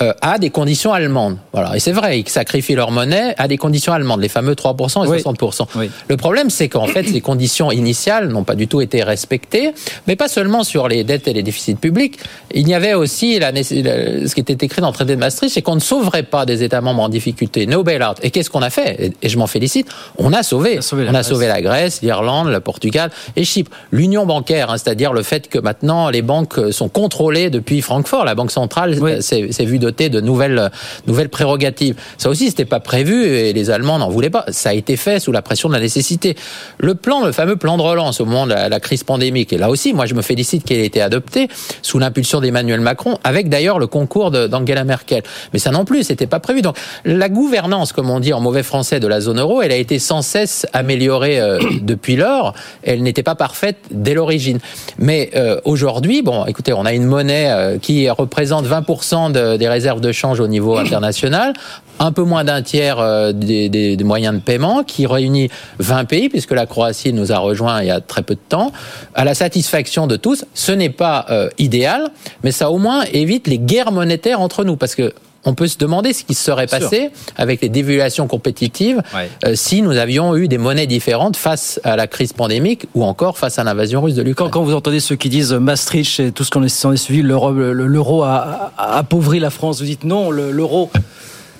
euh, 0.00 0.12
à 0.22 0.38
des 0.38 0.50
conditions 0.50 0.92
allemandes. 0.92 1.38
Voilà, 1.52 1.76
et 1.76 1.80
c'est 1.80 1.92
vrai, 1.92 2.20
ils 2.20 2.28
sacrifient 2.28 2.76
leur 2.76 2.90
monnaie 2.90 3.34
à 3.36 3.48
des 3.48 3.56
conditions 3.56 3.92
allemandes, 3.92 4.20
les 4.20 4.28
fameux 4.28 4.54
3% 4.54 5.04
et 5.04 5.22
60%. 5.22 5.66
Le 6.08 6.16
problème 6.16 6.50
c'est 6.50 6.68
qu'en 6.68 6.86
fait 6.86 7.02
les 7.02 7.20
conditions 7.20 7.72
initiales 7.72 8.28
n'ont 8.28 8.44
pas 8.44 8.54
du 8.54 8.68
tout 8.68 8.80
été 8.80 9.02
respectées, 9.02 9.72
mais 10.06 10.16
pas 10.16 10.28
seulement 10.28 10.62
sur 10.62 10.88
les 10.88 11.04
dettes 11.04 11.26
et 11.28 11.32
les 11.32 11.42
déficits 11.42 11.74
publics. 11.74 12.18
Il 12.54 12.68
y 12.68 12.74
avait 12.74 12.94
aussi 12.94 13.38
la, 13.38 13.52
ce 13.54 14.34
qui 14.34 14.40
était 14.40 14.64
écrit 14.64 14.80
dans 14.80 14.88
le 14.88 14.94
traité 14.94 15.16
de 15.16 15.20
Maastricht, 15.20 15.52
c'est 15.52 15.62
qu'on 15.62 15.74
ne 15.74 15.80
sauverait 15.80 16.22
pas 16.22 16.46
des 16.46 16.62
États 16.62 16.80
membres 16.80 17.02
en 17.02 17.08
difficulté, 17.08 17.66
no 17.66 17.82
bailout. 17.82 18.14
Et 18.22 18.30
qu'est-ce 18.30 18.50
qu'on 18.50 18.62
a 18.62 18.67
fait, 18.70 19.12
et 19.22 19.28
je 19.28 19.38
m'en 19.38 19.46
félicite, 19.46 19.88
on 20.18 20.32
a 20.32 20.42
sauvé. 20.42 20.78
On 20.78 21.14
a 21.14 21.22
sauvé, 21.22 21.46
la, 21.46 21.62
Grèce, 21.62 22.02
l'Irlande, 22.02 22.48
le 22.48 22.60
Portugal 22.60 23.10
et 23.36 23.44
Chypre. 23.44 23.70
L'union 23.92 24.26
bancaire, 24.26 24.70
hein, 24.70 24.76
c'est-à-dire 24.78 25.12
le 25.12 25.22
fait 25.22 25.48
que 25.48 25.58
maintenant 25.58 26.10
les 26.10 26.22
banques 26.22 26.58
sont 26.72 26.88
contrôlées 26.88 27.50
depuis 27.50 27.82
Francfort. 27.82 28.24
La 28.24 28.34
Banque 28.34 28.50
centrale 28.50 29.22
s'est 29.22 29.64
vue 29.64 29.78
dotée 29.78 30.08
de 30.08 30.20
nouvelles, 30.20 30.70
nouvelles 31.06 31.28
prérogatives. 31.28 31.96
Ça 32.16 32.28
aussi, 32.28 32.48
c'était 32.48 32.64
pas 32.64 32.80
prévu 32.80 33.24
et 33.26 33.52
les 33.52 33.70
Allemands 33.70 33.98
n'en 33.98 34.08
voulaient 34.08 34.30
pas. 34.30 34.44
Ça 34.48 34.70
a 34.70 34.74
été 34.74 34.96
fait 34.96 35.20
sous 35.20 35.32
la 35.32 35.42
pression 35.42 35.68
de 35.68 35.74
la 35.74 35.80
nécessité. 35.80 36.36
Le 36.78 36.94
plan, 36.94 37.24
le 37.24 37.32
fameux 37.32 37.56
plan 37.56 37.76
de 37.76 37.82
relance 37.82 38.20
au 38.20 38.24
moment 38.24 38.46
de 38.46 38.52
la, 38.52 38.80
crise 38.80 39.02
pandémique, 39.02 39.52
et 39.52 39.58
là 39.58 39.70
aussi, 39.70 39.92
moi 39.92 40.06
je 40.06 40.14
me 40.14 40.22
félicite 40.22 40.64
qu'il 40.64 40.78
ait 40.78 40.86
été 40.86 41.02
adopté 41.02 41.48
sous 41.82 41.98
l'impulsion 41.98 42.40
d'Emmanuel 42.40 42.80
Macron, 42.80 43.18
avec 43.24 43.48
d'ailleurs 43.48 43.78
le 43.78 43.86
concours 43.86 44.30
d'Angela 44.30 44.84
Merkel. 44.84 45.22
Mais 45.52 45.58
ça 45.58 45.70
non 45.70 45.84
plus, 45.84 46.04
c'était 46.04 46.26
pas 46.26 46.40
prévu. 46.40 46.62
Donc 46.62 46.76
la 47.04 47.28
gouvernance, 47.28 47.92
comme 47.92 48.10
on 48.10 48.20
dit 48.20 48.32
en 48.32 48.40
mauvais 48.40 48.57
français 48.62 49.00
de 49.00 49.06
la 49.06 49.20
zone 49.20 49.40
euro, 49.40 49.62
elle 49.62 49.72
a 49.72 49.76
été 49.76 49.98
sans 49.98 50.22
cesse 50.22 50.66
améliorée 50.72 51.40
euh, 51.40 51.58
depuis 51.82 52.16
lors. 52.16 52.54
Elle 52.82 53.02
n'était 53.02 53.22
pas 53.22 53.34
parfaite 53.34 53.76
dès 53.90 54.14
l'origine. 54.14 54.58
Mais 54.98 55.30
euh, 55.34 55.60
aujourd'hui, 55.64 56.22
bon, 56.22 56.44
écoutez, 56.46 56.72
on 56.72 56.84
a 56.84 56.92
une 56.92 57.04
monnaie 57.04 57.50
euh, 57.50 57.78
qui 57.78 58.08
représente 58.10 58.66
20% 58.66 59.56
des 59.56 59.68
réserves 59.68 60.00
de 60.00 60.12
change 60.12 60.40
au 60.40 60.48
niveau 60.48 60.76
international, 60.76 61.52
un 61.98 62.12
peu 62.12 62.22
moins 62.22 62.44
d'un 62.44 62.62
tiers 62.62 63.32
des, 63.34 63.68
des, 63.68 64.04
moyens 64.04 64.34
de 64.34 64.40
paiement, 64.40 64.84
qui 64.84 65.06
réunit 65.06 65.50
20 65.78 66.04
pays, 66.04 66.28
puisque 66.28 66.52
la 66.52 66.66
Croatie 66.66 67.12
nous 67.12 67.32
a 67.32 67.38
rejoint 67.38 67.82
il 67.82 67.88
y 67.88 67.90
a 67.90 68.00
très 68.00 68.22
peu 68.22 68.34
de 68.34 68.40
temps, 68.48 68.72
à 69.14 69.24
la 69.24 69.34
satisfaction 69.34 70.06
de 70.06 70.16
tous. 70.16 70.44
Ce 70.54 70.70
n'est 70.70 70.90
pas 70.90 71.26
idéal, 71.58 72.10
mais 72.44 72.52
ça 72.52 72.70
au 72.70 72.78
moins 72.78 73.02
évite 73.12 73.48
les 73.48 73.58
guerres 73.58 73.90
monétaires 73.90 74.40
entre 74.40 74.64
nous, 74.64 74.76
parce 74.76 74.94
que 74.94 75.12
on 75.48 75.54
peut 75.54 75.66
se 75.66 75.78
demander 75.78 76.12
ce 76.12 76.24
qui 76.24 76.34
se 76.34 76.44
serait 76.44 76.66
passé 76.66 77.10
avec 77.36 77.62
les 77.62 77.70
dévaluations 77.70 78.26
compétitives 78.26 79.02
euh, 79.44 79.52
si 79.54 79.80
nous 79.80 79.96
avions 79.96 80.36
eu 80.36 80.46
des 80.46 80.58
monnaies 80.58 80.86
différentes 80.86 81.36
face 81.36 81.80
à 81.84 81.96
la 81.96 82.06
crise 82.06 82.34
pandémique 82.34 82.86
ou 82.94 83.02
encore 83.02 83.38
face 83.38 83.58
à 83.58 83.64
l'invasion 83.64 84.02
russe 84.02 84.14
de 84.14 84.22
l'Ukraine. 84.22 84.50
Quand, 84.50 84.62
vous 84.62 84.74
entendez 84.74 85.00
ceux 85.00 85.16
qui 85.16 85.30
disent 85.30 85.54
Maastricht 85.54 86.20
et 86.20 86.32
tout 86.32 86.44
ce 86.44 86.50
qu'on 86.50 86.62
est 86.62 86.96
suivi, 86.96 87.22
l'euro 87.22 88.22
a, 88.22 88.72
appauvri 88.76 89.40
la 89.40 89.50
France, 89.50 89.80
vous 89.80 89.86
dites 89.86 90.04
non, 90.04 90.30
l'euro 90.30 90.90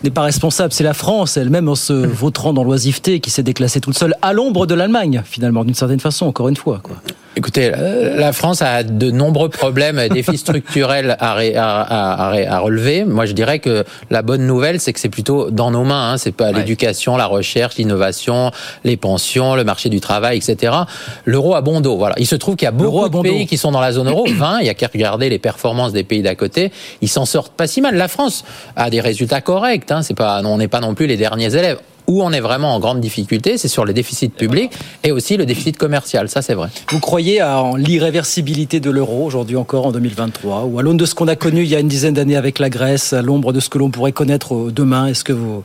n'est 0.04 0.10
pas 0.10 0.22
responsable, 0.22 0.72
c'est 0.72 0.84
la 0.84 0.94
France 0.94 1.36
elle-même 1.36 1.68
en 1.68 1.74
se 1.74 1.92
vautrant 1.92 2.52
dans 2.52 2.64
l'oisiveté 2.64 3.20
qui 3.20 3.30
s'est 3.30 3.42
déclassée 3.42 3.80
toute 3.80 3.98
seule 3.98 4.14
à 4.22 4.32
l'ombre 4.32 4.66
de 4.66 4.74
l'Allemagne 4.74 5.22
finalement 5.24 5.64
d'une 5.64 5.74
certaine 5.74 5.98
façon 5.98 6.26
encore 6.26 6.48
une 6.48 6.56
fois 6.56 6.80
quoi. 6.82 6.96
Écoutez, 7.38 7.70
la 7.70 8.32
France 8.32 8.62
a 8.62 8.82
de 8.82 9.12
nombreux 9.12 9.48
problèmes, 9.48 10.08
défis 10.08 10.38
structurels 10.38 11.16
à, 11.20 11.36
à, 11.36 12.34
à, 12.34 12.58
relever. 12.58 13.04
Moi, 13.04 13.26
je 13.26 13.32
dirais 13.32 13.60
que 13.60 13.84
la 14.10 14.22
bonne 14.22 14.44
nouvelle, 14.44 14.80
c'est 14.80 14.92
que 14.92 14.98
c'est 14.98 15.08
plutôt 15.08 15.48
dans 15.52 15.70
nos 15.70 15.84
mains. 15.84 16.14
Hein. 16.14 16.18
C'est 16.18 16.32
pas 16.32 16.50
l'éducation, 16.50 17.16
la 17.16 17.26
recherche, 17.26 17.76
l'innovation, 17.76 18.50
les 18.82 18.96
pensions, 18.96 19.54
le 19.54 19.62
marché 19.62 19.88
du 19.88 20.00
travail, 20.00 20.38
etc. 20.38 20.72
L'euro 21.26 21.54
a 21.54 21.60
bon 21.60 21.80
dos. 21.80 21.96
Voilà. 21.96 22.16
Il 22.18 22.26
se 22.26 22.34
trouve 22.34 22.56
qu'il 22.56 22.66
y 22.66 22.68
a 22.68 22.72
beaucoup 22.72 23.08
de 23.08 23.20
pays 23.20 23.46
qui 23.46 23.56
sont 23.56 23.70
dans 23.70 23.80
la 23.80 23.92
zone 23.92 24.08
euro. 24.08 24.26
20. 24.28 24.58
Il 24.62 24.66
y 24.66 24.70
a 24.70 24.74
qu'à 24.74 24.88
regarder 24.92 25.28
les 25.28 25.38
performances 25.38 25.92
des 25.92 26.02
pays 26.02 26.22
d'à 26.22 26.34
côté. 26.34 26.72
Ils 27.02 27.08
s'en 27.08 27.24
sortent 27.24 27.52
pas 27.52 27.68
si 27.68 27.80
mal. 27.80 27.94
La 27.94 28.08
France 28.08 28.44
a 28.74 28.90
des 28.90 29.00
résultats 29.00 29.42
corrects. 29.42 29.92
Hein. 29.92 30.02
C'est 30.02 30.14
pas, 30.14 30.42
on 30.44 30.58
n'est 30.58 30.66
pas 30.66 30.80
non 30.80 30.94
plus 30.96 31.06
les 31.06 31.16
derniers 31.16 31.54
élèves. 31.54 31.78
Où 32.08 32.22
on 32.22 32.32
est 32.32 32.40
vraiment 32.40 32.74
en 32.74 32.80
grande 32.80 33.00
difficulté, 33.00 33.58
c'est 33.58 33.68
sur 33.68 33.84
les 33.84 33.92
déficits 33.92 34.30
publics 34.30 34.72
et 35.04 35.12
aussi 35.12 35.36
le 35.36 35.44
déficit 35.44 35.76
commercial. 35.76 36.28
Ça, 36.28 36.40
c'est 36.40 36.54
vrai. 36.54 36.68
Vous 36.90 37.00
croyez 37.00 37.42
en 37.42 37.76
l'irréversibilité 37.76 38.80
de 38.80 38.90
l'euro 38.90 39.26
aujourd'hui 39.26 39.56
encore 39.56 39.86
en 39.86 39.92
2023 39.92 40.64
ou 40.64 40.78
à 40.78 40.82
l'aune 40.82 40.96
de 40.96 41.04
ce 41.04 41.14
qu'on 41.14 41.28
a 41.28 41.36
connu 41.36 41.62
il 41.62 41.68
y 41.68 41.76
a 41.76 41.80
une 41.80 41.88
dizaine 41.88 42.14
d'années 42.14 42.36
avec 42.36 42.58
la 42.58 42.70
Grèce, 42.70 43.12
à 43.12 43.20
l'ombre 43.20 43.52
de 43.52 43.60
ce 43.60 43.68
que 43.68 43.76
l'on 43.76 43.90
pourrait 43.90 44.12
connaître 44.12 44.70
demain? 44.70 45.06
Est-ce 45.06 45.22
que 45.22 45.34
vous 45.34 45.64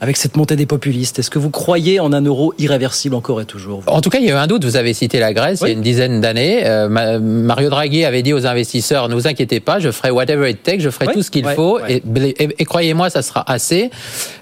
avec 0.00 0.16
cette 0.16 0.36
montée 0.36 0.56
des 0.56 0.66
populistes 0.66 1.18
Est-ce 1.18 1.30
que 1.30 1.38
vous 1.38 1.50
croyez 1.50 2.00
en 2.00 2.12
un 2.12 2.22
euro 2.22 2.52
irréversible 2.58 3.14
encore 3.14 3.40
et 3.40 3.44
toujours 3.44 3.82
En 3.86 4.00
tout 4.00 4.10
cas, 4.10 4.18
il 4.18 4.26
y 4.26 4.30
a 4.30 4.34
eu 4.34 4.36
un 4.36 4.46
doute. 4.46 4.64
Vous 4.64 4.76
avez 4.76 4.92
cité 4.92 5.18
la 5.18 5.32
Grèce 5.32 5.60
il 5.62 5.68
y 5.68 5.70
a 5.70 5.72
une 5.72 5.82
dizaine 5.82 6.20
d'années. 6.20 6.66
Euh, 6.66 6.88
Mario 7.20 7.70
Draghi 7.70 8.04
avait 8.04 8.22
dit 8.22 8.32
aux 8.32 8.46
investisseurs 8.46 9.08
ne 9.08 9.14
vous 9.14 9.26
inquiétez 9.26 9.60
pas, 9.60 9.78
je 9.78 9.90
ferai 9.90 10.10
whatever 10.10 10.50
it 10.50 10.62
takes, 10.62 10.80
je 10.80 10.90
ferai 10.90 11.12
tout 11.12 11.22
ce 11.22 11.30
qu'il 11.30 11.46
faut. 11.46 11.78
Et, 11.86 12.02
et, 12.58 12.64
croyez-moi, 12.64 13.10
ça 13.10 13.22
sera 13.22 13.48
assez. 13.50 13.90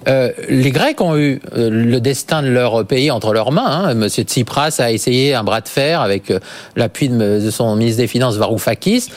Euh, 0.08 0.30
les 0.48 0.70
Grecs 0.70 1.00
ont 1.00 1.16
eu 1.16 1.40
euh, 1.56 1.70
le 1.70 2.00
destin 2.00 2.42
de 2.42 2.48
leur 2.48 2.84
pays 2.86 3.10
entre 3.10 3.32
leurs 3.32 3.52
mains. 3.52 3.62
Hein. 3.66 3.94
Monsieur 3.94 4.24
Tsipras 4.24 4.76
a 4.78 4.90
essayé 4.90 5.34
un 5.34 5.44
bras 5.44 5.60
de 5.60 5.68
fer 5.68 6.00
avec 6.00 6.32
l'appui 6.76 7.08
de, 7.08 7.50
son 7.50 7.76
ministre 7.76 8.00
des 8.00 8.06
Finances 8.06 8.36
Varoufakis. 8.36 9.08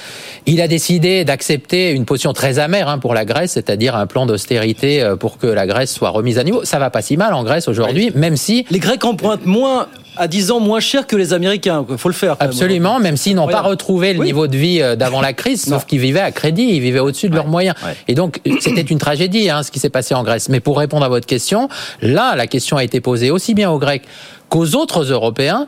Il 0.46 0.62
a 0.62 0.68
décidé 0.68 1.26
d'accepter 1.26 1.92
une 1.92 2.06
position 2.06 2.34
très 2.34 2.60
amère 2.60 2.90
hein, 2.90 3.00
pour 3.00 3.14
la 3.14 3.26
Grèce, 3.26 3.54
c'est-à-dire 3.54 3.96
un 3.96 4.06
plan 4.06 4.26
d'austérité 4.26 5.14
pour 5.20 5.38
que 5.38 5.48
la 5.48 5.66
Grèce 5.66 5.92
soit 5.92 6.10
remise 6.10 6.35
à 6.38 6.44
niveau. 6.44 6.64
Ça 6.64 6.80
va 6.80 6.90
pas 6.90 7.02
si 7.02 7.18
mal 7.18 7.34
en 7.34 7.44
Grèce 7.44 7.68
aujourd'hui, 7.68 8.12
même 8.16 8.38
si 8.38 8.66
les 8.70 8.80
Grecs 8.80 9.04
empruntent 9.04 9.46
moins 9.46 9.88
à 10.18 10.28
10 10.28 10.52
ans 10.52 10.60
moins 10.60 10.80
cher 10.80 11.08
que 11.08 11.16
les 11.16 11.34
Américains. 11.34 11.86
Il 11.90 11.98
faut 11.98 12.10
le 12.10 12.14
faire. 12.14 12.36
Absolument, 12.40 13.00
même 13.00 13.18
s'ils 13.18 13.36
n'ont 13.36 13.48
pas 13.48 13.62
retrouvé 13.62 14.14
le 14.14 14.24
niveau 14.24 14.48
de 14.48 14.58
vie 14.58 14.82
euh, 14.82 14.96
d'avant 14.96 15.22
la 15.22 15.34
crise, 15.34 15.66
sauf 15.70 15.86
qu'ils 15.86 16.00
vivaient 16.00 16.22
à 16.22 16.32
crédit, 16.32 16.64
ils 16.64 16.80
vivaient 16.80 17.00
au-dessus 17.00 17.30
de 17.30 17.36
leurs 17.36 17.48
moyens. 17.48 17.76
Et 18.08 18.16
donc, 18.16 18.42
c'était 18.60 18.82
une 18.82 18.98
tragédie, 18.98 19.50
hein, 19.50 19.64
ce 19.64 19.72
qui 19.72 19.80
s'est 19.80 19.90
passé 19.90 20.16
en 20.16 20.24
Grèce. 20.24 20.50
Mais 20.50 20.60
pour 20.60 20.78
répondre 20.78 21.06
à 21.06 21.10
votre 21.10 21.26
question, 21.26 21.70
là, 22.02 22.36
la 22.36 22.48
question 22.48 22.78
a 22.78 22.84
été 22.84 23.02
posée 23.02 23.32
aussi 23.32 23.54
bien 23.54 23.70
aux 23.70 23.80
Grecs 23.80 24.04
qu'aux 24.50 24.76
autres 24.76 25.12
Européens 25.12 25.68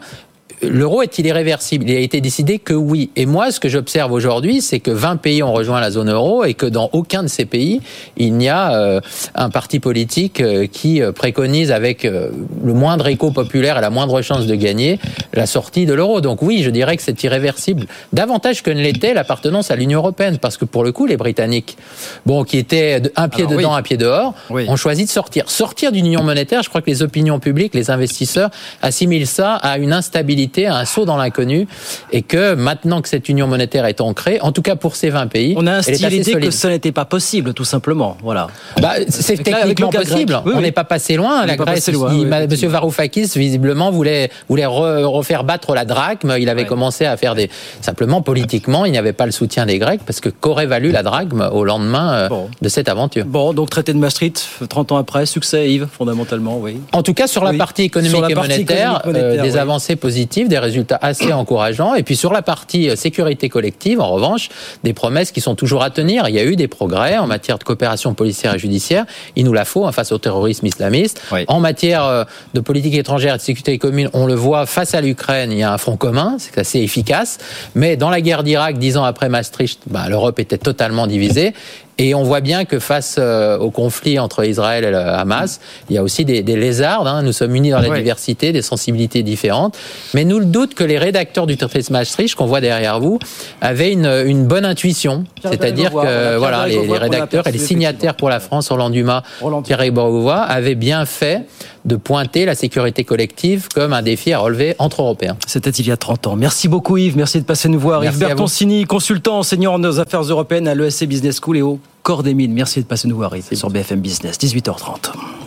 l'euro 0.62 1.02
est-il 1.02 1.26
irréversible? 1.26 1.86
Il 1.88 1.96
a 1.96 2.00
été 2.00 2.22
décidé 2.22 2.60
que 2.60 2.74
oui. 2.74 3.10
Et 3.16 3.26
moi, 3.26 3.52
ce 3.52 3.60
que 3.60 3.70
j'observe 3.70 4.12
aujourd'hui, 4.12 4.62
c'est 4.62 4.80
que 4.80 4.92
20 4.92 5.18
pays 5.18 5.44
ont 5.44 5.54
rejoint 5.54 5.80
la 5.80 5.92
zone 5.92 6.12
euro 6.12 6.44
et 6.46 6.54
que 6.54 6.66
dans 6.66 6.90
aucun 6.94 7.24
de 7.24 7.28
ces 7.28 7.46
pays, 7.46 7.82
il 8.18 8.34
n'y 8.34 8.50
a 8.50 8.74
euh, 8.74 9.02
un 9.36 9.50
parti 9.50 9.80
politique 9.80 10.42
euh, 10.42 10.68
qui 10.68 11.02
euh, 11.02 11.12
préconise 11.12 11.72
avec 11.72 12.04
le 12.04 12.74
moindre 12.74 13.08
écho 13.08 13.32
populaire 13.32 13.78
et 13.78 13.82
la 13.82 13.90
moindre 13.90 14.22
chance 14.22 14.48
de 14.48 14.56
gagner 14.56 15.00
la 15.34 15.46
sortie 15.46 15.86
de 15.86 15.94
l'euro. 15.94 16.22
Donc 16.22 16.42
oui, 16.42 16.64
je 16.64 16.70
dirais 16.70 16.98
que 16.98 17.04
c'est 17.04 17.24
irréversible. 17.24 17.86
Davantage 18.14 18.64
que 18.64 18.72
ne 18.72 18.82
l'était 18.82 19.14
l'appartenance 19.14 19.72
à 19.72 19.76
l'Union 19.76 20.00
européenne, 20.00 20.38
parce 20.40 20.58
que 20.58 20.66
pour 20.66 20.84
le 20.84 20.92
coup, 20.92 21.06
les 21.06 21.18
Britanniques, 21.18 21.78
bon, 22.26 22.44
qui 22.44 22.58
étaient 22.58 23.02
un 23.16 23.30
pied 23.30 23.46
dedans, 23.46 23.74
un 23.74 23.82
pied 23.82 23.98
dehors, 23.98 24.34
ont 24.50 24.76
choisi 24.76 25.06
de 25.06 25.10
sortir. 25.10 25.50
Sortir 25.50 25.92
d'une 25.92 26.06
union 26.06 26.24
monétaire, 26.24 26.64
je 26.64 26.70
crois 26.70 26.82
que 26.82 26.90
les 26.90 27.04
opinions 27.04 27.40
publiques, 27.40 27.74
les 27.74 27.92
investisseurs 27.92 28.50
assimilent 28.82 29.28
ça 29.28 29.56
à 29.56 29.78
une 29.78 29.94
instabilité 29.94 30.47
un 30.68 30.86
saut 30.86 31.06
dans 31.06 31.18
l'inconnu, 31.18 31.68
et 32.12 32.22
que 32.22 32.56
maintenant 32.56 33.02
que 33.02 33.10
cette 33.10 33.30
union 33.30 33.48
monétaire 33.48 33.86
est 33.86 34.02
ancrée, 34.02 34.40
en 34.42 34.52
tout 34.52 34.62
cas 34.62 34.76
pour 34.76 34.96
ces 34.96 35.10
20 35.10 35.28
pays, 35.28 35.54
on 35.58 35.68
a 35.68 35.74
instillé 35.74 36.10
l'idée 36.10 36.34
que 36.36 36.52
ça 36.52 36.70
n'était 36.70 36.92
pas 36.92 37.06
possible, 37.06 37.54
tout 37.54 37.66
simplement. 37.66 38.18
Voilà. 38.24 38.48
Bah, 38.82 38.94
c'est 39.10 39.44
techniquement 39.44 39.90
possible. 39.90 40.42
on 40.46 40.62
n'est 40.62 40.72
pas 40.72 40.84
passé 40.84 41.16
loin. 41.16 41.46
la 41.46 41.56
Grèce, 41.56 41.90
Monsieur 41.90 42.68
Varoufakis 42.70 43.32
visiblement 43.36 43.92
voulait 43.92 44.30
voulait 44.50 44.66
refaire 44.66 45.44
battre 45.44 45.74
la 45.74 45.86
drachme. 45.86 46.36
Il 46.40 46.50
avait 46.50 46.66
commencé 46.66 47.06
à 47.06 47.18
faire 47.18 47.36
des 47.36 47.50
simplement 47.82 48.22
politiquement, 48.22 48.86
il 48.86 48.92
n'y 48.92 48.98
avait 48.98 49.14
pas 49.14 49.26
le 49.26 49.32
soutien 49.32 49.66
des 49.66 49.78
Grecs 49.80 50.02
parce 50.06 50.20
que 50.20 50.30
qu'aurait 50.30 50.66
valu 50.66 50.92
la 50.92 51.04
drachme 51.04 51.50
au 51.52 51.64
lendemain 51.64 52.14
euh, 52.14 52.30
de 52.62 52.70
cette 52.70 52.90
aventure? 52.90 53.26
Bon, 53.26 53.54
donc 53.54 53.70
traité 53.70 53.94
de 53.94 53.98
Maastricht, 53.98 54.48
30 54.68 54.92
ans 54.92 54.98
après, 54.98 55.26
succès 55.26 55.70
Yves, 55.70 55.88
fondamentalement, 55.92 56.58
oui. 56.60 56.80
En 56.94 57.04
tout 57.04 57.14
cas 57.14 57.28
sur 57.28 57.44
la 57.44 57.54
partie 57.54 57.84
économique 57.84 58.24
et 58.30 58.36
monétaire, 58.36 59.02
euh, 59.08 59.42
des 59.42 59.58
avancées 59.58 59.96
positives 59.96 60.37
positifs, 60.38 60.50
des 60.50 60.60
résultats 60.60 61.00
assez 61.02 61.34
encourageants. 61.34 61.96
Et 61.96 62.04
puis 62.04 62.16
sur 62.16 62.32
la 62.32 62.42
partie 62.42 62.96
sécurité 62.96 63.50
collective, 63.50 64.00
en 64.02 64.10
revanche, 64.10 64.50
des 64.84 64.94
promesses 64.94 65.32
qui 65.32 65.42
sont 65.42 65.56
toujours 65.56 65.84
à 65.84 65.90
tenir. 65.90 66.28
Il 66.30 66.36
y 66.36 66.40
a 66.40 66.44
eu 66.44 66.56
des 66.56 66.68
progrès 66.68 67.18
en 67.18 67.28
matière 67.28 67.58
de 67.58 67.64
coopération 67.64 68.14
policière 68.14 68.56
et 68.56 68.60
judiciaire. 68.60 69.06
Il 69.36 69.46
nous 69.46 69.54
la 69.54 69.66
faut 69.66 69.86
hein, 69.86 69.92
face 69.92 70.12
au 70.12 70.18
terrorisme 70.18 70.66
islamiste. 70.66 71.22
En 71.48 71.60
matière 71.60 72.26
de 72.54 72.60
politique 72.60 72.96
étrangère 72.96 73.36
et 73.36 73.38
de 73.38 73.42
sécurité 73.42 73.78
commune, 73.78 74.10
on 74.14 74.26
le 74.26 74.36
voit 74.36 74.66
face 74.66 74.94
à 74.94 75.02
l'Ukraine, 75.02 75.52
il 75.52 75.58
y 75.58 75.64
a 75.64 75.72
un 75.72 75.78
front 75.78 75.98
commun, 75.98 76.38
c'est 76.40 76.58
assez 76.58 76.80
efficace. 76.80 77.38
Mais 77.76 77.98
dans 77.98 78.10
la 78.10 78.22
guerre 78.22 78.44
d'Irak, 78.44 78.78
dix 78.78 78.98
ans 78.98 79.04
après 79.04 79.30
Maastricht, 79.30 79.82
bah, 79.88 80.06
l'Europe 80.10 80.40
était 80.40 80.58
totalement 80.58 81.08
divisée. 81.08 81.54
Et 82.00 82.14
on 82.14 82.24
voit 82.24 82.42
bien 82.42 82.66
que 82.66 82.80
face 82.80 83.16
euh, 83.18 83.58
au 83.58 83.72
conflit 83.72 84.20
entre 84.20 84.46
Israël 84.46 84.84
et 84.84 84.92
le 84.92 84.98
Hamas, 85.00 85.60
il 85.90 85.96
y 85.96 85.98
a 85.98 86.04
aussi 86.04 86.26
des, 86.26 86.44
des 86.44 86.56
lézards. 86.56 87.08
Hein. 87.08 87.24
Nous 87.24 87.34
sommes 87.34 87.56
unis 87.56 87.72
dans 87.72 87.80
la 87.80 87.90
diversité, 87.90 88.52
des 88.52 88.62
sensibilités 88.62 89.24
différentes. 89.24 89.78
Mais 90.14 90.24
nous 90.24 90.40
le 90.40 90.46
doute 90.46 90.76
que 90.76 90.84
les 90.84 91.00
rédacteurs 91.00 91.48
du 91.48 91.58
traité 91.58 91.82
de 91.82 91.92
Maastricht, 91.92 92.36
qu'on 92.36 92.46
voit 92.46 92.62
derrière 92.62 93.00
vous, 93.00 93.18
avaient 93.62 93.92
une, 93.92 94.06
une 94.26 94.46
bonne 94.46 94.66
intuition. 94.66 95.24
C'est-à-dire 95.44 95.92
que 95.92 96.38
voilà, 96.38 96.68
les, 96.68 96.86
les 96.86 96.98
rédacteurs 96.98 97.48
et 97.48 97.52
les 97.52 97.58
signataires 97.58 98.16
pour 98.16 98.30
la 98.30 98.40
France, 98.40 98.70
Roland 98.70 98.90
Dumas, 98.92 99.24
Pierre 99.64 99.92
Beauvois, 99.92 100.42
avaient 100.42 100.76
bien 100.76 101.06
fait 101.06 101.46
de 101.88 101.96
pointer 101.96 102.46
la 102.46 102.54
sécurité 102.54 103.04
collective 103.04 103.68
comme 103.74 103.94
un 103.94 104.02
défi 104.02 104.34
à 104.34 104.40
relever 104.40 104.76
entre 104.78 105.02
Européens. 105.02 105.38
C'était 105.48 105.72
il 105.72 105.88
y 105.88 105.92
a 105.92 105.98
30 105.98 106.28
ans. 106.28 106.36
Merci 106.36 106.68
beaucoup 106.68 106.98
Yves, 106.98 107.18
merci 107.18 107.40
de 107.40 107.46
passer 107.46 107.70
nous 107.70 107.80
voir. 107.80 108.02
Merci 108.02 108.20
Yves 108.20 108.28
Bertoncini, 108.28 108.86
consultant 108.86 109.40
enseignant 109.40 109.74
en 109.74 109.84
affaires 109.84 110.22
européennes 110.22 110.68
à 110.68 110.76
l'ESC 110.76 111.06
Business 111.06 111.40
School 111.42 111.58
et 111.58 111.62
au 111.62 111.80
Corps 112.04 112.24
des 112.24 112.34
Mines. 112.34 112.54
Merci 112.54 112.82
de 112.82 112.86
passer 112.86 113.08
nous 113.08 113.16
voir 113.16 113.36
Yves 113.36 113.56
sur 113.56 113.70
BFM 113.70 114.02
Business, 114.02 114.38
18h30. 114.38 115.47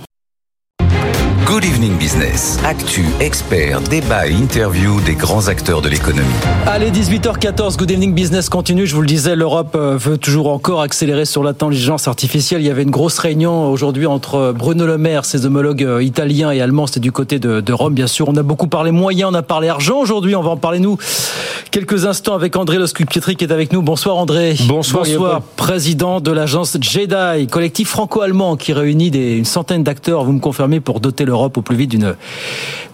Good 1.51 1.65
Evening 1.65 1.99
Business. 1.99 2.61
Actu, 2.65 3.05
experts, 3.19 3.81
débat 3.81 4.29
et 4.29 4.33
interview 4.33 5.01
des 5.01 5.17
grands 5.17 5.49
acteurs 5.49 5.83
de 5.83 5.89
l'économie. 5.89 6.29
Allez, 6.65 6.93
18h14, 6.93 7.77
Good 7.77 7.91
Evening 7.91 8.15
Business 8.15 8.49
continue. 8.49 8.87
Je 8.87 8.95
vous 8.95 9.01
le 9.01 9.09
disais, 9.09 9.35
l'Europe 9.35 9.75
euh, 9.75 9.97
veut 9.97 10.17
toujours 10.17 10.53
encore 10.53 10.81
accélérer 10.81 11.25
sur 11.25 11.43
l'intelligence 11.43 12.07
artificielle. 12.07 12.61
Il 12.61 12.69
y 12.69 12.71
avait 12.71 12.85
une 12.85 12.93
grosse 12.93 13.19
réunion 13.19 13.69
aujourd'hui 13.69 14.07
entre 14.07 14.55
Bruno 14.57 14.87
Le 14.87 14.97
Maire, 14.97 15.25
ses 15.25 15.45
homologues 15.45 15.83
euh, 15.83 16.05
italiens 16.05 16.53
et 16.53 16.61
allemands. 16.61 16.87
C'était 16.87 17.01
du 17.01 17.11
côté 17.11 17.41
de, 17.41 17.61
de, 17.61 17.73
Rome, 17.73 17.95
bien 17.95 18.07
sûr. 18.07 18.29
On 18.29 18.37
a 18.37 18.45
beaucoup 18.45 18.69
parlé 18.69 18.93
moyens, 18.93 19.31
on 19.33 19.35
a 19.35 19.43
parlé 19.43 19.69
argent 19.69 19.99
aujourd'hui. 19.99 20.37
On 20.37 20.43
va 20.43 20.51
en 20.51 20.57
parler, 20.57 20.79
nous, 20.79 20.99
quelques 21.73 22.07
instants 22.07 22.37
avec 22.37 22.55
André 22.55 22.79
Losculpietri 22.79 23.35
qui 23.35 23.43
est 23.43 23.53
avec 23.53 23.73
nous. 23.73 23.83
Bonsoir, 23.83 24.19
André. 24.19 24.55
Bonsoir, 24.69 25.05
Bonsoir 25.05 25.43
président 25.57 26.21
de 26.21 26.31
l'agence 26.31 26.77
JEDI, 26.81 27.49
collectif 27.49 27.89
franco-allemand 27.89 28.57
qui 28.57 28.73
réunit 28.73 29.11
des, 29.11 29.37
une 29.37 29.45
centaine 29.45 29.83
d'acteurs, 29.83 30.23
vous 30.23 30.33
me 30.33 30.39
confirmez, 30.39 30.79
pour 30.79 31.01
doter 31.01 31.25
l'Europe 31.25 31.40
au 31.45 31.63
plus 31.63 31.77
vite 31.77 31.91
d'une 31.91 32.15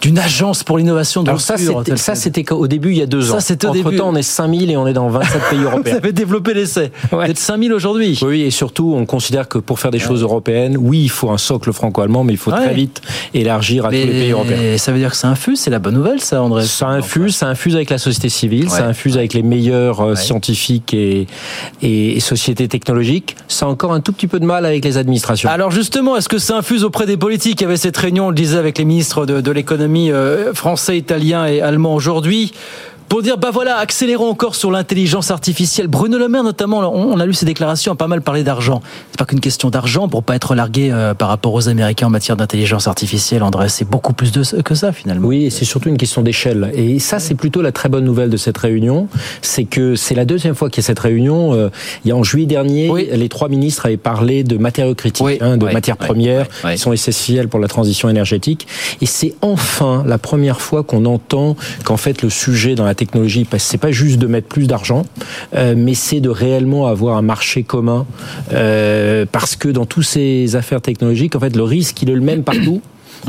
d'une 0.03 0.19
agence 0.19 0.63
pour 0.63 0.77
l'innovation 0.77 1.23
de 1.23 1.31
Alors 1.31 1.41
ça, 1.41 1.57
c'était, 1.57 1.97
ça, 1.97 2.15
c'était 2.15 2.53
au 2.53 2.67
début, 2.69 2.91
il 2.91 2.99
y 2.99 3.03
a 3.03 3.07
deux 3.07 3.31
ans. 3.31 3.35
Ça, 3.37 3.41
c'était 3.41 3.67
au 3.67 3.71
Entre 3.71 3.83
début. 3.83 3.97
temps, 3.97 4.11
on 4.11 4.15
est 4.15 4.21
5000 4.23 4.71
et 4.71 4.77
on 4.77 4.87
est 4.87 4.93
dans 4.93 5.09
27 5.09 5.41
pays 5.51 5.59
européens. 5.65 5.93
Vous 5.95 5.99
avez 5.99 6.13
développé 6.13 6.53
l'essai. 6.53 6.93
Vous 7.11 7.19
êtes 7.23 7.39
5000 7.39 7.73
aujourd'hui. 7.73 8.19
Oui, 8.23 8.43
et 8.43 8.51
surtout, 8.51 8.95
on 8.95 9.07
considère 9.07 9.49
que 9.49 9.57
pour 9.57 9.81
faire 9.81 9.91
des 9.91 9.99
choses 9.99 10.21
européennes, 10.23 10.77
oui, 10.79 11.01
il 11.05 11.09
faut 11.09 11.31
un 11.31 11.39
socle 11.39 11.73
franco-allemand, 11.73 12.25
mais 12.25 12.35
il 12.35 12.39
faut 12.39 12.51
Ouais. 12.53 12.59
très 12.67 12.75
vite 12.75 13.01
élargir 13.33 13.87
à 13.87 13.91
Mais 13.91 14.03
tous 14.03 14.07
les 14.09 14.13
pays 14.13 14.31
européens. 14.33 14.77
ça 14.79 14.93
veut 14.93 14.99
dire 14.99 15.11
que 15.11 15.17
ça 15.17 15.29
infuse, 15.29 15.61
c'est 15.61 15.71
la 15.71 15.79
bonne 15.79 15.95
nouvelle, 15.95 16.21
ça, 16.21 16.43
André. 16.43 16.65
Ça 16.67 16.89
infuse, 16.89 17.35
ça 17.35 17.49
infuse 17.49 17.75
avec 17.75 17.89
la 17.91 17.99
société 17.99 18.29
civile, 18.29 18.69
ça 18.71 18.83
Ouais. 18.83 18.89
infuse 18.91 19.17
avec 19.17 19.33
les 19.33 19.43
meilleurs 19.43 20.01
euh, 20.03 20.15
scientifiques 20.15 20.93
et, 20.95 21.27
et, 21.83 22.17
et 22.17 22.21
sociétés 22.21 22.69
technologiques. 22.69 23.35
Ça 23.49 23.65
a 23.67 23.69
encore 23.71 23.93
un 23.95 24.01
tout 24.01 24.13
petit 24.13 24.27
peu 24.27 24.39
de 24.41 24.45
mal 24.47 24.67
avec 24.67 24.85
les 24.85 24.99
administrations. 24.99 25.49
Alors 25.49 25.71
justement, 25.71 26.17
est-ce 26.17 26.29
que 26.29 26.39
ça 26.39 26.57
infuse 26.59 26.85
auprès 26.85 27.07
des 27.07 27.17
politiques? 27.17 27.61
Il 27.63 27.65
y 27.65 27.67
avait 27.67 27.77
cette 27.79 27.97
réunion, 27.97 28.29
on 28.29 28.31
le 28.37 28.43
disait, 28.43 28.59
avec 28.59 28.77
les 28.77 28.85
ministres 28.85 29.25
de, 29.25 29.51
l'économie 29.51 30.13
euh, 30.13 30.53
français, 30.53 30.99
italien 30.99 31.47
et 31.47 31.63
allemand 31.63 31.95
aujourd'hui. 31.95 32.53
Pour 33.09 33.23
dire, 33.23 33.39
bah 33.39 33.51
voilà, 33.53 33.77
accélérons 33.77 34.29
encore 34.29 34.57
sur 34.57 34.71
l'intelligence 34.73 35.31
artificielle. 35.31 35.87
Bruno 35.87 36.19
Le 36.19 36.29
Maire, 36.29 36.43
notamment, 36.43 36.81
on, 36.93 37.21
a 37.21 37.27
lu 37.27 37.35
ses 37.35 37.47
déclarations, 37.47 37.93
a 37.93 37.95
pas 37.95 38.09
mal 38.09 38.21
parlé 38.21 38.43
d'argent. 38.43 38.83
C'est 39.13 39.19
pas 39.19 39.25
qu'une 39.25 39.41
question 39.41 39.71
d'argent 39.71 40.09
pour 40.09 40.25
pas 40.25 40.35
être 40.35 40.57
largué 40.57 40.91
euh, 40.91 41.15
par 41.15 41.29
rapport 41.29 41.55
aux 41.55 41.69
Américains 41.69 42.09
en 42.09 42.11
matière 42.11 42.37
d'intelligence 42.37 42.89
artificielle, 42.89 43.45
André. 43.45 43.69
C'est 43.69 43.89
beaucoup 43.89 44.13
plus 44.13 44.33
de, 44.33 44.43
que 44.63 44.75
ça, 44.75 44.93
finalement. 44.93 45.29
Oui, 45.29 45.45
et 45.45 45.51
c'est 45.51 45.65
surtout 45.65 45.89
une 45.89 45.99
question 45.99 46.23
d'échelle. 46.23 46.73
Et 46.75 46.99
ça, 46.99 47.21
c'est 47.21 47.37
plutôt 47.37 47.63
la 47.63 47.71
très 47.71 47.89
bonne 47.89 48.05
nouvelle 48.05 48.29
de 48.29 48.37
cette 48.37 48.59
réunion. 48.59 49.07
C'est 49.41 49.65
que 49.65 49.95
c'est 49.95 50.17
la 50.17 50.25
deuxième 50.25 50.57
fois 50.57 50.69
qu'il 50.69 50.83
y 50.83 50.85
a 50.85 50.89
cette 50.89 50.99
réunion. 50.99 51.55
Euh, 51.55 51.69
il 52.05 52.09
y 52.09 52.13
a 52.13 52.17
en 52.17 52.25
juillet 52.25 52.47
dernier, 52.47 52.91
les 53.13 53.29
trois 53.29 53.49
ministres 53.49 53.87
avaient 53.87 53.97
parlé 53.97 54.43
de 54.43 54.59
matériaux 54.59 54.97
critiques, 54.97 55.41
hein, 55.41 55.57
de 55.57 55.67
oui, 55.67 55.73
matières 55.73 55.97
premières 55.97 56.49
qui 56.49 56.79
sont 56.79 56.93
essentielles 56.93 57.49
pour 57.49 57.61
la 57.61 57.69
transition 57.69 58.09
énergétique. 58.09 58.67
Et 59.01 59.07
c'est 59.07 59.35
enfin 59.43 60.03
la 60.07 60.19
première 60.19 60.61
fois 60.61 60.83
qu'on 60.83 61.05
entend 61.05 61.57
qu'en 61.85 61.97
fait 61.97 62.23
le 62.23 62.31
sujet 62.31 62.75
dans 62.75 62.85
la 62.85 62.96
technologie, 62.97 63.45
parce 63.45 63.65
que 63.65 63.71
c'est 63.71 63.79
pas 63.79 63.93
juste 63.93 64.19
de 64.19 64.27
mettre 64.27 64.49
plus 64.49 64.67
d'argent, 64.67 65.05
euh, 65.55 65.75
mais 65.77 65.95
c'est 65.95 66.21
de 66.21 66.29
réellement 66.29 66.87
avoir 66.87 67.17
un 67.17 67.23
marché 67.23 67.63
commun. 67.63 68.07
Euh, 68.53 69.27
parce 69.31 69.57
que 69.57 69.69
dans 69.69 69.87
toutes 69.87 70.05
ces 70.05 70.57
affaires 70.57 70.81
technologiques, 70.81 71.37
en 71.37 71.41
fait, 71.41 71.55
le 71.55 71.63
risque, 71.63 72.03
il 72.03 72.11
est 72.11 72.15
le 72.15 72.21
même 72.21 72.43
partout 72.43 72.81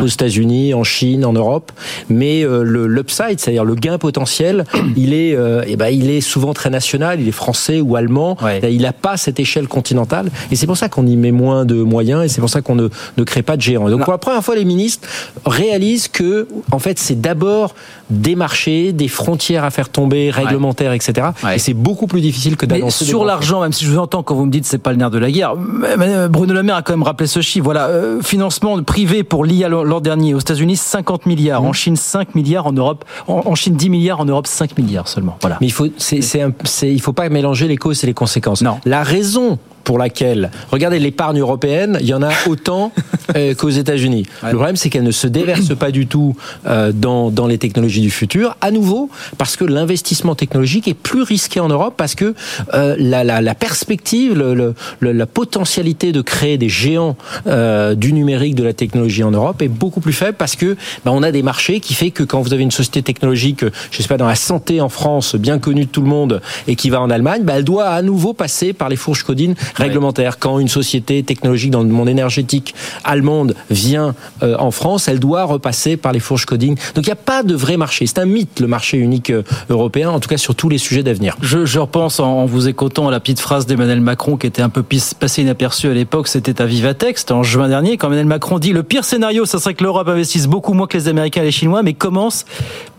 aux 0.02 0.08
États-Unis, 0.08 0.74
en 0.74 0.84
Chine, 0.84 1.26
en 1.26 1.34
Europe, 1.34 1.72
mais 2.10 2.44
euh, 2.44 2.64
le 2.64 2.88
l'upside, 2.88 3.40
c'est-à-dire 3.40 3.66
le 3.66 3.76
gain 3.76 3.98
potentiel, 3.98 4.66
il 4.96 5.14
est, 5.14 5.36
euh, 5.36 5.64
eh 5.68 5.76
ben, 5.76 5.88
il 5.88 6.10
est 6.10 6.22
souvent 6.22 6.54
très 6.54 6.70
national, 6.70 7.20
il 7.22 7.28
est 7.28 7.32
français 7.32 7.82
ou 7.82 7.96
allemand, 7.96 8.38
il 8.64 8.82
n'a 8.82 8.94
pas 8.94 9.18
cette 9.18 9.40
échelle 9.40 9.68
continentale, 9.68 10.30
et 10.52 10.56
c'est 10.56 10.68
pour 10.68 10.78
ça 10.78 10.90
qu'on 10.90 11.06
y 11.06 11.16
met 11.16 11.32
moins 11.32 11.66
de 11.66 11.82
moyens, 11.82 12.24
et 12.24 12.28
c'est 12.28 12.42
pour 12.42 12.50
ça 12.50 12.62
qu'on 12.62 12.76
ne, 12.76 12.90
ne 13.18 13.24
crée 13.24 13.44
pas 13.44 13.58
de 13.58 13.62
géants. 13.62 13.90
Donc 13.90 14.04
pour 14.04 14.14
la 14.14 14.18
première 14.18 14.44
fois, 14.44 14.56
les 14.56 14.66
ministres 14.66 15.08
réalisent 15.46 16.08
que, 16.08 16.48
en 16.72 16.80
fait, 16.80 17.00
c'est 17.00 17.20
d'abord 17.20 17.76
des 18.10 18.36
marchés, 18.36 18.94
des 18.94 19.08
frontières 19.08 19.64
à 19.64 19.70
faire 19.70 19.90
tomber, 19.90 20.30
réglementaires, 20.30 20.94
etc. 20.94 21.30
Et 21.54 21.60
c'est 21.60 21.74
beaucoup 21.74 22.08
plus 22.08 22.22
difficile 22.22 22.56
que 22.56 22.66
d'annoncer. 22.66 23.06
sur 23.06 23.26
l'argent, 23.26 23.62
même 23.62 23.74
si 23.74 23.86
je 23.86 23.92
vous 23.92 24.00
entends 24.00 24.24
quand 24.24 24.36
vous 24.36 24.46
me 24.46 24.52
dites 24.52 24.66
c'est 24.66 24.78
pas 24.78 24.92
le 24.92 24.98
nerf 24.98 25.12
de 25.12 25.18
la 25.18 25.32
guerre, 25.32 25.56
Bruno 26.30 26.54
Le 26.54 26.64
Maire 26.64 26.78
a 26.78 26.82
quand 26.82 26.94
même 26.94 27.04
rappelé 27.04 27.28
ce 27.28 27.42
chiffre. 27.42 27.66
Voilà, 27.66 27.88
euh, 27.88 28.22
financement 28.22 28.82
privé 28.84 29.24
pour 29.24 29.44
l'IA 29.46 29.70
l'an 29.88 30.02
dernier 30.02 30.34
aux 30.34 30.40
États-Unis 30.40 30.76
50 30.76 31.26
milliards, 31.26 31.62
Mmh. 31.64 31.68
en 31.68 31.74
Chine 31.74 31.96
5 31.96 32.36
milliards, 32.36 32.68
en 32.68 32.74
Europe, 32.74 33.06
en, 33.28 33.42
en 33.46 33.56
Chine 33.56 33.76
10 33.76 33.90
milliards, 33.90 34.20
en 34.20 34.26
Europe 34.26 34.46
5 34.48 34.78
milliards 34.78 35.08
seulement. 35.08 35.38
Voilà. 35.42 35.58
Mais 35.62 35.68
il 35.68 35.72
faut, 35.72 35.88
c'est, 35.98 36.22
c'est 36.22 36.42
un- 36.42 36.54
c'est- 36.66 36.92
il 36.92 37.02
faut 37.02 37.14
pas 37.14 37.30
mélanger 37.30 37.68
les 37.68 37.78
causes 37.78 38.04
et 38.04 38.08
les 38.08 38.14
conséquences. 38.14 38.62
Non. 38.62 38.80
La 38.86 39.04
raison 39.04 39.58
pour 39.88 39.98
laquelle, 39.98 40.52
regardez 40.70 41.00
l'épargne 41.00 41.40
européenne, 41.40 41.98
il 42.02 42.08
y 42.08 42.14
en 42.14 42.22
a 42.22 42.30
autant 42.48 42.92
euh, 43.38 43.56
qu'aux 43.56 43.70
États-Unis. 43.70 44.26
Le 44.44 44.50
problème, 44.56 44.76
c'est 44.76 44.90
qu'elle 44.90 45.04
ne 45.06 45.12
se 45.12 45.28
déverse 45.28 45.74
pas 45.76 45.92
du 45.92 46.08
tout 46.08 46.36
euh, 46.66 46.92
dans, 46.94 47.32
dans 47.32 47.48
les 47.48 47.58
technologies 47.58 48.02
du 48.02 48.12
futur. 48.12 48.58
À 48.60 48.70
nouveau, 48.72 49.10
parce 49.38 49.56
que 49.56 49.64
l'investissement 49.64 50.36
technologique 50.36 50.90
est 50.90 50.94
plus 50.94 51.22
risqué 51.22 51.62
en 51.62 51.70
Europe, 51.70 51.94
parce 51.96 52.16
que 52.16 52.36
euh, 52.74 52.98
la, 53.00 53.24
la, 53.24 53.40
la 53.40 53.56
perspective, 53.56 54.34
le, 54.38 54.54
le- 55.00 55.12
la 55.14 55.26
potentialité 55.26 56.12
de 56.12 56.20
créer 56.22 56.58
des 56.58 56.68
géants 56.68 57.16
euh, 57.48 57.96
du 57.96 58.12
numérique, 58.12 58.56
de 58.56 58.64
la 58.64 58.74
technologie 58.74 59.24
en 59.24 59.32
Europe 59.32 59.62
est 59.62 59.70
beaucoup 59.70 60.02
plus 60.02 60.12
faible, 60.12 60.36
parce 60.38 60.58
que 60.58 60.76
ben, 61.06 61.12
on 61.14 61.24
a 61.24 61.32
des 61.32 61.44
marchés 61.44 61.80
qui 61.80 61.94
fait 61.94 62.12
que 62.12 62.24
quand 62.24 62.42
vous 62.42 62.52
avez 62.54 62.64
une 62.64 62.72
société 62.72 63.04
technologique, 63.04 63.64
je 63.92 64.02
sais 64.02 64.10
pas, 64.10 64.18
dans 64.18 64.28
la 64.28 64.36
santé 64.36 64.82
en 64.82 64.90
France, 64.90 65.36
bien 65.38 65.60
connue 65.60 65.86
de 65.86 65.90
tout 65.90 66.02
le 66.02 66.10
monde, 66.10 66.42
et 66.68 66.76
qui 66.76 66.90
va 66.90 67.00
en 67.00 67.10
Allemagne, 67.10 67.44
ben, 67.44 67.56
elle 67.56 67.64
doit 67.64 67.86
à 67.88 68.02
nouveau 68.02 68.34
passer 68.34 68.74
par 68.74 68.90
les 68.90 68.98
fourches 68.98 69.24
codines 69.24 69.56
réglementaires. 69.78 70.40
Quand 70.40 70.60
une 70.60 70.68
société 70.68 71.24
technologique 71.24 71.72
dans 71.72 71.84
le 71.84 71.90
monde 71.90 72.10
énergétique 72.10 72.76
allemande 73.04 73.56
vient 73.70 74.16
euh, 74.44 74.56
en 74.60 74.72
France, 74.72 75.08
elle 75.08 75.20
doit 75.20 75.44
repasser 75.44 75.98
par 75.98 76.12
les 76.12 76.20
fourches 76.20 76.46
codines. 76.46 76.76
Donc 76.96 77.06
il 77.06 77.10
n'y 77.10 77.14
a 77.14 77.16
pas 77.16 77.44
de 77.44 77.56
vrai 77.56 77.78
marché. 77.78 78.06
C'est 78.08 78.20
un 78.20 78.26
mythe, 78.26 78.60
le 78.60 78.68
marché 78.68 78.98
unique 78.98 79.30
euh, 79.30 79.44
européen, 79.70 80.10
en 80.10 80.20
tout 80.20 80.30
cas 80.30 80.38
sur 80.38 80.56
tous 80.56 80.70
les 80.70 80.78
sujets 80.78 81.04
d'avenir. 81.04 81.36
Je, 81.42 81.66
je 81.66 81.80
repense 81.80 82.20
en, 82.20 82.26
en 82.26 82.46
vous 82.46 82.68
écoutant 82.68 83.08
à 83.08 83.12
la 83.12 83.20
petite 83.20 83.40
phrase 83.40 83.66
d'Emmanuel 83.66 84.02
Macron 84.02 84.38
qui 84.38 84.48
était 84.48 84.62
un 84.62 84.70
peu 84.70 84.84
passée 85.20 85.42
inaperçue 85.42 85.88
à 85.88 85.94
l'époque, 85.94 86.28
c'était 86.28 86.62
à 86.62 86.66
Vivatex, 86.66 87.26
en 87.32 87.44
juin 87.44 87.68
dernier, 87.68 87.98
quand 87.98 88.08
Emmanuel 88.08 88.26
Macron 88.26 88.60
dit 88.60 88.74
le 88.74 88.84
pire 88.84 89.04
scénario, 89.04 89.46
ça 89.46 89.60
serait 89.60 89.74
que 89.74 89.84
l'Europe 89.84 90.08
investisse 90.08 90.48
beaucoup 90.48 90.74
moins 90.74 90.88
que 90.88 90.98
les 90.98 91.08
Américains 91.08 91.42
et 91.42 91.46
les 91.46 91.52
Chinois, 91.52 91.84
mais 91.84 91.94
commence 91.94 92.46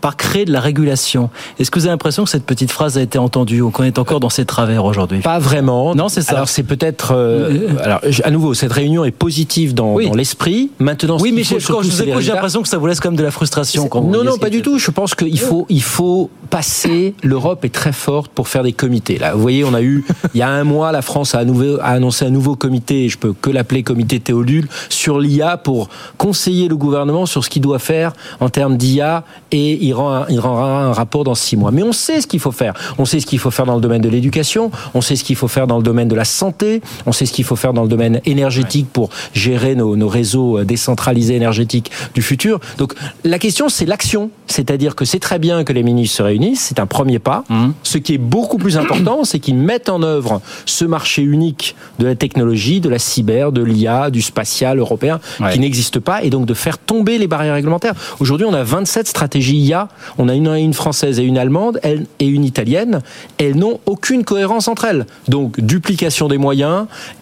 par 0.01 0.17
créer 0.17 0.45
de 0.45 0.51
la 0.51 0.59
régulation. 0.59 1.29
Est-ce 1.59 1.71
que 1.71 1.79
vous 1.79 1.85
avez 1.85 1.93
l'impression 1.93 2.23
que 2.23 2.29
cette 2.29 2.45
petite 2.45 2.71
phrase 2.71 2.97
a 2.97 3.01
été 3.01 3.17
entendue 3.17 3.61
ou 3.61 3.69
qu'on 3.69 3.83
est 3.83 3.99
encore 3.99 4.19
dans 4.19 4.29
ses 4.29 4.45
travers 4.45 4.85
aujourd'hui? 4.85 5.19
Pas 5.19 5.39
vraiment. 5.39 5.95
Non, 5.95 6.09
c'est 6.09 6.21
ça. 6.21 6.35
Alors 6.35 6.47
c'est 6.49 6.63
peut-être. 6.69 7.13
euh, 7.13 7.75
alors 7.83 7.99
à 8.23 8.31
nouveau, 8.31 8.53
cette 8.53 8.71
réunion 8.71 9.03
est 9.03 9.11
positive 9.11 9.73
dans, 9.73 9.93
Oui. 9.95 10.07
dans 10.07 10.15
l'esprit. 10.15 10.71
Maintenant, 10.79 11.17
Oui, 11.19 11.31
mais 11.33 11.43
faut 11.43 11.59
je- 11.59 11.67
quand 11.67 11.81
je 11.81 11.89
vous 11.91 12.01
écoute, 12.03 12.21
j'ai 12.21 12.31
l'impression 12.31 12.61
que 12.61 12.67
ça 12.69 12.77
vous 12.77 12.87
laisse 12.87 12.99
quand 12.99 13.09
même 13.09 13.17
de 13.17 13.23
la 13.23 13.31
frustration. 13.31 13.87
Quand 13.87 14.01
Non, 14.03 14.23
non, 14.23 14.37
pas 14.37 14.49
du 14.49 14.61
tout. 14.61 14.77
Je 14.79 14.91
pense 14.91 15.15
qu'il 15.15 15.39
faut, 15.39 15.65
il 15.69 15.81
faut 15.81 16.29
passer, 16.49 17.13
l'Europe 17.23 17.65
est 17.65 17.73
très 17.73 17.91
forte 17.91 18.31
pour 18.31 18.47
faire 18.47 18.63
des 18.63 18.71
comités. 18.73 19.17
Là, 19.17 19.33
vous 19.35 19.41
voyez, 19.41 19.63
on 19.63 19.73
a 19.73 19.81
eu 19.81 20.03
il 20.33 20.39
y 20.39 20.41
a 20.43 20.49
un 20.49 20.63
mois, 20.63 20.91
la 20.91 21.01
France 21.01 21.35
a, 21.35 21.43
nouveau, 21.43 21.77
a 21.81 21.85
annoncé 21.89 22.25
un 22.25 22.29
nouveau 22.31 22.55
comité, 22.55 23.09
je 23.09 23.17
peux 23.17 23.33
que 23.33 23.49
l'appeler 23.49 23.83
comité 23.83 24.19
Théodule, 24.19 24.67
sur 24.89 25.19
l'IA 25.19 25.57
pour 25.57 25.89
conseiller 26.17 26.67
le 26.67 26.75
gouvernement 26.75 27.25
sur 27.25 27.43
ce 27.43 27.49
qu'il 27.49 27.61
doit 27.61 27.79
faire 27.79 28.13
en 28.39 28.49
termes 28.49 28.77
d'IA 28.77 29.23
et 29.51 29.83
il, 29.85 29.93
rend, 29.93 30.25
il 30.29 30.39
rendra 30.39 30.83
un 30.85 30.93
rapport 30.93 31.23
dans 31.23 31.35
six 31.35 31.55
mois. 31.57 31.71
Mais 31.71 31.83
on 31.83 31.93
sait 31.93 32.21
ce 32.21 32.27
qu'il 32.27 32.39
faut 32.39 32.51
faire. 32.51 32.73
On 32.97 33.05
sait 33.05 33.19
ce 33.19 33.25
qu'il 33.25 33.39
faut 33.39 33.51
faire 33.51 33.65
dans 33.65 33.75
le 33.75 33.81
domaine 33.81 34.01
de 34.01 34.09
l'éducation, 34.09 34.71
on 34.93 35.01
sait 35.01 35.15
ce 35.15 35.23
qu'il 35.23 35.35
faut 35.35 35.47
faire 35.47 35.67
dans 35.67 35.77
le 35.77 35.83
domaine 35.83 36.07
de 36.07 36.15
la 36.15 36.25
santé, 36.25 36.58
on 37.05 37.11
sait 37.11 37.25
ce 37.25 37.33
qu'il 37.33 37.45
faut 37.45 37.55
faire 37.55 37.73
dans 37.73 37.83
le 37.83 37.89
domaine 37.89 38.21
énergétique 38.25 38.87
pour 38.91 39.09
gérer 39.33 39.75
nos, 39.75 39.95
nos 39.95 40.07
réseaux 40.07 40.63
décentralisés 40.63 41.35
énergétiques 41.35 41.91
du 42.13 42.21
futur. 42.21 42.59
Donc 42.77 42.93
la 43.23 43.39
question, 43.39 43.69
c'est 43.69 43.85
l'action. 43.85 44.31
C'est-à-dire 44.47 44.95
que 44.95 45.05
c'est 45.05 45.19
très 45.19 45.39
bien 45.39 45.63
que 45.63 45.73
les 45.73 45.83
ministres 45.83 46.17
se 46.17 46.23
réunissent, 46.23 46.61
c'est 46.61 46.79
un 46.79 46.85
premier 46.85 47.19
pas. 47.19 47.43
Mmh. 47.49 47.69
Ce 47.83 47.97
qui 47.97 48.15
est 48.15 48.19
beaucoup 48.19 48.57
plus 48.57 48.77
important, 48.77 49.23
c'est 49.23 49.39
qu'ils 49.39 49.55
mettent 49.55 49.89
en 49.89 50.01
œuvre 50.01 50.41
ce 50.65 50.85
marché 50.85 51.21
unique 51.21 51.75
de 51.99 52.05
la 52.05 52.15
technologie, 52.15 52.81
de 52.81 52.89
la 52.89 52.99
cyber, 52.99 53.51
de 53.51 53.63
l'IA, 53.63 54.09
du 54.09 54.21
spatial 54.21 54.79
européen, 54.79 55.19
ouais. 55.39 55.53
qui 55.53 55.59
n'existe 55.59 55.99
pas, 55.99 56.23
et 56.23 56.29
donc 56.29 56.45
de 56.45 56.53
faire 56.53 56.77
tomber 56.77 57.17
les 57.17 57.27
barrières 57.27 57.53
réglementaires. 57.53 57.93
Aujourd'hui, 58.19 58.45
on 58.49 58.53
a 58.53 58.63
27 58.63 59.07
stratégies 59.07 59.57
IA, 59.57 59.87
on 60.17 60.27
a 60.27 60.33
une, 60.33 60.47
une 60.47 60.73
française 60.73 61.19
et 61.19 61.23
une 61.23 61.37
allemande 61.37 61.79
et 61.83 62.25
une 62.25 62.43
italienne. 62.43 63.01
Elles 63.37 63.55
n'ont 63.55 63.79
aucune 63.85 64.23
cohérence 64.23 64.67
entre 64.67 64.85
elles. 64.85 65.05
Donc, 65.27 65.59
duplication 65.59 66.27
des 66.27 66.37
moyens 66.37 66.48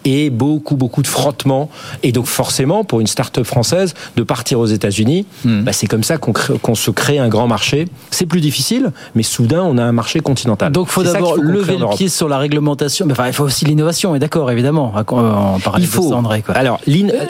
et 0.04 0.30
beaucoup, 0.30 0.76
beaucoup 0.76 1.02
de 1.02 1.06
frottement. 1.06 1.70
Et 2.02 2.12
donc, 2.12 2.26
forcément, 2.26 2.84
pour 2.84 3.00
une 3.00 3.06
start-up 3.06 3.44
française, 3.44 3.94
de 4.16 4.22
partir 4.22 4.60
aux 4.60 4.66
États-Unis, 4.66 5.26
mmh. 5.44 5.62
bah, 5.62 5.72
c'est 5.72 5.86
comme 5.86 6.04
ça 6.04 6.18
qu'on 6.18 6.32
qu 6.32 6.74
se 6.74 6.90
crée 6.90 7.18
un 7.18 7.28
grand 7.28 7.46
marché. 7.46 7.86
C'est 8.10 8.26
plus 8.26 8.40
difficile, 8.40 8.92
mais 9.14 9.22
soudain, 9.22 9.62
on 9.62 9.78
a 9.78 9.82
un 9.82 9.92
marché 9.92 10.20
continental. 10.20 10.72
Donc, 10.72 10.88
il 10.88 10.92
faut 10.92 11.02
d'abord 11.02 11.36
lever 11.36 11.76
le 11.76 11.86
pied 11.96 12.08
sur 12.08 12.28
la 12.28 12.38
réglementation. 12.38 13.06
Mais 13.06 13.12
enfin, 13.12 13.26
il 13.26 13.32
faut 13.32 13.44
aussi 13.44 13.64
l'innovation, 13.64 14.14
et 14.14 14.18
d'accord, 14.18 14.50
évidemment. 14.50 14.92
On 15.10 15.58
il 15.78 15.86
faut. 15.86 16.12
André, 16.12 16.42
quoi. 16.42 16.54
Alors, 16.54 16.80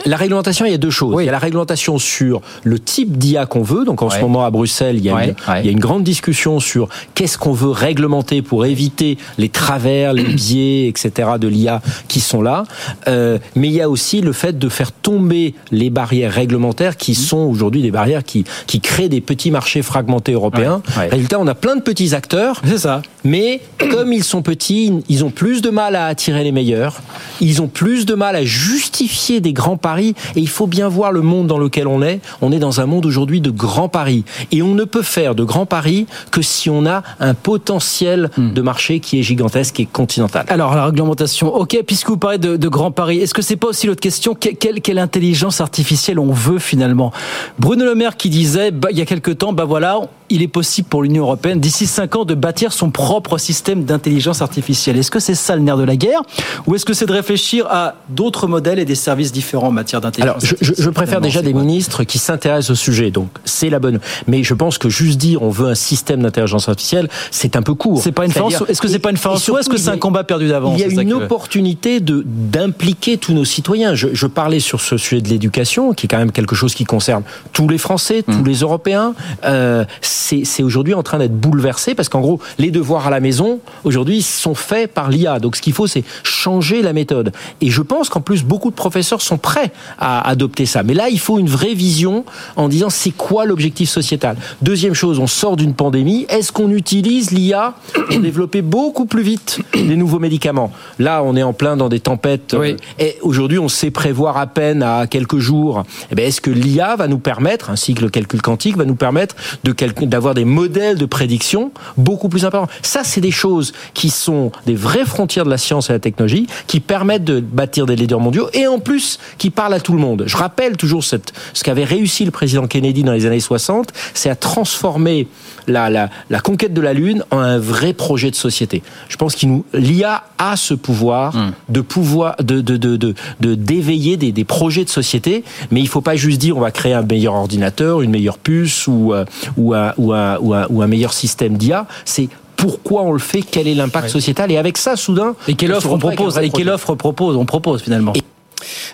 la 0.05 0.17
réglementation, 0.17 0.65
il 0.65 0.71
y 0.71 0.75
a 0.75 0.77
deux 0.77 0.89
choses. 0.89 1.13
Oui. 1.15 1.23
Il 1.23 1.25
y 1.25 1.29
a 1.29 1.33
la 1.33 1.39
réglementation 1.39 1.97
sur 1.97 2.41
le 2.63 2.79
type 2.79 3.17
d'IA 3.17 3.45
qu'on 3.45 3.61
veut. 3.61 3.85
Donc, 3.85 4.01
en 4.01 4.09
ouais. 4.09 4.15
ce 4.15 4.21
moment, 4.21 4.45
à 4.45 4.49
Bruxelles, 4.49 4.97
il 4.97 5.05
y 5.05 5.09
a, 5.09 5.15
ouais. 5.15 5.25
une, 5.25 5.53
ouais. 5.53 5.61
il 5.61 5.65
y 5.65 5.69
a 5.69 5.71
une 5.71 5.79
grande 5.79 6.03
discussion 6.03 6.59
sur 6.59 6.89
qu'est-ce 7.15 7.37
qu'on 7.37 7.53
veut 7.53 7.69
réglementer 7.69 8.41
pour 8.41 8.65
éviter 8.65 9.17
les 9.37 9.49
travers, 9.49 10.13
les 10.13 10.23
biais, 10.23 10.87
etc. 10.87 11.31
de 11.39 11.47
l'IA 11.47 11.81
qui 12.07 12.19
sont 12.19 12.41
là. 12.41 12.63
Euh, 13.07 13.37
mais 13.55 13.67
il 13.67 13.73
y 13.73 13.81
a 13.81 13.89
aussi 13.89 14.21
le 14.21 14.33
fait 14.33 14.57
de 14.57 14.69
faire 14.69 14.91
tomber 14.91 15.55
les 15.71 15.89
barrières 15.89 16.33
réglementaires 16.33 16.97
qui 16.97 17.15
sont 17.15 17.37
aujourd'hui 17.37 17.81
des 17.81 17.91
barrières 17.91 18.23
qui, 18.23 18.43
qui 18.67 18.79
créent 18.81 19.09
des 19.09 19.21
petits 19.21 19.51
marchés 19.51 19.81
fragmentés 19.81 20.33
européens. 20.33 20.81
Résultat, 20.95 21.39
on 21.39 21.47
a 21.47 21.55
plein 21.55 21.75
de 21.75 21.81
petits 21.81 22.15
acteurs. 22.15 22.61
C'est 22.65 22.77
ça. 22.77 23.01
Mais 23.23 23.61
comme 23.91 24.13
ils 24.13 24.23
sont 24.23 24.41
petits, 24.41 24.91
ils 25.09 25.23
ont 25.23 25.29
plus 25.29 25.61
de 25.61 25.69
mal 25.69 25.95
à 25.95 26.05
attirer 26.05 26.43
les 26.43 26.51
meilleurs. 26.51 27.01
Ils 27.41 27.61
ont 27.61 27.67
plus 27.67 28.05
de 28.05 28.15
mal 28.15 28.35
à 28.35 28.43
justifier 28.43 29.41
des 29.41 29.53
grands 29.53 29.77
paris. 29.77 30.15
Et 30.35 30.39
il 30.39 30.49
faut 30.49 30.67
bien 30.67 30.87
voir 30.87 31.11
le 31.11 31.21
monde 31.21 31.47
dans 31.47 31.57
lequel 31.57 31.87
on 31.87 32.01
est. 32.01 32.21
On 32.41 32.51
est 32.51 32.59
dans 32.59 32.81
un 32.81 32.85
monde 32.85 33.05
aujourd'hui 33.05 33.41
de 33.41 33.51
grands 33.51 33.89
paris. 33.89 34.23
Et 34.51 34.61
on 34.61 34.73
ne 34.73 34.83
peut 34.83 35.01
faire 35.01 35.35
de 35.35 35.43
grands 35.43 35.65
paris 35.65 36.07
que 36.31 36.41
si 36.41 36.69
on 36.69 36.85
a 36.85 37.03
un 37.19 37.33
potentiel 37.33 38.29
hmm. 38.37 38.53
de 38.53 38.61
marché 38.61 38.99
qui 38.99 39.19
est 39.19 39.23
gigantesque 39.23 39.79
et 39.79 39.85
continental. 39.85 40.45
Alors, 40.49 40.75
la 40.75 40.85
réglementation, 40.85 41.53
ok, 41.53 41.68
puisque 41.85 42.09
vous 42.09 42.17
parlez 42.17 42.37
de, 42.37 42.67
grands 42.67 42.91
paris, 42.91 43.19
est-ce 43.19 43.33
que 43.33 43.41
c'est 43.41 43.55
pas 43.55 43.67
aussi 43.67 43.87
l'autre 43.87 44.01
question? 44.01 44.35
Quelle, 44.35 44.81
quelle, 44.81 44.99
intelligence 44.99 45.61
artificielle 45.61 46.19
on 46.19 46.31
veut 46.31 46.59
finalement? 46.59 47.11
Bruno 47.57 47.85
Le 47.85 47.95
Maire 47.95 48.17
qui 48.17 48.29
disait, 48.29 48.71
bah, 48.71 48.89
il 48.91 48.97
y 48.97 49.01
a 49.01 49.05
quelque 49.05 49.31
temps, 49.31 49.53
bah 49.53 49.65
voilà, 49.65 50.01
il 50.29 50.41
est 50.41 50.47
possible 50.47 50.87
pour 50.87 51.03
l'Union 51.03 51.23
européenne 51.23 51.59
d'ici 51.59 51.87
cinq 51.87 52.15
ans 52.15 52.25
de 52.25 52.35
bâtir 52.35 52.73
son 52.73 52.91
propre 52.91 53.37
système 53.37 53.83
d'intelligence 53.83 54.41
artificielle. 54.41 54.97
Est-ce 54.97 55.11
que 55.11 55.19
c'est 55.19 55.35
ça 55.35 55.55
le 55.55 55.61
nerf 55.61 55.77
de 55.77 55.83
la 55.83 55.95
guerre 55.95 56.21
ou 56.67 56.75
est-ce 56.75 56.85
que 56.85 56.93
c'est 56.93 57.05
de 57.05 57.13
réfléchir 57.13 57.65
à 57.69 57.95
d'autres 58.09 58.47
modèles 58.47 58.79
et 58.79 58.85
des 58.85 58.95
services 58.95 59.31
différents 59.31 59.67
en 59.67 59.71
matière 59.71 60.01
d'intelligence 60.01 60.43
Alors, 60.43 60.55
je, 60.61 60.73
je, 60.73 60.81
je 60.81 60.89
préfère 60.89 61.21
déjà 61.21 61.41
des 61.41 61.51
quoi 61.51 61.61
ministres 61.61 62.03
qui 62.03 62.17
s'intéressent 62.17 62.71
au 62.71 62.75
sujet, 62.75 63.11
donc 63.11 63.29
c'est 63.45 63.69
la 63.69 63.79
bonne. 63.79 63.99
Mais 64.27 64.43
je 64.43 64.53
pense 64.53 64.77
que 64.77 64.89
juste 64.89 65.17
dire 65.17 65.41
on 65.41 65.49
veut 65.49 65.67
un 65.67 65.75
système 65.75 66.21
d'intelligence 66.21 66.69
artificielle, 66.69 67.09
c'est 67.31 67.55
un 67.55 67.61
peu 67.61 67.73
court. 67.73 68.01
C'est 68.01 68.11
pas 68.11 68.25
une 68.25 68.31
fin 68.31 68.47
Est-ce 68.67 68.81
que 68.81 68.87
c'est 68.87 68.99
pas 68.99 69.11
une 69.11 69.17
fin 69.17 69.31
en 69.31 69.37
soi 69.37 69.59
Est-ce 69.59 69.69
que 69.69 69.77
c'est 69.77 69.89
un 69.89 69.97
combat 69.97 70.23
perdu 70.23 70.47
d'avance 70.47 70.79
Il 70.79 70.95
y 70.95 70.99
a 70.99 71.01
une 71.01 71.13
opportunité 71.13 71.99
de 71.99 72.23
d'impliquer 72.25 73.17
tous 73.17 73.33
nos 73.33 73.45
citoyens. 73.45 73.95
Je, 73.95 74.09
je, 74.13 74.27
parlais 74.27 74.59
sur 74.59 74.81
ce 74.81 74.97
sujet 74.97 75.21
de 75.21 75.29
l'éducation, 75.29 75.93
qui 75.93 76.05
est 76.05 76.09
quand 76.09 76.17
même 76.17 76.31
quelque 76.31 76.55
chose 76.55 76.75
qui 76.75 76.83
concerne 76.83 77.23
tous 77.51 77.67
les 77.67 77.77
Français, 77.77 78.23
tous 78.23 78.31
mmh. 78.31 78.45
les 78.45 78.55
Européens. 78.59 79.13
Euh, 79.45 79.85
c'est 80.19 80.63
aujourd'hui 80.63 80.93
en 80.93 81.03
train 81.03 81.17
d'être 81.17 81.35
bouleversé 81.35 81.95
parce 81.95 82.09
qu'en 82.09 82.21
gros, 82.21 82.39
les 82.57 82.71
devoirs 82.71 83.07
à 83.07 83.09
la 83.09 83.19
maison, 83.19 83.59
aujourd'hui, 83.83 84.21
sont 84.21 84.55
faits 84.55 84.93
par 84.93 85.09
l'IA. 85.09 85.39
Donc 85.39 85.55
ce 85.55 85.61
qu'il 85.61 85.73
faut, 85.73 85.87
c'est 85.87 86.03
changer 86.23 86.81
la 86.81 86.93
méthode. 86.93 87.31
Et 87.61 87.69
je 87.69 87.81
pense 87.81 88.09
qu'en 88.09 88.21
plus, 88.21 88.43
beaucoup 88.43 88.69
de 88.69 88.75
professeurs 88.75 89.21
sont 89.21 89.37
prêts 89.37 89.71
à 89.97 90.27
adopter 90.27 90.65
ça. 90.65 90.83
Mais 90.83 90.93
là, 90.93 91.09
il 91.09 91.19
faut 91.19 91.39
une 91.39 91.49
vraie 91.49 91.73
vision 91.73 92.25
en 92.55 92.67
disant 92.67 92.89
c'est 92.89 93.11
quoi 93.11 93.45
l'objectif 93.45 93.89
sociétal? 93.89 94.37
Deuxième 94.61 94.93
chose, 94.93 95.19
on 95.19 95.27
sort 95.27 95.55
d'une 95.55 95.73
pandémie. 95.73 96.25
Est-ce 96.29 96.51
qu'on 96.51 96.71
utilise 96.71 97.31
l'IA 97.31 97.75
pour 97.93 98.19
développer 98.19 98.61
beaucoup 98.61 99.05
plus 99.05 99.23
vite 99.23 99.59
des 99.73 99.95
nouveaux 99.95 100.19
médicaments? 100.19 100.71
Là, 100.99 101.23
on 101.23 101.35
est 101.35 101.43
en 101.43 101.53
plein 101.53 101.77
dans 101.77 101.89
des 101.89 101.99
tempêtes. 101.99 102.55
Oui. 102.57 102.75
Et 102.99 103.17
aujourd'hui, 103.21 103.59
on 103.59 103.69
sait 103.69 103.91
prévoir 103.91 104.37
à 104.37 104.47
peine 104.47 104.83
à 104.83 105.07
quelques 105.07 105.39
jours. 105.39 105.83
Eh 106.11 106.15
bien, 106.15 106.25
est-ce 106.25 106.41
que 106.41 106.51
l'IA 106.51 106.95
va 106.95 107.07
nous 107.07 107.19
permettre, 107.19 107.69
ainsi 107.69 107.93
que 107.93 108.01
le 108.01 108.09
calcul 108.09 108.41
quantique, 108.41 108.77
va 108.77 108.85
nous 108.85 108.95
permettre 108.95 109.35
de 109.63 109.71
d'avoir 110.09 110.33
des 110.33 110.45
modèles 110.45 110.97
de 110.97 111.05
prédiction 111.05 111.71
beaucoup 111.97 112.29
plus 112.29 112.45
importants 112.45 112.71
Ça, 112.81 113.03
c'est 113.03 113.21
des 113.21 113.31
choses 113.31 113.73
qui 113.93 114.09
sont 114.09 114.51
des 114.65 114.75
vraies 114.75 115.05
frontières 115.05 115.45
de 115.45 115.49
la 115.49 115.57
science 115.57 115.89
et 115.89 115.93
de 115.93 115.95
la 115.95 115.99
technologie, 115.99 116.47
qui 116.67 116.79
permettent 116.79 117.23
de 117.23 117.39
bâtir 117.39 117.85
des 117.85 117.95
leaders 117.95 118.19
mondiaux 118.19 118.49
et 118.53 118.67
en 118.67 118.79
plus 118.79 119.19
qui 119.37 119.49
parlent 119.49 119.73
à 119.73 119.79
tout 119.79 119.93
le 119.93 119.99
monde. 119.99 120.23
Je 120.25 120.37
rappelle 120.37 120.77
toujours 120.77 121.03
ce 121.03 121.17
qu'avait 121.63 121.83
réussi 121.83 122.25
le 122.25 122.31
président 122.31 122.67
Kennedy 122.67 123.03
dans 123.03 123.13
les 123.13 123.25
années 123.25 123.39
60, 123.39 123.91
c'est 124.13 124.29
à 124.29 124.35
transformer 124.35 125.27
la, 125.69 125.89
la, 125.89 126.09
la, 126.29 126.39
conquête 126.39 126.73
de 126.73 126.81
la 126.81 126.93
Lune 126.93 127.23
en 127.31 127.39
un 127.39 127.59
vrai 127.59 127.93
projet 127.93 128.31
de 128.31 128.35
société. 128.35 128.83
Je 129.07 129.17
pense 129.17 129.35
qu'il 129.35 129.49
nous 129.49 129.65
l'IA 129.73 130.23
a 130.37 130.55
ce 130.55 130.73
pouvoir 130.73 131.35
mmh. 131.35 131.51
de 131.69 131.81
pouvoir 131.81 132.35
de 132.39 132.61
de 132.61 132.77
de 132.77 132.97
de, 132.97 133.13
de 133.39 133.55
d'éveiller 133.55 134.17
des, 134.17 134.31
des 134.31 134.45
projets 134.45 134.83
de 134.83 134.89
société, 134.89 135.43
mais 135.71 135.79
il 135.81 135.87
faut 135.87 136.01
pas 136.01 136.15
juste 136.15 136.39
dire 136.39 136.57
on 136.57 136.61
va 136.61 136.71
créer 136.71 136.93
un 136.93 137.03
meilleur 137.03 137.33
ordinateur, 137.33 138.01
une 138.01 138.11
meilleure 138.11 138.37
puce 138.37 138.87
ou 138.87 139.13
euh, 139.13 139.25
ou 139.57 139.73
un, 139.73 139.93
ou 139.97 140.13
un, 140.13 140.37
ou 140.39 140.53
un, 140.53 140.67
ou 140.69 140.81
un 140.81 140.87
meilleur 140.87 141.13
système 141.13 141.57
d'IA. 141.57 141.85
C'est 142.05 142.29
pourquoi 142.55 143.03
on 143.03 143.13
le 143.13 143.19
fait, 143.19 143.41
quel 143.41 143.67
est 143.67 143.73
l'impact 143.73 144.05
ouais. 144.07 144.11
sociétal, 144.11 144.51
et 144.51 144.57
avec 144.57 144.77
ça, 144.77 144.97
soudain, 144.97 145.33
et 145.47 145.55
quelle 145.55 145.71
offre 145.71 145.91
on 145.91 145.97
propose, 145.97 146.37
et 146.39 146.49
quelle 146.49 146.69
offre 146.69 146.93
propose, 146.95 147.37
on 147.37 147.45
propose 147.45 147.81
finalement. 147.81 148.11
Et 148.15 148.23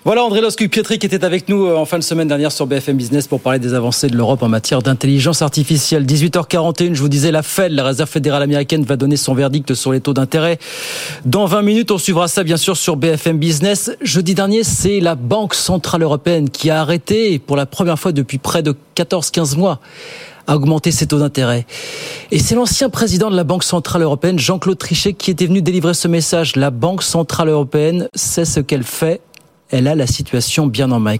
voilà 0.03 0.23
André 0.23 0.41
Loscu-Pietri 0.41 0.99
qui 0.99 1.05
était 1.05 1.23
avec 1.23 1.49
nous 1.49 1.67
en 1.67 1.85
fin 1.85 1.97
de 1.97 2.03
semaine 2.03 2.27
dernière 2.27 2.51
sur 2.51 2.67
BFM 2.67 2.97
Business 2.97 3.27
pour 3.27 3.41
parler 3.41 3.59
des 3.59 3.73
avancées 3.73 4.07
de 4.07 4.15
l'Europe 4.15 4.43
en 4.43 4.47
matière 4.47 4.81
d'intelligence 4.81 5.41
artificielle. 5.41 6.05
18h41, 6.05 6.93
je 6.93 7.01
vous 7.01 7.09
disais, 7.09 7.31
la 7.31 7.43
Fed, 7.43 7.71
la 7.71 7.83
Réserve 7.83 8.09
fédérale 8.09 8.43
américaine, 8.43 8.83
va 8.83 8.97
donner 8.97 9.17
son 9.17 9.33
verdict 9.33 9.73
sur 9.73 9.91
les 9.91 10.01
taux 10.01 10.13
d'intérêt. 10.13 10.59
Dans 11.25 11.45
20 11.45 11.61
minutes, 11.61 11.91
on 11.91 11.97
suivra 11.97 12.27
ça 12.27 12.43
bien 12.43 12.57
sûr 12.57 12.77
sur 12.77 12.97
BFM 12.97 13.37
Business. 13.37 13.91
Jeudi 14.01 14.35
dernier, 14.35 14.63
c'est 14.63 14.99
la 14.99 15.15
Banque 15.15 15.55
Centrale 15.55 16.03
Européenne 16.03 16.49
qui 16.49 16.69
a 16.69 16.81
arrêté 16.81 17.39
pour 17.39 17.55
la 17.55 17.65
première 17.65 17.97
fois 17.97 18.11
depuis 18.11 18.37
près 18.37 18.63
de 18.63 18.75
14-15 18.95 19.57
mois 19.57 19.79
à 20.47 20.55
augmenter 20.55 20.91
ses 20.91 21.07
taux 21.07 21.19
d'intérêt. 21.19 21.65
Et 22.31 22.39
c'est 22.39 22.55
l'ancien 22.55 22.89
président 22.89 23.31
de 23.31 23.35
la 23.35 23.43
Banque 23.43 23.63
Centrale 23.63 24.03
Européenne, 24.03 24.39
Jean-Claude 24.39 24.77
Trichet, 24.77 25.13
qui 25.13 25.31
était 25.31 25.47
venu 25.47 25.61
délivrer 25.61 25.93
ce 25.93 26.07
message. 26.07 26.55
La 26.55 26.69
Banque 26.69 27.03
Centrale 27.03 27.49
Européenne 27.49 28.07
sait 28.13 28.45
ce 28.45 28.59
qu'elle 28.59 28.83
fait 28.83 29.21
elle 29.75 29.89
a 29.89 29.95
la 29.95 30.07
situation 30.07 30.67
bien 30.67 30.89
en 30.91 31.01
main. 31.01 31.13